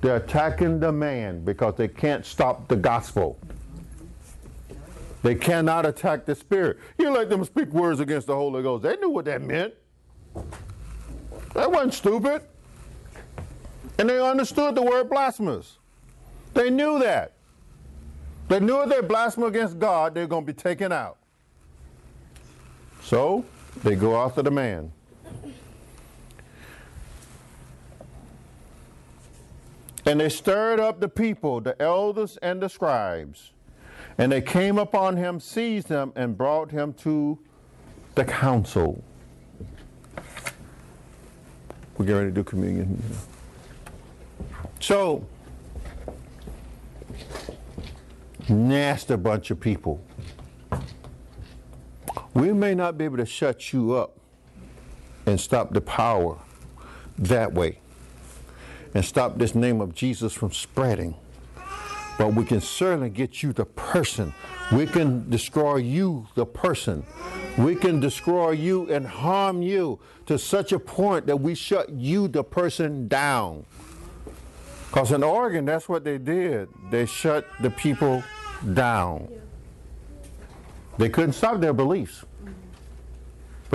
They're 0.00 0.16
attacking 0.16 0.78
the 0.78 0.92
man 0.92 1.44
because 1.44 1.74
they 1.74 1.88
can't 1.88 2.24
stop 2.24 2.68
the 2.68 2.76
gospel. 2.76 3.38
They 5.22 5.34
cannot 5.34 5.86
attack 5.86 6.24
the 6.24 6.34
spirit. 6.34 6.78
You 6.98 7.10
let 7.10 7.28
them 7.28 7.44
speak 7.44 7.70
words 7.72 8.00
against 8.00 8.28
the 8.28 8.34
Holy 8.34 8.62
Ghost. 8.62 8.84
They 8.84 8.96
knew 8.96 9.10
what 9.10 9.24
that 9.24 9.42
meant. 9.42 9.74
That 11.54 11.70
wasn't 11.70 11.94
stupid. 11.94 12.42
And 13.98 14.08
they 14.08 14.20
understood 14.20 14.74
the 14.74 14.82
word 14.82 15.08
blasphemous. 15.08 15.78
They 16.54 16.70
knew 16.70 16.98
that. 17.00 17.32
They 18.48 18.60
knew 18.60 18.82
if 18.82 18.90
they 18.90 19.00
blaspheme 19.00 19.44
against 19.44 19.78
God, 19.78 20.14
they're 20.14 20.26
going 20.26 20.46
to 20.46 20.52
be 20.52 20.56
taken 20.56 20.92
out. 20.92 21.16
So 23.06 23.44
they 23.84 23.94
go 23.94 24.16
after 24.16 24.42
the 24.42 24.50
man. 24.50 24.90
And 30.04 30.18
they 30.18 30.28
stirred 30.28 30.80
up 30.80 30.98
the 30.98 31.08
people, 31.08 31.60
the 31.60 31.80
elders 31.80 32.36
and 32.42 32.60
the 32.60 32.68
scribes. 32.68 33.52
And 34.18 34.32
they 34.32 34.40
came 34.40 34.76
upon 34.76 35.16
him, 35.16 35.38
seized 35.38 35.86
him, 35.86 36.12
and 36.16 36.36
brought 36.36 36.72
him 36.72 36.94
to 36.94 37.38
the 38.16 38.24
council. 38.24 39.04
We're 41.96 42.06
getting 42.06 42.14
ready 42.16 42.30
to 42.30 42.34
do 42.34 42.42
communion. 42.42 43.00
So, 44.80 45.24
nasty 48.48 49.16
bunch 49.16 49.52
of 49.52 49.60
people. 49.60 50.02
We 52.36 52.52
may 52.52 52.74
not 52.74 52.98
be 52.98 53.06
able 53.06 53.16
to 53.16 53.24
shut 53.24 53.72
you 53.72 53.94
up 53.94 54.14
and 55.24 55.40
stop 55.40 55.72
the 55.72 55.80
power 55.80 56.36
that 57.16 57.54
way 57.54 57.78
and 58.92 59.02
stop 59.02 59.38
this 59.38 59.54
name 59.54 59.80
of 59.80 59.94
Jesus 59.94 60.34
from 60.34 60.52
spreading. 60.52 61.14
But 62.18 62.34
we 62.34 62.44
can 62.44 62.60
certainly 62.60 63.08
get 63.08 63.42
you 63.42 63.54
the 63.54 63.64
person. 63.64 64.34
We 64.70 64.84
can 64.84 65.30
destroy 65.30 65.76
you, 65.76 66.26
the 66.34 66.44
person. 66.44 67.06
We 67.56 67.74
can 67.74 68.00
destroy 68.00 68.50
you 68.50 68.92
and 68.92 69.06
harm 69.06 69.62
you 69.62 69.98
to 70.26 70.38
such 70.38 70.72
a 70.72 70.78
point 70.78 71.24
that 71.28 71.38
we 71.38 71.54
shut 71.54 71.88
you, 71.88 72.28
the 72.28 72.44
person, 72.44 73.08
down. 73.08 73.64
Because 74.88 75.10
in 75.10 75.22
Oregon, 75.22 75.64
that's 75.64 75.88
what 75.88 76.04
they 76.04 76.18
did. 76.18 76.68
They 76.90 77.06
shut 77.06 77.46
the 77.62 77.70
people 77.70 78.22
down. 78.74 79.28
They 80.98 81.08
couldn't 81.10 81.34
stop 81.34 81.60
their 81.60 81.74
beliefs, 81.74 82.24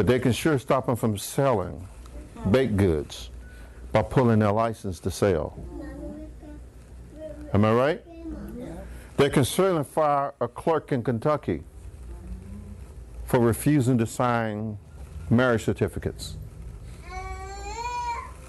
but 0.02 0.08
they 0.08 0.18
can 0.18 0.32
sure 0.32 0.58
stop 0.58 0.88
them 0.88 0.96
from 0.96 1.16
selling 1.16 1.88
baked 2.50 2.76
goods 2.76 3.30
by 3.92 4.02
pulling 4.02 4.40
their 4.40 4.52
license 4.52 5.00
to 5.00 5.12
sell. 5.12 5.56
Am 7.54 7.64
I 7.64 7.72
right? 7.72 8.04
They 9.18 9.30
can 9.30 9.46
certainly 9.46 9.84
fire 9.84 10.34
a 10.42 10.48
clerk 10.48 10.92
in 10.92 11.04
Kentucky 11.04 11.62
for 13.26 13.40
refusing 13.40 14.00
to 14.00 14.08
sign 14.08 14.80
marriage 15.30 15.66
certificates 15.66 16.36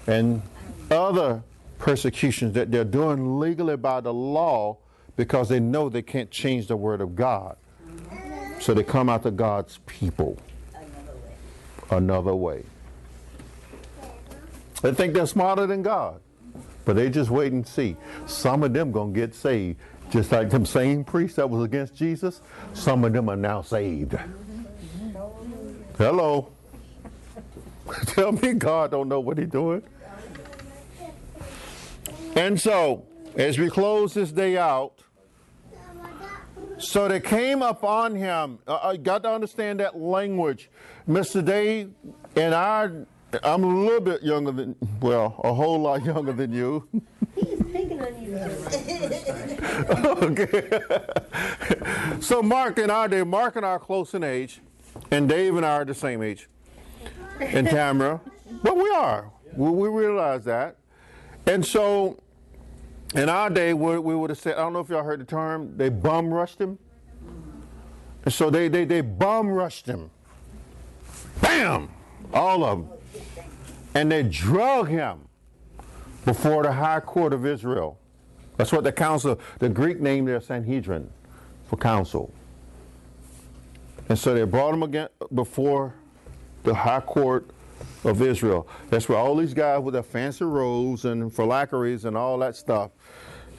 and 0.07 0.41
other 0.89 1.43
persecutions 1.77 2.53
that 2.53 2.71
they're 2.71 2.83
doing 2.83 3.39
legally 3.39 3.77
by 3.77 4.01
the 4.01 4.11
law 4.11 4.75
because 5.17 5.49
they 5.49 5.59
know 5.59 5.87
they 5.87 6.01
can't 6.01 6.31
change 6.31 6.65
the 6.65 6.75
word 6.75 6.99
of 6.99 7.15
God. 7.15 7.57
So 8.59 8.73
they 8.73 8.83
come 8.83 9.07
after 9.07 9.29
God's 9.29 9.77
people. 9.85 10.39
Another 11.97 12.35
way. 12.35 12.63
They 14.81 14.93
think 14.93 15.13
they're 15.13 15.27
smarter 15.27 15.65
than 15.65 15.81
God, 15.81 16.19
but 16.85 16.95
they 16.95 17.09
just 17.09 17.29
wait 17.29 17.53
and 17.53 17.65
see. 17.65 17.95
Some 18.25 18.63
of 18.63 18.73
them 18.73 18.91
gonna 18.91 19.13
get 19.13 19.33
saved, 19.33 19.79
just 20.09 20.31
like 20.31 20.49
them 20.49 20.65
same 20.65 21.03
priests 21.03 21.37
that 21.37 21.49
was 21.49 21.63
against 21.63 21.95
Jesus. 21.95 22.41
Some 22.73 23.05
of 23.05 23.13
them 23.13 23.29
are 23.29 23.37
now 23.37 23.61
saved. 23.61 24.17
Hello. 25.97 26.51
Tell 28.07 28.31
me 28.31 28.53
God 28.53 28.91
don't 28.91 29.07
know 29.07 29.19
what 29.19 29.37
He's 29.37 29.47
doing. 29.47 29.83
And 32.35 32.59
so, 32.59 33.05
as 33.35 33.59
we 33.59 33.69
close 33.69 34.13
this 34.13 34.31
day 34.31 34.57
out, 34.57 35.03
so 36.83 37.07
they 37.07 37.19
came 37.19 37.61
upon 37.61 38.15
him. 38.15 38.59
Uh, 38.67 38.79
I 38.83 38.97
got 38.97 39.23
to 39.23 39.31
understand 39.31 39.79
that 39.79 39.97
language. 39.97 40.69
Mr. 41.07 41.43
Day 41.43 41.87
and 42.35 42.53
I, 42.53 42.89
I'm 43.43 43.63
a 43.63 43.67
little 43.67 44.01
bit 44.01 44.23
younger 44.23 44.51
than, 44.51 44.75
well, 45.01 45.39
a 45.43 45.53
whole 45.53 45.79
lot 45.79 46.03
younger 46.05 46.33
than 46.33 46.51
you. 46.51 46.87
He's 47.35 47.61
picking 47.71 48.01
on 48.01 48.23
you. 48.23 48.37
okay. 50.23 50.79
so 52.19 52.41
Mark 52.41 52.77
and 52.77 52.91
I, 52.91 53.07
they 53.07 53.23
Mark 53.23 53.55
and 53.55 53.65
I 53.65 53.69
are 53.69 53.79
close 53.79 54.13
in 54.13 54.23
age, 54.23 54.61
and 55.11 55.27
Dave 55.27 55.55
and 55.55 55.65
I 55.65 55.77
are 55.77 55.85
the 55.85 55.95
same 55.95 56.21
age, 56.21 56.47
and 57.39 57.67
Tamara, 57.67 58.21
but 58.61 58.75
we 58.75 58.89
are. 58.89 59.31
We, 59.55 59.69
we 59.69 59.89
realize 59.89 60.45
that, 60.45 60.77
and 61.45 61.65
so 61.65 62.21
in 63.13 63.29
our 63.29 63.49
day, 63.49 63.73
we, 63.73 63.99
we 63.99 64.15
would 64.15 64.29
have 64.29 64.39
said, 64.39 64.55
I 64.55 64.57
don't 64.57 64.73
know 64.73 64.79
if 64.79 64.89
y'all 64.89 65.03
heard 65.03 65.19
the 65.19 65.25
term, 65.25 65.77
they 65.77 65.89
bum 65.89 66.33
rushed 66.33 66.59
him. 66.59 66.77
And 68.25 68.33
so 68.33 68.49
they 68.49 68.69
they 68.69 68.85
they 68.85 69.01
bum 69.01 69.49
rushed 69.49 69.85
him. 69.85 70.09
Bam, 71.41 71.89
all 72.33 72.63
of 72.63 72.79
them, 72.79 72.89
and 73.93 74.11
they 74.11 74.23
drug 74.23 74.87
him 74.87 75.27
before 76.25 76.63
the 76.63 76.71
high 76.71 77.01
court 77.01 77.33
of 77.33 77.45
Israel. 77.45 77.99
That's 78.55 78.71
what 78.71 78.83
the 78.83 78.91
council, 78.91 79.39
the 79.59 79.67
Greek 79.67 79.99
name 79.99 80.25
there, 80.25 80.39
Sanhedrin, 80.39 81.09
for 81.67 81.75
council. 81.75 82.33
And 84.09 84.17
so 84.17 84.33
they 84.33 84.43
brought 84.43 84.73
him 84.73 84.83
again 84.83 85.09
before 85.33 85.93
the 86.63 86.73
high 86.73 87.01
court 87.01 87.49
of 88.03 88.21
Israel. 88.21 88.67
That's 88.89 89.07
where 89.07 89.17
all 89.17 89.35
these 89.35 89.53
guys 89.53 89.81
with 89.81 89.93
their 89.93 90.03
fancy 90.03 90.45
robes 90.45 91.05
and 91.05 91.33
phylacteries 91.33 92.05
and 92.05 92.17
all 92.17 92.37
that 92.39 92.55
stuff, 92.55 92.91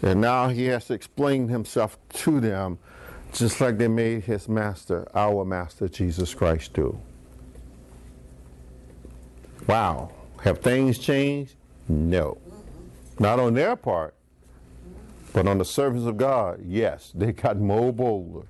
And 0.03 0.21
now 0.21 0.49
he 0.49 0.67
has 0.67 0.87
to 0.87 0.95
explain 0.95 1.49
himself 1.49 1.99
to 2.15 2.41
them, 2.41 2.79
just 3.33 3.61
like 3.61 3.79
they 3.79 3.89
made 3.89 4.25
his 4.25 4.49
master, 4.49 5.09
our 5.15 5.45
master, 5.45 5.89
Jesus 5.89 6.35
Christ, 6.35 6.75
do. 6.75 6.99
Wow. 9.67 10.13
Have 10.43 10.59
things 10.59 10.99
changed? 10.99 11.55
No. 11.89 12.37
Not 13.19 13.41
on 13.41 13.55
their 13.55 13.77
part, 13.77 14.15
but 15.33 15.47
on 15.47 15.59
the 15.59 15.65
servants 15.65 16.07
of 16.07 16.17
God, 16.17 16.61
yes. 16.67 17.13
They 17.15 17.33
got 17.33 17.59
more 17.59 17.93
bolder. 17.93 18.47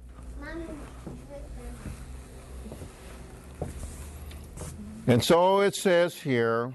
And 5.06 5.22
so 5.22 5.60
it 5.60 5.74
says 5.74 6.14
here, 6.14 6.72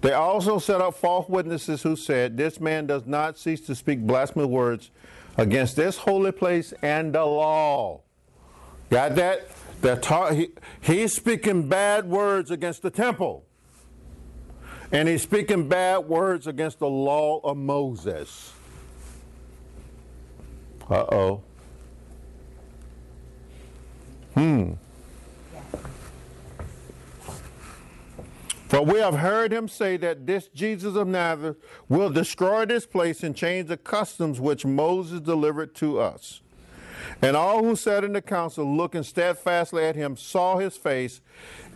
they 0.00 0.12
also 0.12 0.58
set 0.58 0.80
up 0.80 0.94
false 0.96 1.28
witnesses 1.28 1.82
who 1.82 1.96
said, 1.96 2.36
This 2.36 2.60
man 2.60 2.86
does 2.86 3.06
not 3.06 3.38
cease 3.38 3.60
to 3.62 3.74
speak 3.74 4.00
blasphemous 4.00 4.46
words 4.46 4.90
against 5.36 5.76
this 5.76 5.98
holy 5.98 6.32
place 6.32 6.72
and 6.82 7.14
the 7.14 7.24
law. 7.24 8.00
Got 8.90 9.16
that? 9.16 9.48
They're 9.80 9.96
ta- 9.96 10.32
he, 10.32 10.50
he's 10.80 11.14
speaking 11.14 11.68
bad 11.68 12.08
words 12.08 12.50
against 12.50 12.82
the 12.82 12.90
temple. 12.90 13.44
And 14.90 15.08
he's 15.08 15.22
speaking 15.22 15.68
bad 15.68 15.98
words 15.98 16.46
against 16.46 16.78
the 16.78 16.88
law 16.88 17.40
of 17.44 17.56
Moses. 17.56 18.52
Uh 20.90 21.04
oh. 21.12 21.42
Hmm. 24.34 24.72
For 28.68 28.82
we 28.82 28.98
have 28.98 29.14
heard 29.14 29.50
him 29.50 29.66
say 29.66 29.96
that 29.96 30.26
this 30.26 30.48
Jesus 30.48 30.94
of 30.94 31.08
Nazareth 31.08 31.56
will 31.88 32.10
destroy 32.10 32.66
this 32.66 32.84
place 32.84 33.22
and 33.22 33.34
change 33.34 33.68
the 33.68 33.78
customs 33.78 34.40
which 34.40 34.66
Moses 34.66 35.20
delivered 35.20 35.74
to 35.76 35.98
us. 36.00 36.42
And 37.22 37.34
all 37.34 37.64
who 37.64 37.76
sat 37.76 38.04
in 38.04 38.12
the 38.12 38.20
council, 38.20 38.76
looking 38.76 39.02
steadfastly 39.02 39.84
at 39.84 39.96
him, 39.96 40.16
saw 40.18 40.58
his 40.58 40.76
face 40.76 41.22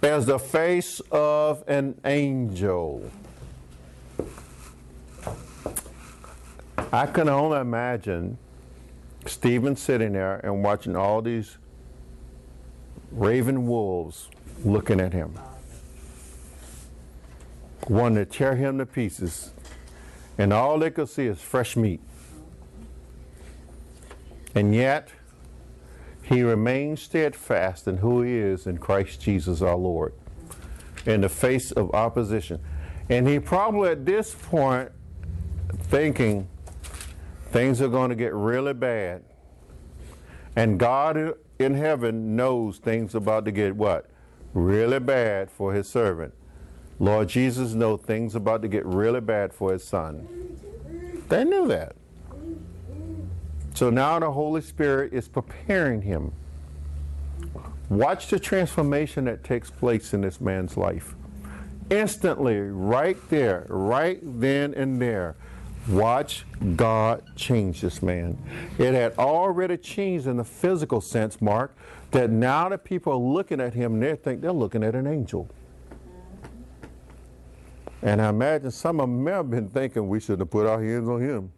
as 0.03 0.26
the 0.26 0.38
face 0.38 1.01
of 1.11 1.64
an 1.66 1.99
angel. 2.05 3.11
I 6.93 7.07
can 7.07 7.30
only 7.30 7.59
imagine 7.59 8.36
Stephen 9.24 9.76
sitting 9.76 10.12
there 10.12 10.40
and 10.45 10.62
watching 10.62 10.95
all 10.95 11.22
these 11.22 11.57
raven 13.11 13.66
wolves 13.66 14.28
looking 14.62 15.01
at 15.01 15.14
him 15.14 15.38
wanted 17.89 18.30
to 18.30 18.39
tear 18.39 18.57
him 18.57 18.78
to 18.78 18.87
pieces, 18.87 19.53
and 20.39 20.53
all 20.53 20.78
they 20.78 20.91
could 20.91 21.09
see 21.09 21.26
is 21.26 21.41
fresh 21.41 21.76
meat. 21.76 22.01
And 24.55 24.74
yet, 24.74 25.11
he 26.22 26.43
remains 26.43 27.03
steadfast 27.03 27.89
in 27.89 27.99
who 27.99 28.22
he 28.22 28.37
is 28.37 28.66
in 28.66 28.78
Christ 28.78 29.20
Jesus 29.20 29.61
our 29.62 29.76
Lord, 29.76 30.14
in 31.05 31.22
the 31.22 31.28
face 31.28 31.72
of 31.72 31.95
opposition. 31.95 32.61
And 33.09 33.26
he 33.26 33.39
probably 33.39 33.91
at 33.91 34.07
this 34.07 34.35
point 34.35 34.91
thinking 35.85 36.49
things 37.51 37.83
are 37.83 37.89
going 37.89 38.11
to 38.11 38.16
get 38.16 38.33
really 38.33 38.72
bad. 38.72 39.22
And 40.55 40.78
God 40.78 41.35
in 41.59 41.74
heaven 41.74 42.37
knows 42.37 42.78
things 42.78 43.14
about 43.14 43.45
to 43.47 43.53
get 43.53 43.74
what? 43.76 44.09
Really 44.55 45.01
bad 45.01 45.51
for 45.51 45.72
his 45.72 45.89
servant. 45.89 46.35
Lord 46.99 47.28
Jesus 47.28 47.74
knows 47.74 48.01
things 48.01 48.34
about 48.34 48.62
to 48.62 48.68
get 48.68 48.84
really 48.86 49.20
bad 49.20 49.53
for 49.53 49.72
his 49.72 49.84
son. 49.84 50.28
They 51.28 51.45
knew 51.45 51.66
that. 51.68 51.97
So 53.74 53.90
now 53.90 54.18
the 54.18 54.30
Holy 54.30 54.61
Spirit 54.61 55.12
is 55.12 55.28
preparing 55.28 56.03
him. 56.03 56.32
Watch 57.88 58.28
the 58.28 58.38
transformation 58.38 59.24
that 59.24 59.45
takes 59.45 59.70
place 59.70 60.14
in 60.14 60.20
this 60.20 60.40
man's 60.40 60.76
life. 60.76 61.14
Instantly, 61.90 62.59
right 62.61 63.18
there, 63.28 63.66
right 63.68 64.18
then 64.22 64.72
and 64.74 65.01
there, 65.01 65.36
watch 65.88 66.47
God 66.76 67.22
change 67.36 67.80
this 67.80 68.03
man. 68.03 68.38
It 68.78 68.95
had 68.95 69.18
already 69.18 69.76
changed 69.76 70.26
in 70.26 70.36
the 70.36 70.45
physical 70.45 71.01
sense, 71.01 71.40
Mark, 71.40 71.76
that 72.12 72.30
now 72.30 72.68
the 72.68 72.78
people 72.78 73.12
are 73.12 73.16
looking 73.16 73.61
at 73.61 73.74
him 73.74 73.95
and 73.95 74.03
they 74.03 74.16
think 74.16 74.40
they're 74.40 74.53
looking 74.53 74.84
at 74.84 74.95
an 74.95 75.07
angel. 75.07 75.51
And 78.03 78.20
I 78.20 78.28
imagine 78.30 78.70
some 78.70 79.00
of 79.00 79.09
them 79.09 79.22
may 79.22 79.30
have 79.32 79.50
been 79.50 79.68
thinking 79.68 80.09
we 80.09 80.20
should 80.20 80.40
have 80.40 80.50
put 80.50 80.66
our 80.66 80.82
hands 80.82 81.09
on 81.09 81.20
him. 81.20 81.53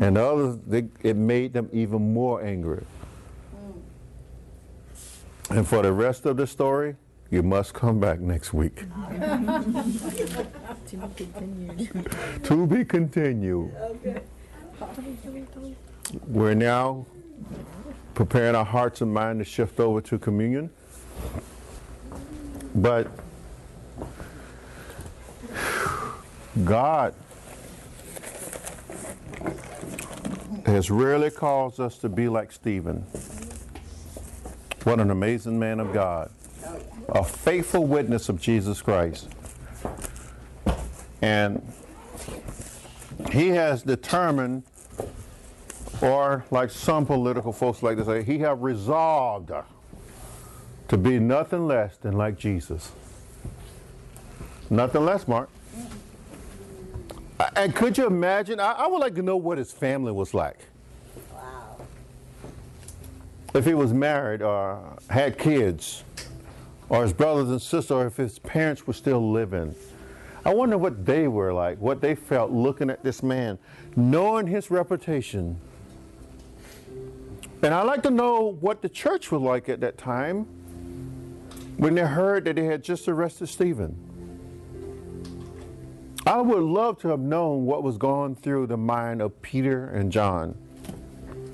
And 0.00 0.16
hmm. 0.16 0.24
others, 0.24 0.58
they, 0.66 0.88
it 1.02 1.16
made 1.16 1.52
them 1.52 1.68
even 1.72 2.12
more 2.12 2.42
angry. 2.42 2.84
Hmm. 5.48 5.58
And 5.58 5.68
for 5.68 5.82
the 5.82 5.92
rest 5.92 6.26
of 6.26 6.36
the 6.38 6.46
story, 6.46 6.96
you 7.30 7.42
must 7.42 7.74
come 7.74 8.00
back 8.00 8.20
next 8.20 8.52
week. 8.52 8.84
To 10.86 10.96
be 11.08 11.24
continued. 11.24 12.12
to 12.44 12.66
be 12.66 12.84
continued. 12.84 13.72
We're 16.28 16.54
now 16.54 17.06
preparing 18.14 18.54
our 18.54 18.64
hearts 18.64 19.00
and 19.00 19.12
mind 19.12 19.40
to 19.40 19.44
shift 19.44 19.80
over 19.80 20.00
to 20.02 20.18
communion. 20.18 20.70
But 22.76 23.10
God 26.64 27.14
has 30.64 30.90
really 30.90 31.30
caused 31.30 31.80
us 31.80 31.98
to 31.98 32.08
be 32.08 32.28
like 32.28 32.50
Stephen. 32.50 33.04
What 34.84 35.00
an 35.00 35.10
amazing 35.10 35.58
man 35.58 35.80
of 35.80 35.92
God, 35.92 36.30
a 37.08 37.24
faithful 37.24 37.84
witness 37.84 38.28
of 38.28 38.40
Jesus 38.40 38.80
Christ. 38.80 39.28
And 41.20 41.60
he 43.30 43.48
has 43.48 43.82
determined, 43.82 44.62
or 46.00 46.44
like 46.50 46.70
some 46.70 47.04
political 47.04 47.52
folks 47.52 47.82
like 47.82 47.96
to 47.98 48.04
say, 48.04 48.22
he 48.22 48.38
have 48.38 48.62
resolved 48.62 49.50
to 50.88 50.96
be 50.96 51.18
nothing 51.18 51.66
less 51.66 51.96
than 51.96 52.16
like 52.16 52.38
Jesus. 52.38 52.92
Nothing 54.70 55.04
less, 55.04 55.28
Mark. 55.28 55.50
And 57.54 57.74
could 57.74 57.98
you 57.98 58.06
imagine? 58.06 58.60
I, 58.60 58.72
I 58.72 58.86
would 58.86 58.98
like 58.98 59.14
to 59.16 59.22
know 59.22 59.36
what 59.36 59.58
his 59.58 59.72
family 59.72 60.12
was 60.12 60.32
like. 60.32 60.58
Wow. 61.34 61.76
If 63.54 63.64
he 63.64 63.74
was 63.74 63.92
married 63.92 64.42
or 64.42 64.96
had 65.10 65.38
kids, 65.38 66.02
or 66.88 67.02
his 67.02 67.12
brothers 67.12 67.50
and 67.50 67.60
sisters, 67.60 67.90
or 67.90 68.06
if 68.06 68.16
his 68.16 68.38
parents 68.38 68.86
were 68.86 68.92
still 68.92 69.32
living. 69.32 69.74
I 70.44 70.54
wonder 70.54 70.78
what 70.78 71.04
they 71.04 71.26
were 71.26 71.52
like, 71.52 71.78
what 71.80 72.00
they 72.00 72.14
felt 72.14 72.52
looking 72.52 72.88
at 72.88 73.02
this 73.02 73.22
man, 73.22 73.58
knowing 73.96 74.46
his 74.46 74.70
reputation. 74.70 75.60
And 77.62 77.74
I'd 77.74 77.82
like 77.82 78.02
to 78.04 78.10
know 78.10 78.56
what 78.60 78.80
the 78.80 78.88
church 78.88 79.32
was 79.32 79.42
like 79.42 79.68
at 79.68 79.80
that 79.80 79.98
time 79.98 80.46
when 81.78 81.96
they 81.96 82.02
heard 82.02 82.44
that 82.44 82.54
they 82.54 82.64
had 82.64 82.84
just 82.84 83.08
arrested 83.08 83.48
Stephen. 83.48 84.05
I 86.26 86.40
would 86.40 86.64
love 86.64 86.98
to 87.02 87.08
have 87.08 87.20
known 87.20 87.66
what 87.66 87.84
was 87.84 87.96
going 87.98 88.34
through 88.34 88.66
the 88.66 88.76
mind 88.76 89.22
of 89.22 89.40
Peter 89.42 89.88
and 89.90 90.10
John 90.10 90.58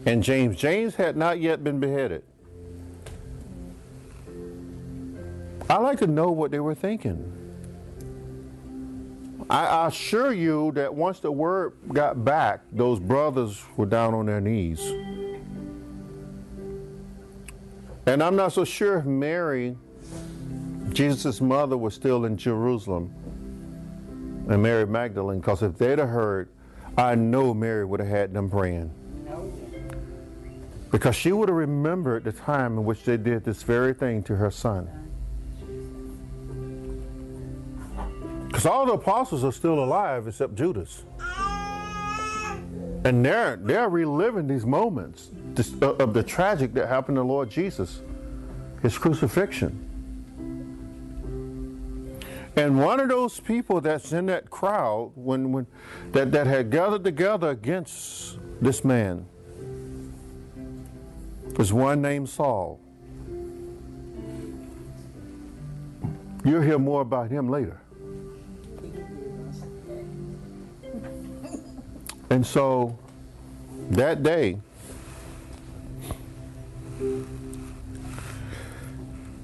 and 0.06 0.22
James. 0.22 0.56
James 0.56 0.94
had 0.94 1.14
not 1.14 1.40
yet 1.40 1.62
been 1.62 1.78
beheaded. 1.78 2.22
I'd 5.68 5.76
like 5.76 5.98
to 5.98 6.06
know 6.06 6.30
what 6.30 6.50
they 6.50 6.60
were 6.60 6.74
thinking. 6.74 7.28
I, 9.50 9.88
assure 9.88 10.32
you 10.32 10.72
that 10.72 10.94
once 10.94 11.20
the 11.20 11.30
word 11.30 11.74
got 11.92 12.24
back, 12.24 12.62
those 12.72 12.98
brothers 12.98 13.62
were 13.76 13.84
down 13.84 14.14
on 14.14 14.24
their 14.24 14.40
knees. 14.40 14.80
And 18.06 18.22
I'm 18.22 18.36
not 18.36 18.54
so 18.54 18.64
sure 18.64 18.98
if 18.98 19.04
Mary, 19.04 19.76
Jesus' 20.90 21.42
mother, 21.42 21.76
was 21.76 21.92
still 21.92 22.24
in 22.24 22.38
Jerusalem 22.38 23.14
and 24.48 24.62
Mary 24.62 24.86
Magdalene, 24.86 25.40
because 25.40 25.62
if 25.62 25.78
they'd 25.78 25.98
have 25.98 26.08
heard, 26.08 26.48
I 26.96 27.14
know 27.14 27.54
Mary 27.54 27.84
would 27.84 28.00
have 28.00 28.08
had 28.08 28.34
them 28.34 28.50
praying. 28.50 28.90
Because 30.90 31.16
she 31.16 31.32
would 31.32 31.48
have 31.48 31.56
remembered 31.56 32.24
the 32.24 32.32
time 32.32 32.76
in 32.76 32.84
which 32.84 33.04
they 33.04 33.16
did 33.16 33.44
this 33.44 33.62
very 33.62 33.94
thing 33.94 34.22
to 34.24 34.36
her 34.36 34.50
son. 34.50 34.88
Because 38.46 38.66
all 38.66 38.84
the 38.84 38.92
apostles 38.92 39.42
are 39.44 39.52
still 39.52 39.82
alive 39.82 40.28
except 40.28 40.54
Judas. 40.54 41.04
And 43.04 43.24
they're, 43.24 43.56
they're 43.56 43.88
reliving 43.88 44.46
these 44.46 44.66
moments 44.66 45.30
uh, 45.80 45.94
of 45.94 46.12
the 46.12 46.22
tragic 46.22 46.74
that 46.74 46.88
happened 46.88 47.16
to 47.16 47.22
Lord 47.22 47.50
Jesus, 47.50 48.02
his 48.82 48.98
crucifixion. 48.98 49.88
And 52.56 52.78
one 52.78 53.00
of 53.00 53.08
those 53.08 53.40
people 53.40 53.80
that's 53.80 54.12
in 54.12 54.26
that 54.26 54.50
crowd 54.50 55.12
when, 55.14 55.52
when 55.52 55.66
that, 56.12 56.32
that 56.32 56.46
had 56.46 56.70
gathered 56.70 57.02
together 57.02 57.48
against 57.50 58.38
this 58.60 58.84
man 58.84 59.26
was 61.56 61.72
one 61.72 62.02
named 62.02 62.28
Saul. 62.28 62.78
You'll 66.44 66.62
hear 66.62 66.78
more 66.78 67.02
about 67.02 67.30
him 67.30 67.48
later. 67.48 67.80
And 72.30 72.46
so 72.46 72.98
that 73.90 74.22
day, 74.22 74.58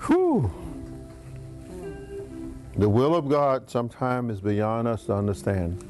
whew, 0.07 0.51
the 2.79 2.89
will 2.89 3.17
of 3.17 3.29
God 3.29 3.69
sometimes 3.69 4.35
is 4.35 4.41
beyond 4.41 4.87
us 4.87 5.05
to 5.07 5.15
understand. 5.15 5.85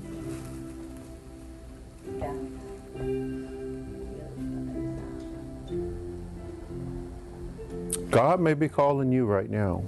God 8.10 8.40
may 8.40 8.54
be 8.54 8.68
calling 8.68 9.12
you 9.12 9.26
right 9.26 9.50
now 9.50 9.84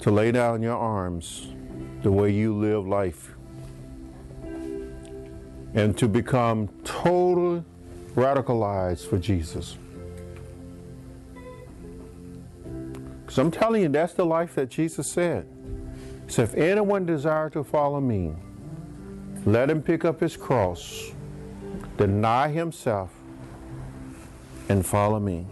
to 0.00 0.10
lay 0.10 0.30
down 0.30 0.62
your 0.62 0.76
arms 0.76 1.48
the 2.02 2.12
way 2.12 2.30
you 2.30 2.54
live 2.54 2.86
life 2.86 3.34
and 5.74 5.96
to 5.96 6.06
become 6.06 6.68
totally 6.84 7.64
radicalized 8.14 9.08
for 9.08 9.18
Jesus. 9.18 9.78
Because 13.38 13.54
I'm 13.54 13.60
telling 13.60 13.82
you, 13.82 13.88
that's 13.88 14.14
the 14.14 14.26
life 14.26 14.56
that 14.56 14.68
Jesus 14.68 15.08
said. 15.08 15.46
Said, 16.26 16.48
if 16.48 16.54
anyone 16.56 17.06
desire 17.06 17.48
to 17.50 17.62
follow 17.62 18.00
me, 18.00 18.34
let 19.46 19.70
him 19.70 19.80
pick 19.80 20.04
up 20.04 20.18
his 20.18 20.36
cross, 20.36 21.12
deny 21.96 22.48
himself, 22.48 23.14
and 24.68 24.84
follow 24.84 25.20
me. 25.20 25.46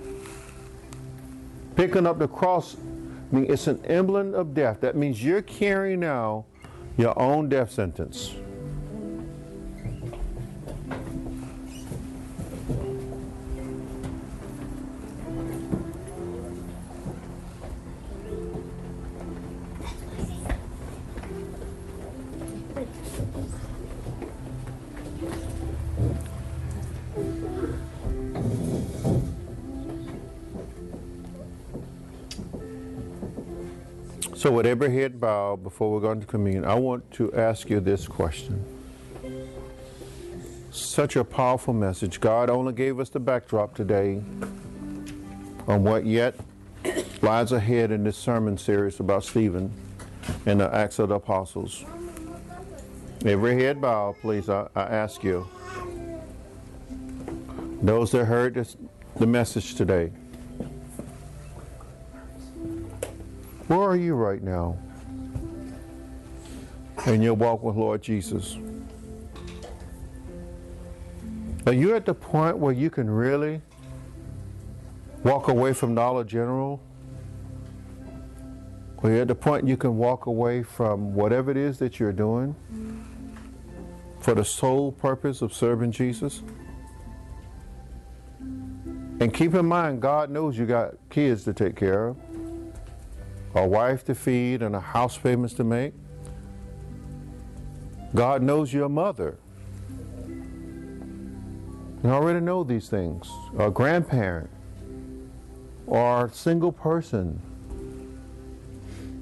Picking 1.76 2.09
up 2.09 2.18
the 2.18 2.26
cross 2.26 2.74
I 2.74 3.37
mean, 3.37 3.47
it's 3.49 3.68
an 3.68 3.80
emblem 3.84 4.34
of 4.34 4.53
death. 4.53 4.80
That 4.80 4.97
means 4.97 5.22
you're 5.22 5.43
carrying 5.43 6.01
now 6.01 6.47
your 6.97 7.16
own 7.16 7.49
death 7.49 7.70
sentence. 7.70 8.34
Every 34.76 34.94
head 34.94 35.18
bowed 35.18 35.62
before 35.62 35.90
we're 35.90 36.00
going 36.00 36.20
to 36.20 36.26
communion, 36.26 36.62
I 36.62 36.74
want 36.74 37.10
to 37.12 37.32
ask 37.32 37.70
you 37.70 37.80
this 37.80 38.06
question. 38.06 38.62
Such 40.70 41.16
a 41.16 41.24
powerful 41.24 41.72
message. 41.72 42.20
God 42.20 42.50
only 42.50 42.74
gave 42.74 43.00
us 43.00 43.08
the 43.08 43.18
backdrop 43.18 43.74
today 43.74 44.22
on 45.66 45.82
what 45.82 46.04
yet 46.04 46.34
lies 47.22 47.52
ahead 47.52 47.90
in 47.90 48.04
this 48.04 48.18
sermon 48.18 48.58
series 48.58 49.00
about 49.00 49.24
Stephen 49.24 49.72
and 50.44 50.60
the 50.60 50.74
Acts 50.74 50.98
of 50.98 51.08
the 51.08 51.14
Apostles. 51.14 51.86
Every 53.24 53.58
head 53.58 53.80
bowed, 53.80 54.16
please, 54.20 54.50
I, 54.50 54.68
I 54.76 54.82
ask 54.82 55.24
you. 55.24 55.48
Those 57.80 58.10
that 58.10 58.26
heard 58.26 58.52
this, 58.52 58.76
the 59.16 59.26
message 59.26 59.74
today, 59.74 60.12
Where 63.68 63.80
are 63.80 63.96
you 63.96 64.14
right 64.14 64.40
now 64.40 64.78
in 67.06 67.20
your 67.20 67.34
walk 67.34 67.64
with 67.64 67.74
Lord 67.74 68.00
Jesus? 68.00 68.56
Are 71.66 71.72
you 71.72 71.96
at 71.96 72.06
the 72.06 72.14
point 72.14 72.58
where 72.58 72.72
you 72.72 72.90
can 72.90 73.10
really 73.10 73.60
walk 75.24 75.48
away 75.48 75.72
from 75.72 75.96
Dollar 75.96 76.22
General? 76.22 76.80
Are 79.02 79.10
you 79.10 79.20
at 79.20 79.28
the 79.28 79.34
point 79.34 79.66
you 79.66 79.76
can 79.76 79.96
walk 79.96 80.26
away 80.26 80.62
from 80.62 81.12
whatever 81.12 81.50
it 81.50 81.56
is 81.56 81.76
that 81.80 81.98
you're 81.98 82.12
doing 82.12 82.54
for 84.20 84.34
the 84.34 84.44
sole 84.44 84.92
purpose 84.92 85.42
of 85.42 85.52
serving 85.52 85.90
Jesus? 85.90 86.40
And 89.18 89.34
keep 89.34 89.54
in 89.54 89.66
mind, 89.66 90.00
God 90.00 90.30
knows 90.30 90.56
you 90.56 90.66
got 90.66 90.94
kids 91.10 91.42
to 91.44 91.52
take 91.52 91.74
care 91.74 92.08
of 92.08 92.16
a 93.57 93.66
wife 93.66 94.04
to 94.04 94.14
feed, 94.14 94.62
and 94.62 94.76
a 94.76 94.80
house 94.80 95.16
payments 95.16 95.54
to 95.54 95.64
make. 95.64 95.94
God 98.14 98.42
knows 98.42 98.72
you're 98.72 98.84
a 98.84 98.88
mother. 98.88 99.38
You 102.04 102.11
already 102.11 102.40
know 102.40 102.64
these 102.64 102.88
things. 102.90 103.30
A 103.59 103.70
grandparent 103.70 104.50
or 105.86 106.30
single 106.32 106.70
person. 106.70 107.40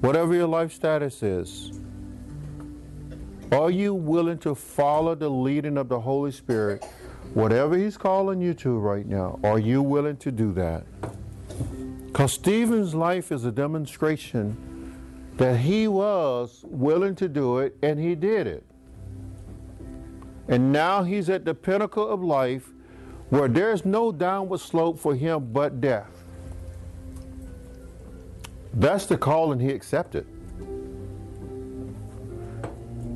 Whatever 0.00 0.34
your 0.34 0.48
life 0.48 0.72
status 0.72 1.22
is. 1.22 1.72
Are 3.52 3.70
you 3.70 3.94
willing 3.94 4.38
to 4.38 4.56
follow 4.56 5.14
the 5.14 5.28
leading 5.28 5.78
of 5.78 5.88
the 5.88 6.00
Holy 6.00 6.32
Spirit? 6.32 6.84
Whatever 7.34 7.76
He's 7.76 7.96
calling 7.96 8.40
you 8.40 8.52
to 8.54 8.78
right 8.78 9.06
now, 9.06 9.38
are 9.44 9.60
you 9.60 9.80
willing 9.80 10.16
to 10.18 10.32
do 10.32 10.52
that? 10.54 10.84
Because 12.14 12.32
Stephen's 12.34 12.94
life 12.94 13.32
is 13.32 13.44
a 13.44 13.50
demonstration 13.50 14.94
that 15.36 15.58
he 15.58 15.88
was 15.88 16.60
willing 16.62 17.16
to 17.16 17.28
do 17.28 17.58
it 17.58 17.76
and 17.82 17.98
he 17.98 18.14
did 18.14 18.46
it. 18.46 18.64
And 20.46 20.72
now 20.72 21.02
he's 21.02 21.28
at 21.28 21.44
the 21.44 21.56
pinnacle 21.56 22.08
of 22.08 22.22
life 22.22 22.68
where 23.30 23.48
there's 23.48 23.84
no 23.84 24.12
downward 24.12 24.60
slope 24.60 25.00
for 25.00 25.16
him 25.16 25.52
but 25.52 25.80
death. 25.80 26.22
That's 28.74 29.06
the 29.06 29.18
calling 29.18 29.58
he 29.58 29.70
accepted. 29.70 30.24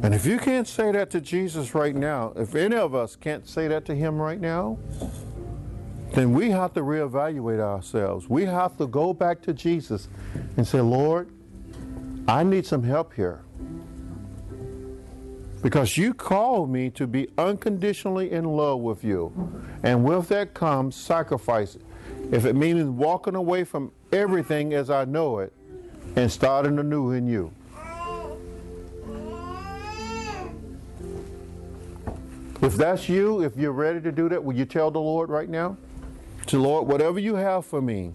And 0.03 0.13
if 0.13 0.27
you 0.27 0.39
can't 0.39 0.67
say 0.67 0.91
that 0.91 1.11
to 1.11 1.21
Jesus 1.21 1.73
right 1.73 1.95
now, 1.95 2.33
if 2.35 2.57
any 2.57 2.75
of 2.75 2.97
us 2.97 3.15
can't 3.15 3.49
say 3.49 3.69
that 3.69 3.85
to 3.85 3.95
him 3.95 4.21
right 4.21 4.41
now, 4.41 4.77
then 6.13 6.33
we 6.33 6.51
have 6.51 6.73
to 6.75 6.81
reevaluate 6.81 7.61
ourselves. 7.61 8.29
We 8.29 8.45
have 8.47 8.77
to 8.79 8.87
go 8.87 9.13
back 9.13 9.43
to 9.43 9.53
Jesus 9.53 10.09
and 10.57 10.67
say, 10.67 10.81
Lord, 10.81 11.31
I 12.27 12.43
need 12.43 12.67
some 12.67 12.83
help 12.83 13.15
here. 13.15 13.43
Because 15.63 15.97
you 15.97 16.15
called 16.15 16.71
me 16.71 16.91
to 16.91 17.07
be 17.07 17.29
unconditionally 17.37 18.31
in 18.31 18.45
love 18.45 18.81
with 18.81 19.03
you. 19.03 19.33
And 19.83 20.05
with 20.05 20.29
that 20.29 20.55
comes 20.55 20.95
sacrifice. 20.95 21.77
If 22.31 22.45
it 22.45 22.55
means 22.55 22.85
walking 22.85 23.35
away 23.35 23.65
from 23.65 23.91
everything 24.13 24.73
as 24.75 24.89
I 24.91 25.05
know 25.05 25.41
it 25.41 25.53
and 26.17 26.31
starting 26.31 26.79
anew 26.79 27.11
in 27.11 27.27
you. 27.27 27.53
If 32.61 32.75
that's 32.75 33.09
you, 33.09 33.43
if 33.43 33.57
you're 33.57 33.73
ready 33.73 34.01
to 34.01 34.11
do 34.11 34.29
that, 34.29 34.43
will 34.43 34.55
you 34.55 34.65
tell 34.65 34.91
the 34.91 35.01
Lord 35.01 35.31
right 35.31 35.49
now? 35.49 35.77
To 36.49 36.59
Lord, 36.59 36.89
whatever 36.89 37.19
you 37.19 37.37
have 37.37 37.67
for 37.67 37.81
me, 37.81 38.13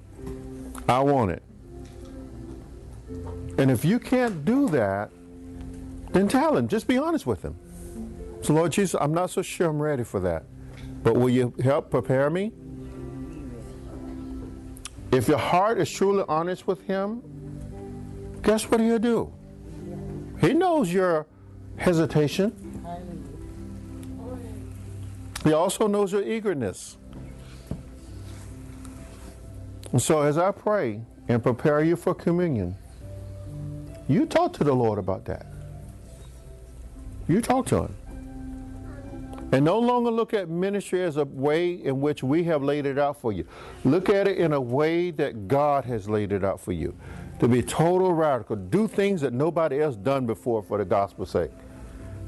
I 0.89 0.99
want 0.99 1.31
it. 1.31 1.43
And 3.57 3.69
if 3.69 3.85
you 3.85 3.99
can't 3.99 4.43
do 4.43 4.67
that, 4.69 5.11
then 6.11 6.27
tell 6.27 6.57
him. 6.57 6.67
Just 6.67 6.87
be 6.87 6.97
honest 6.97 7.25
with 7.25 7.43
him. 7.43 7.55
So, 8.41 8.53
Lord 8.53 8.71
Jesus, 8.71 8.99
I'm 8.99 9.13
not 9.13 9.29
so 9.29 9.41
sure 9.41 9.69
I'm 9.69 9.81
ready 9.81 10.03
for 10.03 10.19
that. 10.21 10.43
But 11.03 11.15
will 11.15 11.29
you 11.29 11.53
help 11.63 11.91
prepare 11.91 12.29
me? 12.29 12.51
If 15.11 15.27
your 15.27 15.37
heart 15.37 15.77
is 15.79 15.91
truly 15.91 16.23
honest 16.27 16.65
with 16.65 16.81
him, 16.81 17.21
guess 18.41 18.69
what 18.69 18.79
he'll 18.79 18.97
do? 18.97 19.31
He 20.41 20.53
knows 20.53 20.91
your 20.91 21.27
hesitation. 21.77 22.51
He 25.43 25.53
also 25.53 25.87
knows 25.87 26.11
your 26.11 26.23
eagerness. 26.23 26.97
And 29.93 30.01
so 30.01 30.21
as 30.23 30.37
I 30.37 30.51
pray 30.51 30.99
and 31.29 31.41
prepare 31.41 31.83
you 31.83 31.95
for 31.95 32.13
communion, 32.13 32.75
you 34.09 34.25
talk 34.25 34.51
to 34.53 34.65
the 34.65 34.73
Lord 34.73 34.99
about 34.99 35.23
that. 35.25 35.45
You 37.29 37.41
talk 37.41 37.67
to 37.67 37.83
Him. 37.83 37.95
And 39.53 39.63
no 39.63 39.77
longer 39.79 40.09
look 40.09 40.33
at 40.33 40.49
ministry 40.49 41.03
as 41.03 41.17
a 41.17 41.25
way 41.25 41.73
in 41.73 42.01
which 42.01 42.23
we 42.23 42.43
have 42.45 42.63
laid 42.63 42.87
it 42.87 42.97
out 42.97 43.21
for 43.21 43.31
you. 43.31 43.45
Look 43.85 44.09
at 44.09 44.27
it 44.27 44.39
in 44.39 44.51
a 44.51 44.59
way 44.59 45.11
that 45.11 45.47
God 45.47 45.85
has 45.85 46.09
laid 46.09 46.31
it 46.31 46.43
out 46.43 46.59
for 46.59 46.71
you. 46.71 46.97
to 47.39 47.47
be 47.47 47.61
total 47.61 48.13
radical, 48.13 48.55
do 48.55 48.87
things 48.87 49.21
that 49.21 49.33
nobody 49.33 49.81
else 49.81 49.95
done 49.95 50.25
before 50.25 50.63
for 50.63 50.77
the 50.77 50.85
gospel's 50.85 51.31
sake, 51.31 51.51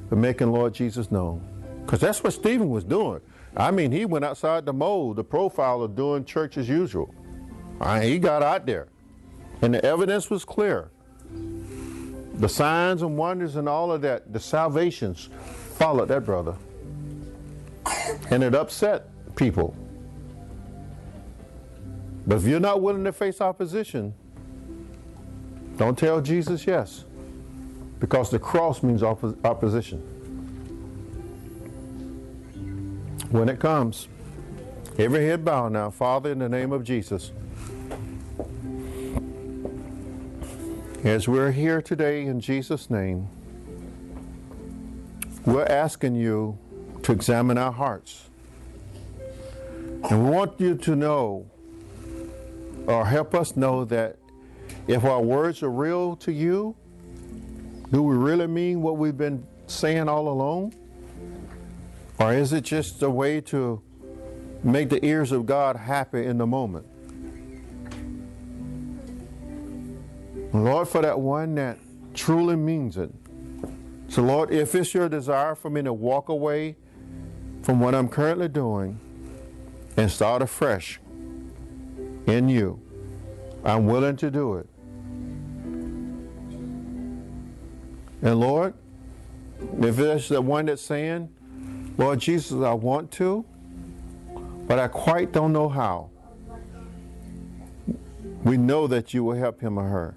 for 0.09 0.15
making 0.15 0.51
Lord 0.51 0.73
Jesus 0.73 1.09
known. 1.11 1.41
Because 1.85 2.01
that's 2.01 2.23
what 2.23 2.33
Stephen 2.33 2.69
was 2.69 2.83
doing. 2.83 3.21
I 3.55 3.71
mean, 3.71 3.91
he 3.91 4.05
went 4.05 4.25
outside 4.25 4.65
the 4.65 4.73
mold, 4.73 5.15
the 5.15 5.23
profile 5.23 5.81
of 5.83 5.95
doing 5.95 6.25
church 6.25 6.57
as 6.57 6.67
usual. 6.67 7.13
Mean, 7.79 8.01
he 8.03 8.19
got 8.19 8.41
out 8.41 8.65
there, 8.65 8.87
and 9.61 9.73
the 9.73 9.83
evidence 9.83 10.29
was 10.29 10.45
clear. 10.45 10.89
The 12.35 12.49
signs 12.49 13.01
and 13.01 13.17
wonders 13.17 13.55
and 13.55 13.69
all 13.69 13.91
of 13.91 14.01
that, 14.01 14.31
the 14.33 14.39
salvations 14.39 15.29
followed 15.77 16.09
that 16.09 16.25
brother. 16.25 16.55
And 18.29 18.43
it 18.43 18.55
upset 18.55 19.07
people. 19.35 19.75
But 22.27 22.37
if 22.37 22.45
you're 22.45 22.59
not 22.59 22.81
willing 22.81 23.03
to 23.03 23.11
face 23.11 23.39
opposition, 23.39 24.13
don't 25.77 25.97
tell 25.97 26.21
Jesus 26.21 26.65
yes. 26.65 27.05
Because 27.99 28.31
the 28.31 28.39
cross 28.39 28.83
means 28.83 29.01
oppo- 29.01 29.37
opposition. 29.45 29.99
When 33.29 33.49
it 33.49 33.59
comes, 33.59 34.07
every 34.97 35.25
head 35.25 35.45
bow 35.45 35.69
now. 35.69 35.89
Father, 35.89 36.31
in 36.31 36.39
the 36.39 36.49
name 36.49 36.71
of 36.71 36.83
Jesus. 36.83 37.31
As 41.05 41.27
we're 41.27 41.51
here 41.51 41.83
today 41.83 42.25
in 42.25 42.39
Jesus' 42.39 42.89
name, 42.89 43.27
we're 45.45 45.67
asking 45.67 46.15
you 46.15 46.57
to 47.03 47.11
examine 47.11 47.59
our 47.59 47.71
hearts. 47.71 48.31
And 50.09 50.25
we 50.25 50.31
want 50.31 50.59
you 50.59 50.73
to 50.75 50.95
know, 50.95 51.45
or 52.87 53.05
help 53.05 53.35
us 53.35 53.55
know, 53.55 53.85
that 53.85 54.17
if 54.87 55.03
our 55.03 55.21
words 55.21 55.61
are 55.61 55.69
real 55.69 56.15
to 56.15 56.31
you, 56.31 56.75
do 57.91 58.01
we 58.01 58.15
really 58.15 58.47
mean 58.47 58.81
what 58.81 58.97
we've 58.97 59.15
been 59.15 59.45
saying 59.67 60.09
all 60.09 60.27
along? 60.27 60.73
Or 62.19 62.33
is 62.33 62.51
it 62.51 62.63
just 62.63 63.03
a 63.03 63.11
way 63.11 63.41
to 63.41 63.79
make 64.63 64.89
the 64.89 65.05
ears 65.05 65.31
of 65.31 65.45
God 65.45 65.75
happy 65.75 66.25
in 66.25 66.39
the 66.39 66.47
moment? 66.47 66.87
Lord, 70.63 70.87
for 70.87 71.01
that 71.01 71.19
one 71.19 71.55
that 71.55 71.77
truly 72.13 72.55
means 72.55 72.97
it. 72.97 73.11
So, 74.07 74.21
Lord, 74.21 74.51
if 74.51 74.75
it's 74.75 74.93
your 74.93 75.09
desire 75.09 75.55
for 75.55 75.69
me 75.69 75.81
to 75.81 75.91
walk 75.91 76.29
away 76.29 76.75
from 77.63 77.79
what 77.79 77.95
I'm 77.95 78.07
currently 78.07 78.47
doing 78.47 78.99
and 79.97 80.11
start 80.11 80.41
afresh 80.41 80.99
in 82.27 82.47
you, 82.47 82.79
I'm 83.63 83.87
willing 83.87 84.15
to 84.17 84.29
do 84.29 84.55
it. 84.55 84.69
And 88.21 88.39
Lord, 88.39 88.73
if 89.79 89.99
it's 89.99 90.29
the 90.29 90.41
one 90.41 90.67
that's 90.67 90.81
saying, 90.81 91.29
Lord 91.97 92.19
Jesus, 92.19 92.61
I 92.61 92.73
want 92.73 93.11
to, 93.13 93.43
but 94.67 94.79
I 94.79 94.87
quite 94.87 95.31
don't 95.31 95.53
know 95.53 95.69
how, 95.69 96.09
we 98.43 98.57
know 98.57 98.85
that 98.87 99.13
you 99.13 99.23
will 99.23 99.35
help 99.35 99.61
him 99.61 99.77
or 99.77 99.87
her. 99.87 100.15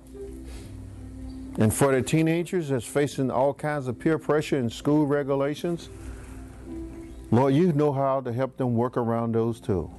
And 1.59 1.74
for 1.74 1.92
the 1.92 2.00
teenagers 2.00 2.68
that's 2.68 2.86
facing 2.86 3.32
all 3.32 3.52
kinds 3.52 3.88
of 3.88 3.98
peer 3.98 4.16
pressure 4.16 4.59
and 4.59 4.72
school 4.72 5.06
regulations, 5.06 5.88
Lord, 7.32 7.54
you 7.54 7.72
know 7.72 7.92
how 7.92 8.20
to 8.20 8.32
help 8.32 8.56
them 8.56 8.74
work 8.74 8.96
around 8.96 9.34
those 9.34 9.61
too. 9.61 9.90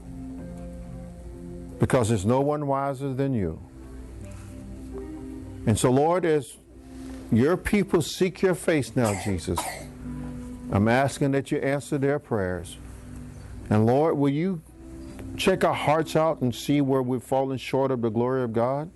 Because 1.78 2.10
there's 2.10 2.26
no 2.26 2.40
one 2.40 2.66
wiser 2.66 3.14
than 3.14 3.34
you. 3.34 3.60
And 5.68 5.78
so, 5.78 5.92
Lord, 5.92 6.26
as 6.26 6.58
your 7.32 7.58
people 7.58 8.02
seek 8.02 8.42
your 8.42 8.56
face 8.56 8.96
now, 8.96 9.14
Jesus, 9.22 9.60
I'm 10.72 10.88
asking 10.88 11.32
that 11.32 11.52
you 11.52 11.60
answer 11.60 11.98
their 11.98 12.20
prayers. 12.20 12.78
And 13.70 13.86
Lord, 13.86 14.18
will 14.18 14.30
you 14.30 14.62
check 15.36 15.64
our 15.64 15.74
hearts 15.74 16.16
out 16.16 16.42
and 16.42 16.56
see 16.56 16.80
where 16.82 17.02
we've 17.02 17.22
fallen 17.22 17.58
short 17.58 17.92
of 17.92 18.02
the 18.02 18.10
glory 18.10 18.44
of 18.44 18.54
God? 18.54 18.90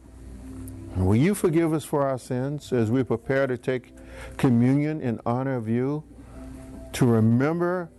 Will 0.95 1.15
you 1.15 1.33
forgive 1.33 1.73
us 1.73 1.83
for 1.83 2.07
our 2.07 2.19
sins 2.19 2.71
as 2.71 2.91
we 2.91 3.03
prepare 3.03 3.47
to 3.47 3.57
take 3.57 3.93
communion 4.37 5.01
in 5.01 5.19
honor 5.25 5.55
of 5.55 5.67
you? 5.67 6.03
To 6.93 7.05
remember 7.07 7.89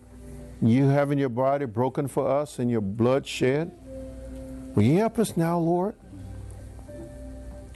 you 0.62 0.86
having 0.86 1.18
your 1.18 1.28
body 1.28 1.66
broken 1.66 2.06
for 2.06 2.28
us 2.28 2.60
and 2.60 2.70
your 2.70 2.80
blood 2.80 3.26
shed? 3.26 3.72
Will 4.76 4.84
you 4.84 4.98
help 4.98 5.18
us 5.18 5.36
now, 5.36 5.58
Lord? 5.58 5.96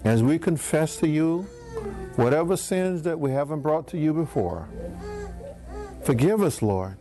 As 0.05 0.23
we 0.23 0.39
confess 0.39 0.97
to 0.99 1.09
you 1.09 1.43
whatever 2.14 2.57
sins 2.57 3.03
that 3.03 3.19
we 3.19 3.33
haven't 3.33 3.61
brought 3.61 3.89
to 3.89 3.99
you 3.99 4.14
before, 4.14 4.69
forgive 6.05 6.43
us, 6.43 6.62
Lord. 6.62 6.97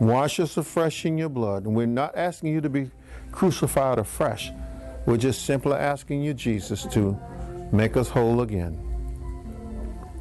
Wash 0.00 0.40
us 0.40 0.56
afresh 0.56 1.04
in 1.06 1.18
your 1.18 1.28
blood. 1.28 1.64
And 1.64 1.74
we're 1.76 1.86
not 1.86 2.16
asking 2.16 2.52
you 2.52 2.60
to 2.60 2.68
be 2.68 2.90
crucified 3.30 3.98
afresh. 3.98 4.50
We're 5.08 5.16
just 5.16 5.46
simply 5.46 5.72
asking 5.72 6.22
you, 6.22 6.34
Jesus, 6.34 6.84
to 6.92 7.18
make 7.72 7.96
us 7.96 8.10
whole 8.10 8.42
again. 8.42 8.78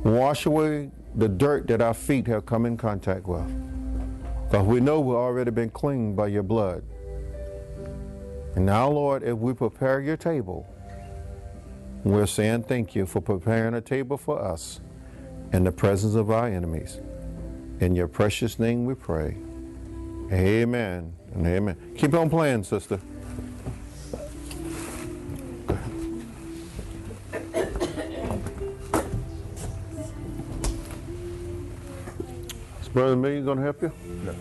Wash 0.06 0.46
away 0.46 0.92
the 1.16 1.28
dirt 1.28 1.68
that 1.68 1.82
our 1.82 1.94
feet 1.94 2.26
have 2.28 2.46
come 2.46 2.66
in 2.66 2.78
contact 2.78 3.28
with. 3.28 3.46
Because 4.46 4.66
we 4.66 4.80
know 4.80 5.02
we've 5.02 5.18
already 5.18 5.52
been 5.52 5.72
cleaned 5.72 6.16
by 6.16 6.28
your 6.28 6.44
blood. 6.44 6.86
And 8.56 8.66
now, 8.66 8.90
Lord, 8.90 9.24
if 9.24 9.38
we 9.38 9.54
prepare 9.54 10.00
your 10.00 10.16
table, 10.16 10.66
we're 12.06 12.26
saying 12.26 12.64
thank 12.64 12.96
you 12.96 13.06
for 13.06 13.20
preparing 13.20 13.74
a 13.74 13.82
table 13.82 14.16
for 14.16 14.42
us 14.42 14.80
in 15.52 15.66
the 15.66 15.72
presence 15.74 16.16
of 16.16 16.32
our 16.32 16.48
enemies. 16.48 17.02
In 17.82 17.94
your 17.94 18.08
precious 18.08 18.58
name 18.58 18.86
we 18.86 18.96
pray. 18.96 19.36
Amen 20.32 21.14
and 21.34 21.46
amen. 21.46 21.76
Keep 21.98 22.14
on 22.14 22.30
playing, 22.30 22.64
sister. 22.64 23.02
Brother 32.98 33.16
Million 33.16 33.45
going 33.45 33.58
to 33.60 33.64
help 33.64 33.80
you? 33.84 33.91
No. 34.24 34.36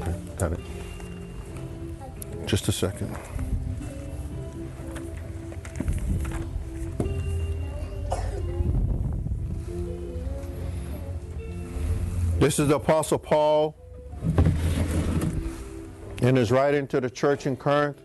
Okay, 0.00 0.14
got 0.36 0.52
it. 0.54 0.58
Just 2.44 2.66
a 2.66 2.72
second. 2.72 3.16
This 12.40 12.58
is 12.58 12.66
the 12.66 12.74
Apostle 12.74 13.20
Paul 13.20 13.76
in 16.22 16.34
his 16.34 16.50
writing 16.50 16.88
to 16.88 17.00
the 17.00 17.08
church 17.08 17.46
in 17.46 17.56
Corinth. 17.56 18.00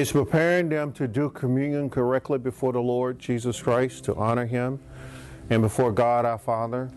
He's 0.00 0.12
preparing 0.12 0.70
them 0.70 0.92
to 0.92 1.06
do 1.06 1.28
communion 1.28 1.90
correctly 1.90 2.38
before 2.38 2.72
the 2.72 2.80
Lord 2.80 3.18
Jesus 3.18 3.60
Christ, 3.60 4.04
to 4.04 4.14
honor 4.14 4.46
him, 4.46 4.80
and 5.50 5.60
before 5.60 5.92
God 5.92 6.24
our 6.24 6.38
Father. 6.38 6.90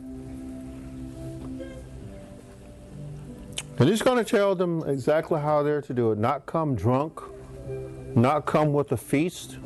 And 3.77 3.89
he's 3.89 4.01
going 4.01 4.23
to 4.23 4.29
tell 4.29 4.55
them 4.55 4.83
exactly 4.87 5.41
how 5.41 5.63
they're 5.63 5.81
to 5.81 5.93
do 5.93 6.13
it. 6.13 6.17
Not 6.17 6.45
come 6.45 6.75
drunk, 6.75 7.19
not 8.15 8.45
come 8.45 8.71
with 8.71 8.89
a 8.93 8.97
feast, 8.97 9.57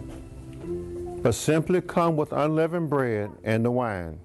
but 1.22 1.36
simply 1.36 1.80
come 1.80 2.16
with 2.16 2.32
unleavened 2.32 2.90
bread 2.90 3.30
and 3.44 3.64
the 3.64 3.70
wine. 3.70 4.20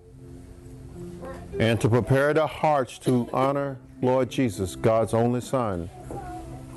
And 1.60 1.78
to 1.82 1.88
prepare 1.90 2.32
their 2.32 2.46
hearts 2.46 2.98
to 3.00 3.28
honor 3.30 3.76
Lord 4.00 4.30
Jesus, 4.30 4.74
God's 4.74 5.12
only 5.12 5.42
Son, 5.42 5.90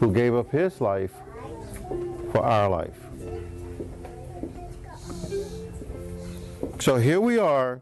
who 0.02 0.12
gave 0.12 0.36
up 0.36 0.52
his 0.52 0.82
life 0.82 1.14
for 2.36 2.44
our 2.44 2.70
life. 2.70 3.00
So 6.80 6.98
here 6.98 7.22
we 7.22 7.38
are. 7.38 7.80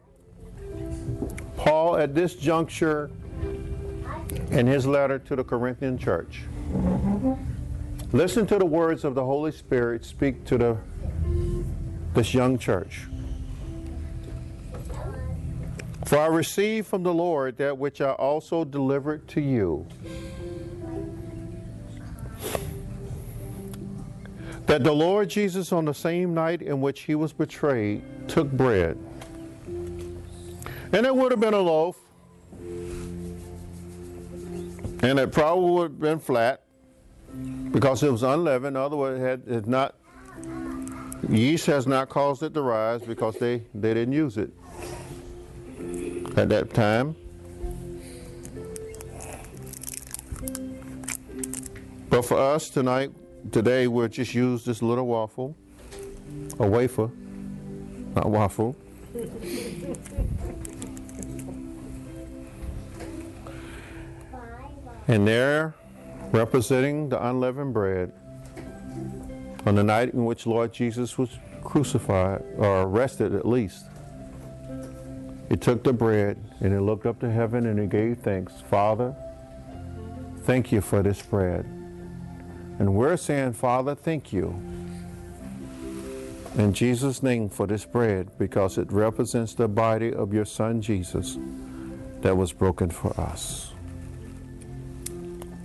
Paul, 1.58 1.98
at 1.98 2.14
this 2.14 2.36
juncture, 2.36 3.10
in 4.52 4.68
his 4.68 4.86
letter 4.86 5.18
to 5.18 5.36
the 5.36 5.44
Corinthian 5.44 5.98
church, 5.98 6.44
listen 8.12 8.46
to 8.46 8.60
the 8.60 8.66
words 8.66 9.04
of 9.04 9.16
the 9.16 9.26
Holy 9.26 9.52
Spirit 9.52 10.06
speak 10.06 10.46
to 10.46 10.60
the, 10.60 10.78
this 12.14 12.36
young 12.36 12.60
church. 12.60 13.08
For 16.06 16.20
I 16.20 16.28
received 16.28 16.86
from 16.86 17.02
the 17.02 17.14
Lord 17.14 17.58
that 17.58 17.80
which 17.80 18.02
I 18.02 18.12
also 18.12 18.64
delivered 18.64 19.28
to 19.30 19.42
you. 19.42 19.88
That 24.66 24.84
the 24.84 24.94
Lord 24.94 25.30
Jesus, 25.30 25.72
on 25.72 25.86
the 25.86 25.94
same 25.94 26.34
night 26.34 26.62
in 26.62 26.82
which 26.82 27.02
he 27.02 27.16
was 27.16 27.34
betrayed, 27.34 28.04
took 28.28 28.52
bread. 28.52 28.98
And 29.68 31.06
it 31.06 31.16
would 31.16 31.32
have 31.32 31.40
been 31.40 31.54
a 31.54 31.60
loaf, 31.60 31.98
And 35.04 35.20
it 35.20 35.34
probably 35.34 35.70
would 35.70 35.92
have 35.92 36.00
been 36.00 36.20
flat 36.20 36.62
because 37.72 38.04
it 38.04 38.10
was 38.10 38.24
unleavened. 38.24 38.78
Otherwise, 38.78 39.20
it 39.20 39.22
had 39.22 39.44
it 39.48 39.68
not 39.68 39.96
yeast 41.30 41.66
has 41.66 41.86
not 41.86 42.08
caused 42.08 42.42
it 42.42 42.54
to 42.54 42.62
rise 42.62 43.02
because 43.02 43.36
they, 43.36 43.64
they 43.76 43.94
didn't 43.94 44.14
use 44.14 44.38
it 44.38 44.50
at 46.38 46.48
that 46.48 46.74
time. 46.74 47.18
But 52.10 52.22
for 52.22 52.38
us 52.38 52.70
tonight, 52.70 53.12
today, 53.52 53.88
we'll 53.88 54.08
just 54.08 54.34
use 54.34 54.64
this 54.66 54.82
little 54.82 55.08
waffle, 55.08 55.56
a 56.60 56.68
wafer, 56.68 57.10
not 58.16 58.30
waffle. 58.30 58.76
And 65.08 65.28
there, 65.28 65.76
representing 66.32 67.10
the 67.10 67.28
unleavened 67.28 67.74
bread, 67.74 68.12
on 69.66 69.76
the 69.76 69.84
night 69.84 70.14
in 70.14 70.26
which 70.26 70.46
Lord 70.46 70.74
Jesus 70.74 71.18
was 71.18 71.30
crucified, 71.64 72.44
or 72.58 72.84
arrested 72.84 73.36
at 73.36 73.48
least, 73.48 73.86
he 75.50 75.58
took 75.58 75.84
the 75.84 75.94
bread 75.94 76.38
and 76.62 76.74
he 76.74 76.80
looked 76.80 77.06
up 77.06 77.20
to 77.20 77.30
heaven 77.30 77.66
and 77.68 77.80
he 77.80 77.86
gave 77.86 78.20
thanks. 78.20 78.54
Father, 78.70 79.16
thank 80.44 80.72
you 80.72 80.82
for 80.82 81.04
this 81.04 81.22
bread. 81.22 81.83
And 82.84 82.96
we're 82.96 83.16
saying, 83.16 83.54
Father, 83.54 83.96
thank 83.96 84.34
you 84.34 84.62
in 86.58 86.74
Jesus' 86.74 87.24
name 87.24 87.48
for 87.48 87.66
this 87.66 87.86
bread 87.86 88.38
because 88.38 88.78
it 88.78 88.92
represents 88.92 89.54
the 89.54 89.70
body 89.70 90.14
of 90.14 90.34
your 90.34 90.44
Son 90.44 90.82
Jesus 90.82 91.38
that 92.20 92.36
was 92.36 92.52
broken 92.52 92.90
for 92.90 93.18
us. 93.18 93.72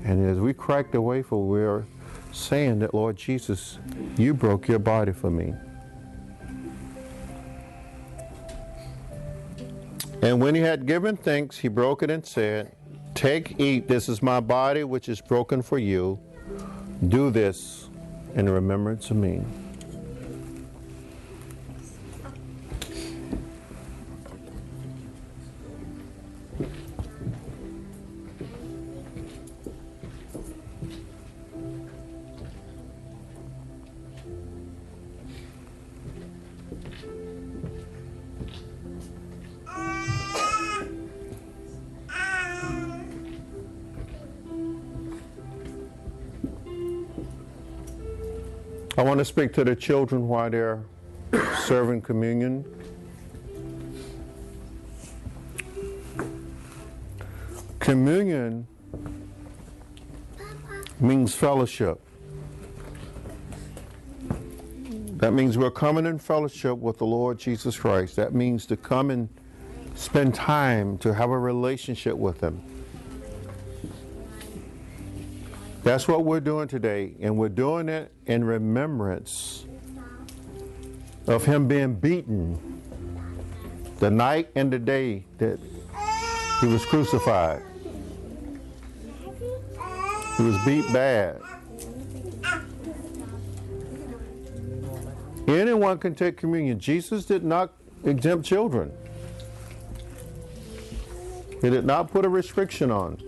And 0.05 0.31
as 0.31 0.39
we 0.39 0.55
crack 0.55 0.93
the 0.93 1.01
wafer, 1.01 1.37
we're 1.37 1.87
saying 2.31 2.79
that, 2.79 2.95
Lord 2.95 3.16
Jesus, 3.16 3.81
you 4.16 4.33
broke 4.33 4.69
your 4.69 4.79
body 4.79 5.11
for 5.11 5.29
me. 5.29 5.55
And 10.23 10.41
when 10.41 10.55
he 10.55 10.61
had 10.61 10.87
given 10.87 11.16
thanks, 11.16 11.59
he 11.59 11.66
broke 11.66 12.05
it 12.05 12.12
and 12.12 12.25
said, 12.25 12.77
Take, 13.16 13.59
eat, 13.59 13.89
this 13.89 14.09
is 14.09 14.23
my 14.23 14.39
body 14.39 14.85
which 14.85 15.09
is 15.09 15.21
broken 15.21 15.62
for 15.62 15.81
you. 15.81 16.21
Do 17.07 17.31
this 17.31 17.89
in 18.35 18.49
remembrance 18.49 19.11
of 19.11 19.19
me. 19.19 19.43
I 48.99 49.03
want 49.03 49.19
to 49.19 49.25
speak 49.25 49.53
to 49.53 49.63
the 49.63 49.77
children 49.77 50.27
while 50.27 50.51
they're 50.51 50.83
serving 51.65 52.01
communion. 52.01 52.65
Communion 57.79 58.67
means 60.99 61.33
fellowship. 61.33 62.01
That 65.19 65.33
means 65.33 65.57
we're 65.57 65.71
coming 65.71 66.05
in 66.05 66.19
fellowship 66.19 66.77
with 66.79 66.99
the 66.99 67.07
Lord 67.07 67.39
Jesus 67.39 67.79
Christ. 67.79 68.17
That 68.17 68.35
means 68.35 68.67
to 68.67 68.77
come 68.77 69.11
and 69.11 69.29
spend 69.95 70.35
time 70.35 70.99
to 70.99 71.15
have 71.15 71.31
a 71.31 71.39
relationship 71.39 72.17
with 72.17 72.41
Him. 72.41 72.78
That's 75.89 76.07
what 76.07 76.26
we're 76.26 76.41
doing 76.41 76.68
today, 76.68 77.14
and 77.18 77.39
we're 77.39 77.49
doing 77.49 77.89
it 77.89 78.12
in 78.26 78.45
remembrance 78.45 79.64
of 81.26 81.47
Him 81.47 81.66
being 81.66 81.95
beaten 81.95 82.59
the 83.99 84.11
night 84.11 84.51
and 84.55 84.70
the 84.70 84.78
day 84.78 85.24
that 85.39 85.59
He 86.61 86.66
was 86.66 86.84
crucified. 86.84 87.62
He 90.36 90.43
was 90.43 90.62
beat 90.66 90.93
bad. 90.93 91.41
Anyone 95.47 95.97
can 95.97 96.14
take 96.14 96.36
communion. 96.36 96.78
Jesus 96.78 97.24
did 97.24 97.45
not 97.45 97.72
exempt 98.05 98.45
children. 98.45 98.93
He 101.62 101.70
did 101.70 101.86
not 101.86 102.11
put 102.11 102.26
a 102.26 102.28
restriction 102.28 102.91
on. 102.91 103.28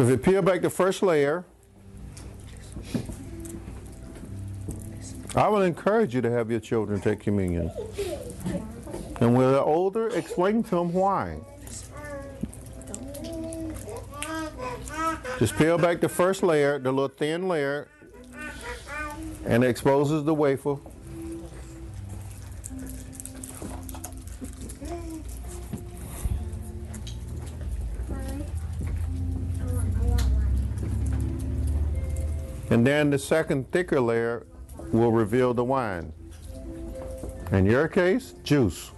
So 0.00 0.04
if 0.04 0.12
you 0.12 0.16
peel 0.16 0.40
back 0.40 0.62
the 0.62 0.70
first 0.70 1.02
layer, 1.02 1.44
I 5.36 5.46
will 5.48 5.60
encourage 5.60 6.14
you 6.14 6.22
to 6.22 6.30
have 6.30 6.50
your 6.50 6.58
children 6.58 7.02
take 7.02 7.20
communion. 7.20 7.70
And 9.20 9.36
when 9.36 9.52
they're 9.52 9.60
older, 9.60 10.08
explain 10.08 10.62
to 10.62 10.70
them 10.70 10.94
why. 10.94 11.36
Just 15.38 15.54
peel 15.58 15.76
back 15.76 16.00
the 16.00 16.08
first 16.08 16.42
layer, 16.42 16.78
the 16.78 16.90
little 16.90 17.08
thin 17.08 17.46
layer, 17.46 17.86
and 19.44 19.62
it 19.62 19.68
exposes 19.68 20.24
the 20.24 20.32
wafer. 20.32 20.76
And 32.70 32.86
then 32.86 33.10
the 33.10 33.18
second 33.18 33.72
thicker 33.72 34.00
layer 34.00 34.46
will 34.92 35.10
reveal 35.10 35.52
the 35.54 35.64
wine. 35.64 36.12
In 37.50 37.66
your 37.66 37.88
case, 37.88 38.34
juice. 38.44 38.92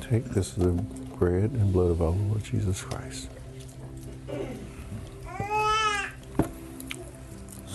Take 0.00 0.24
this 0.24 0.48
is 0.48 0.54
the 0.54 0.72
bread 1.18 1.50
and 1.50 1.72
blood 1.72 1.90
of 1.90 2.00
our 2.00 2.10
Lord 2.10 2.42
Jesus 2.42 2.82
Christ. 2.82 3.28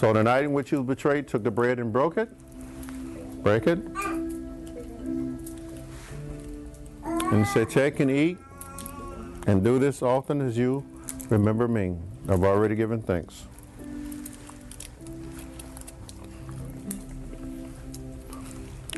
So 0.06 0.14
the 0.14 0.22
night 0.22 0.43
in 0.43 0.53
which 0.53 0.70
he 0.70 0.76
was 0.76 0.86
betrayed, 0.86 1.28
took 1.28 1.43
the 1.43 1.49
bread 1.49 1.80
and 1.80 1.91
broke 1.91 2.18
it. 2.18 2.30
Break 3.41 3.66
it. 3.66 3.80
And 7.03 7.47
said, 7.47 7.72
Take 7.72 7.99
and 7.99 8.12
eat, 8.12 8.38
and 9.47 9.64
do 9.64 9.80
this 9.80 10.03
often 10.03 10.41
as 10.41 10.56
you 10.56 10.86
remember 11.30 11.68
me. 11.68 11.95
I've 12.30 12.43
already 12.43 12.76
given 12.76 13.01
thanks. 13.01 13.45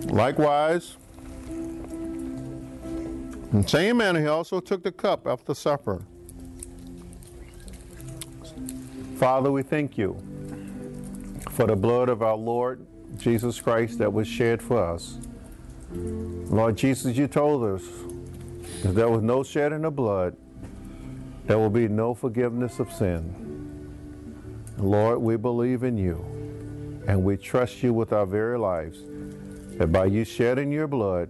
Likewise, 0.08 0.97
in 3.53 3.53
the 3.53 3.66
same 3.66 3.95
manner, 3.95 4.20
he 4.20 4.28
also 4.28 4.60
took 4.60 4.84
the 4.84 4.91
cup 4.91 5.26
after 5.26 5.53
supper. 5.53 6.01
Father, 9.16 9.53
we 9.53 9.64
thank 9.64 9.97
you 9.97 10.22
for 11.58 11.66
the 11.66 11.76
blood 11.76 12.08
of 12.08 12.22
our 12.22 12.36
Lord 12.36 12.86
Jesus 13.18 13.60
Christ 13.60 13.97
that 13.97 14.14
was 14.14 14.28
shed 14.28 14.62
for 14.62 14.78
us. 14.78 15.18
Lord 15.91 16.78
Jesus, 16.78 17.18
you 17.18 17.28
told 17.28 17.64
us 17.64 17.82
if 18.84 18.93
there 18.93 19.10
was 19.10 19.24
no 19.24 19.41
shedding 19.41 19.84
of 19.84 19.95
blood, 19.95 20.38
there 21.47 21.58
will 21.58 21.72
be 21.72 21.88
no 21.88 22.14
forgiveness 22.14 22.80
of 22.80 22.91
sin. 22.91 23.34
Lord, 24.78 25.18
we 25.18 25.36
believe 25.36 25.82
in 25.82 25.97
you 25.97 26.24
and 27.08 27.24
we 27.24 27.38
trust 27.38 27.82
you 27.82 27.91
with 27.91 28.14
our 28.14 28.28
very 28.28 28.60
lives 28.60 28.99
that 29.80 29.91
by 29.91 30.05
you 30.05 30.26
shedding 30.26 30.72
your 30.72 30.88
blood, 30.88 31.28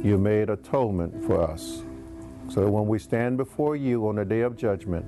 you 0.00 0.16
made 0.16 0.48
atonement 0.48 1.26
for 1.26 1.42
us. 1.42 1.82
So 2.50 2.60
that 2.60 2.70
when 2.70 2.86
we 2.86 3.00
stand 3.00 3.36
before 3.36 3.74
you 3.74 4.06
on 4.06 4.14
the 4.14 4.24
day 4.24 4.42
of 4.42 4.56
judgment, 4.56 5.04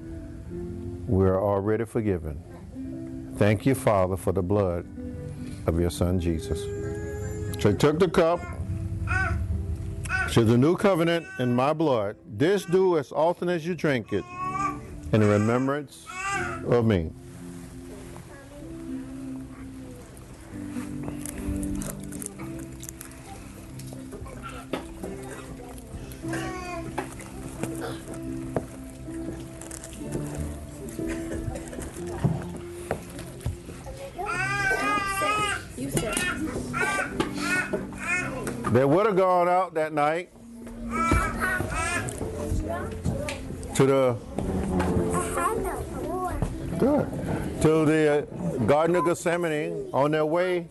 we're 1.07 1.41
already 1.41 1.85
forgiven. 1.85 2.43
Thank 3.37 3.66
you, 3.66 3.74
Father, 3.74 4.16
for 4.16 4.32
the 4.32 4.43
blood 4.43 4.87
of 5.66 5.78
your 5.78 5.91
Son 5.91 6.18
Jesus. 6.18 6.62
So 7.61 7.70
he 7.70 7.76
took 7.76 7.99
the 7.99 8.09
cup, 8.09 8.41
to 10.32 10.45
the 10.45 10.59
new 10.59 10.76
covenant 10.76 11.26
in 11.39 11.55
my 11.55 11.72
blood. 11.72 12.16
This 12.26 12.64
do 12.64 12.99
as 12.99 13.12
often 13.12 13.49
as 13.49 13.66
you 13.66 13.74
drink 13.74 14.12
it 14.12 14.24
in 15.12 15.22
remembrance 15.22 16.07
of 16.66 16.84
me. 16.84 17.11
Would 39.07 39.13
have 39.13 39.25
gone 39.25 39.49
out 39.49 39.75
that 39.75 39.93
night 39.93 40.31
to 43.77 43.87
the 43.87 44.17
good 46.77 47.63
to 47.63 47.85
the 47.85 48.27
uh, 48.29 48.65
Garden 48.67 48.97
of 48.97 49.05
Gethsemane 49.05 49.91
on 49.93 50.11
their 50.11 50.27
way. 50.27 50.67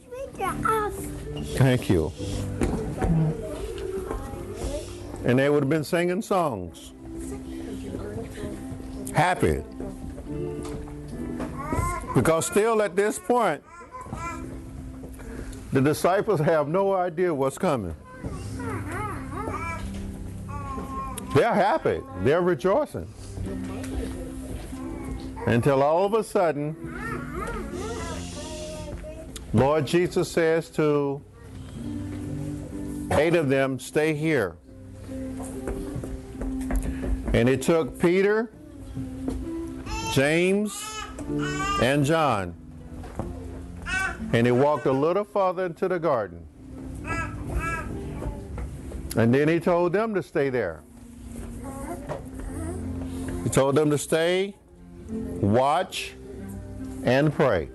Thank 1.56 1.90
you. 1.90 2.12
And 5.24 5.40
they 5.40 5.50
would 5.50 5.64
have 5.64 5.70
been 5.70 5.86
singing 5.86 6.22
songs. 6.22 6.92
Happy. 9.16 9.64
Because 12.14 12.48
still 12.48 12.82
at 12.82 12.98
this 12.98 13.18
point, 13.18 13.64
the 15.72 15.80
disciples 15.80 16.42
have 16.42 16.68
no 16.68 16.94
idea 16.94 17.34
what's 17.34 17.58
coming. 17.58 17.96
They're 21.36 21.54
happy. 21.54 22.02
They're 22.20 22.42
rejoicing. 22.42 23.08
Until 25.46 25.84
all 25.84 26.06
of 26.06 26.14
a 26.14 26.24
sudden, 26.24 26.76
Lord 29.54 29.86
Jesus 29.86 30.32
says 30.32 30.70
to 30.72 31.22
eight 33.12 33.36
of 33.36 33.50
them, 33.50 33.80
stay 33.80 34.14
here. 34.14 34.56
And 37.34 37.50
it 37.50 37.62
took 37.62 38.00
Peter, 38.00 38.50
James, 40.14 40.84
and 41.82 42.06
John. 42.06 42.56
And 44.32 44.48
he 44.48 44.52
walked 44.52 44.86
a 44.86 44.92
little 44.92 45.26
farther 45.26 45.66
into 45.66 45.90
the 45.90 46.00
garden. 46.00 46.46
And 49.16 49.34
then 49.34 49.47
he 49.47 49.59
told 49.59 49.93
them 49.93 50.13
to 50.13 50.22
stay 50.22 50.49
there. 50.49 50.82
He 53.43 53.49
told 53.49 53.76
them 53.76 53.89
to 53.91 53.97
stay, 53.97 54.55
watch, 55.07 56.16
and 57.03 57.34
pray. 57.34 57.70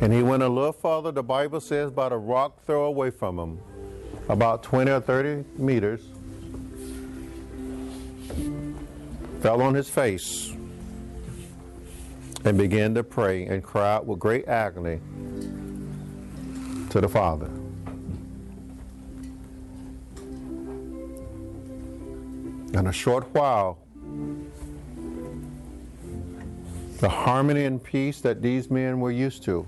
And 0.00 0.12
he 0.14 0.22
went 0.22 0.42
a 0.42 0.48
little 0.48 0.72
farther, 0.72 1.12
the 1.12 1.22
Bible 1.22 1.60
says, 1.60 1.88
about 1.88 2.12
a 2.12 2.16
rock 2.16 2.64
throw 2.64 2.84
away 2.84 3.10
from 3.10 3.38
him, 3.38 3.58
about 4.30 4.62
20 4.62 4.90
or 4.90 5.00
30 5.00 5.44
meters. 5.58 6.00
Fell 9.42 9.60
on 9.60 9.74
his 9.74 9.90
face 9.90 10.54
and 12.44 12.56
began 12.56 12.94
to 12.94 13.04
pray 13.04 13.44
and 13.44 13.62
cry 13.62 13.94
out 13.94 14.06
with 14.06 14.18
great 14.18 14.48
agony 14.48 15.00
to 16.90 17.00
the 17.00 17.08
Father. 17.08 17.46
In 22.72 22.86
a 22.86 22.92
short 22.92 23.32
while, 23.32 23.78
the 26.98 27.08
harmony 27.08 27.64
and 27.64 27.82
peace 27.82 28.20
that 28.20 28.42
these 28.42 28.70
men 28.70 29.00
were 29.00 29.10
used 29.10 29.42
to 29.44 29.66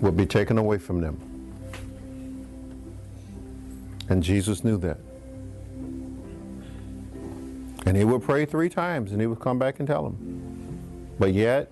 would 0.00 0.16
be 0.16 0.24
taken 0.24 0.56
away 0.56 0.78
from 0.78 1.00
them. 1.00 1.20
And 4.08 4.22
Jesus 4.22 4.64
knew 4.64 4.78
that. 4.78 4.98
And 7.86 7.96
he 7.96 8.04
would 8.04 8.22
pray 8.22 8.44
three 8.44 8.68
times 8.68 9.12
and 9.12 9.20
he 9.20 9.26
would 9.26 9.40
come 9.40 9.58
back 9.58 9.78
and 9.78 9.86
tell 9.86 10.02
them. 10.02 11.14
But 11.18 11.32
yet, 11.34 11.70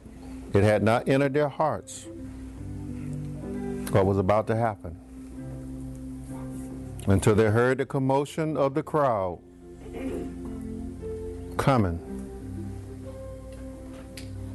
it 0.53 0.62
had 0.62 0.83
not 0.83 1.09
entered 1.09 1.33
their 1.33 1.49
hearts 1.49 2.07
what 3.91 4.07
was 4.07 4.18
about 4.18 4.47
to 4.47 4.57
happen 4.57 4.97
until 7.07 7.34
they 7.34 7.51
heard 7.51 7.78
the 7.78 7.86
commotion 7.86 8.57
of 8.57 8.74
the 8.74 8.82
crowd 8.82 9.39
coming 11.57 11.99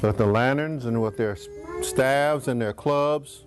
with 0.01 0.17
the 0.17 0.25
lanterns 0.25 0.85
and 0.85 1.01
with 1.01 1.17
their 1.17 1.37
staves 1.81 2.47
and 2.47 2.61
their 2.61 2.73
clubs. 2.73 3.43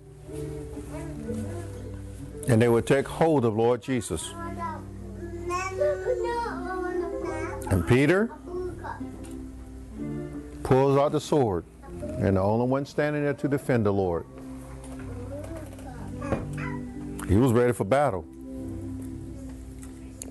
And 2.49 2.61
they 2.61 2.67
would 2.67 2.87
take 2.87 3.07
hold 3.07 3.45
of 3.45 3.55
Lord 3.55 3.81
Jesus. 3.81 4.33
And 7.69 7.85
Peter 7.87 8.31
pulls 10.63 10.97
out 10.97 11.11
the 11.11 11.19
sword, 11.19 11.65
and 12.01 12.37
the 12.37 12.41
only 12.41 12.65
one 12.65 12.85
standing 12.85 13.23
there 13.23 13.33
to 13.33 13.47
defend 13.47 13.85
the 13.85 13.93
Lord. 13.93 14.25
He 17.27 17.35
was 17.35 17.51
ready 17.51 17.73
for 17.73 17.83
battle. 17.83 18.25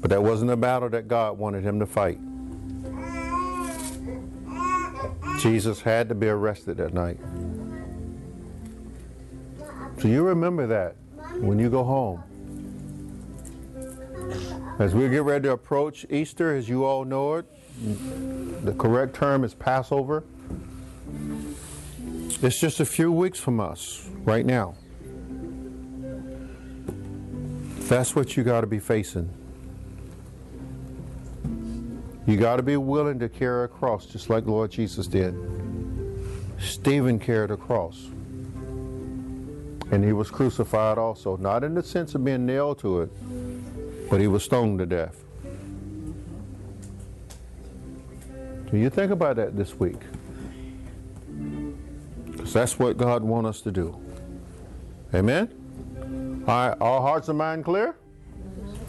But 0.00 0.10
that 0.10 0.22
wasn't 0.22 0.50
a 0.50 0.56
battle 0.56 0.88
that 0.90 1.08
God 1.08 1.38
wanted 1.38 1.64
him 1.64 1.78
to 1.80 1.86
fight. 1.86 2.18
Jesus 5.40 5.80
had 5.80 6.08
to 6.08 6.14
be 6.14 6.28
arrested 6.28 6.78
that 6.78 6.94
night. 6.94 7.18
So 10.00 10.08
you 10.08 10.22
remember 10.22 10.66
that 10.66 10.96
when 11.40 11.58
you 11.58 11.70
go 11.70 11.84
home. 11.84 12.22
As 14.78 14.94
we 14.94 15.08
get 15.08 15.22
ready 15.22 15.44
to 15.44 15.52
approach 15.52 16.04
Easter, 16.10 16.54
as 16.54 16.68
you 16.68 16.84
all 16.84 17.04
know 17.04 17.34
it, 17.34 17.46
the 18.64 18.72
correct 18.72 19.14
term 19.14 19.44
is 19.44 19.54
Passover. 19.54 20.24
It's 22.42 22.60
just 22.60 22.80
a 22.80 22.84
few 22.84 23.10
weeks 23.10 23.38
from 23.38 23.60
us 23.60 24.08
right 24.24 24.44
now. 24.44 24.74
That's 27.88 28.16
what 28.16 28.36
you 28.36 28.42
got 28.42 28.62
to 28.62 28.66
be 28.66 28.80
facing. 28.80 29.30
You 32.26 32.36
got 32.36 32.56
to 32.56 32.62
be 32.64 32.76
willing 32.76 33.20
to 33.20 33.28
carry 33.28 33.66
a 33.66 33.68
cross 33.68 34.06
just 34.06 34.28
like 34.28 34.46
Lord 34.46 34.72
Jesus 34.72 35.06
did. 35.06 35.34
Stephen 36.58 37.20
carried 37.20 37.52
a 37.52 37.56
cross. 37.56 38.08
And 39.92 40.04
he 40.04 40.12
was 40.12 40.28
crucified 40.32 40.98
also, 40.98 41.36
not 41.36 41.62
in 41.62 41.74
the 41.74 41.82
sense 41.84 42.16
of 42.16 42.24
being 42.24 42.44
nailed 42.44 42.80
to 42.80 43.02
it, 43.02 44.10
but 44.10 44.20
he 44.20 44.26
was 44.26 44.42
stoned 44.42 44.80
to 44.80 44.86
death. 44.86 45.22
So 48.68 48.76
you 48.76 48.90
think 48.90 49.12
about 49.12 49.36
that 49.36 49.56
this 49.56 49.78
week. 49.78 50.00
Because 52.32 52.52
that's 52.52 52.80
what 52.80 52.96
God 52.96 53.22
wants 53.22 53.50
us 53.50 53.60
to 53.60 53.70
do. 53.70 53.96
Amen? 55.14 55.65
All 56.48 56.68
right, 56.68 56.78
all 56.80 57.02
hearts 57.02 57.28
and 57.28 57.36
mind 57.36 57.64
clear? 57.64 57.96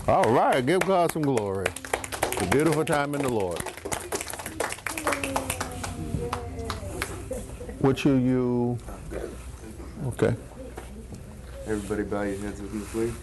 All 0.07 0.29
right, 0.31 0.63
give 0.63 0.81
God 0.81 1.11
some 1.11 1.23
glory. 1.23 1.65
It's 2.23 2.41
a 2.43 2.45
beautiful 2.51 2.85
time 2.85 3.15
in 3.15 3.23
the 3.23 3.29
Lord. 3.29 3.57
What 7.79 8.05
are 8.05 8.15
you? 8.15 8.77
Okay. 10.05 10.35
Everybody 11.65 12.03
bow 12.03 12.21
your 12.21 12.37
heads 12.37 12.61
with 12.61 12.73
me, 12.73 12.83
please. 12.91 13.13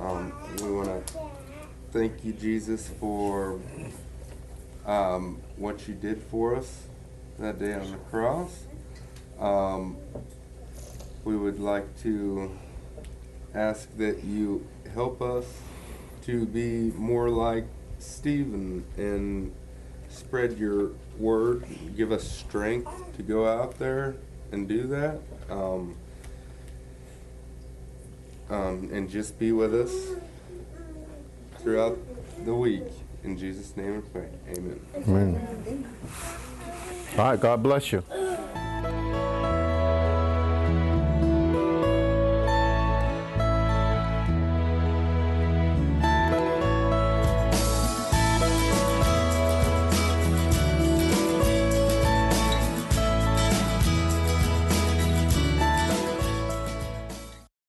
Um, 0.00 0.32
we 0.60 0.72
want 0.72 1.06
to 1.06 1.14
thank 1.92 2.24
you, 2.24 2.32
Jesus, 2.32 2.88
for 2.98 3.60
um, 4.84 5.40
what 5.56 5.86
you 5.86 5.94
did 5.94 6.20
for 6.24 6.56
us 6.56 6.86
that 7.38 7.60
day 7.60 7.74
on 7.74 7.88
the 7.88 7.98
cross. 7.98 8.64
Um, 9.38 9.96
we 11.24 11.36
would 11.36 11.60
like 11.60 12.00
to 12.02 12.50
ask 13.54 13.96
that 13.96 14.24
you 14.24 14.66
help 14.94 15.22
us 15.22 15.46
to 16.22 16.46
be 16.46 16.92
more 16.96 17.28
like 17.28 17.66
Stephen 17.98 18.84
and 18.96 19.52
spread 20.08 20.58
your 20.58 20.90
word. 21.18 21.64
Give 21.96 22.12
us 22.12 22.28
strength 22.28 22.90
to 23.16 23.22
go 23.22 23.46
out 23.46 23.78
there 23.78 24.16
and 24.50 24.68
do 24.68 24.86
that. 24.88 25.20
Um, 25.50 25.96
um, 28.50 28.90
and 28.92 29.08
just 29.08 29.38
be 29.38 29.52
with 29.52 29.74
us 29.74 29.92
throughout 31.60 31.98
the 32.44 32.54
week. 32.54 32.84
In 33.24 33.38
Jesus' 33.38 33.76
name 33.76 33.96
we 33.96 34.02
pray. 34.02 34.28
Amen. 34.50 34.80
Amen. 34.96 35.84
All 37.16 37.24
right, 37.24 37.40
God 37.40 37.62
bless 37.62 37.92
you. 37.92 38.02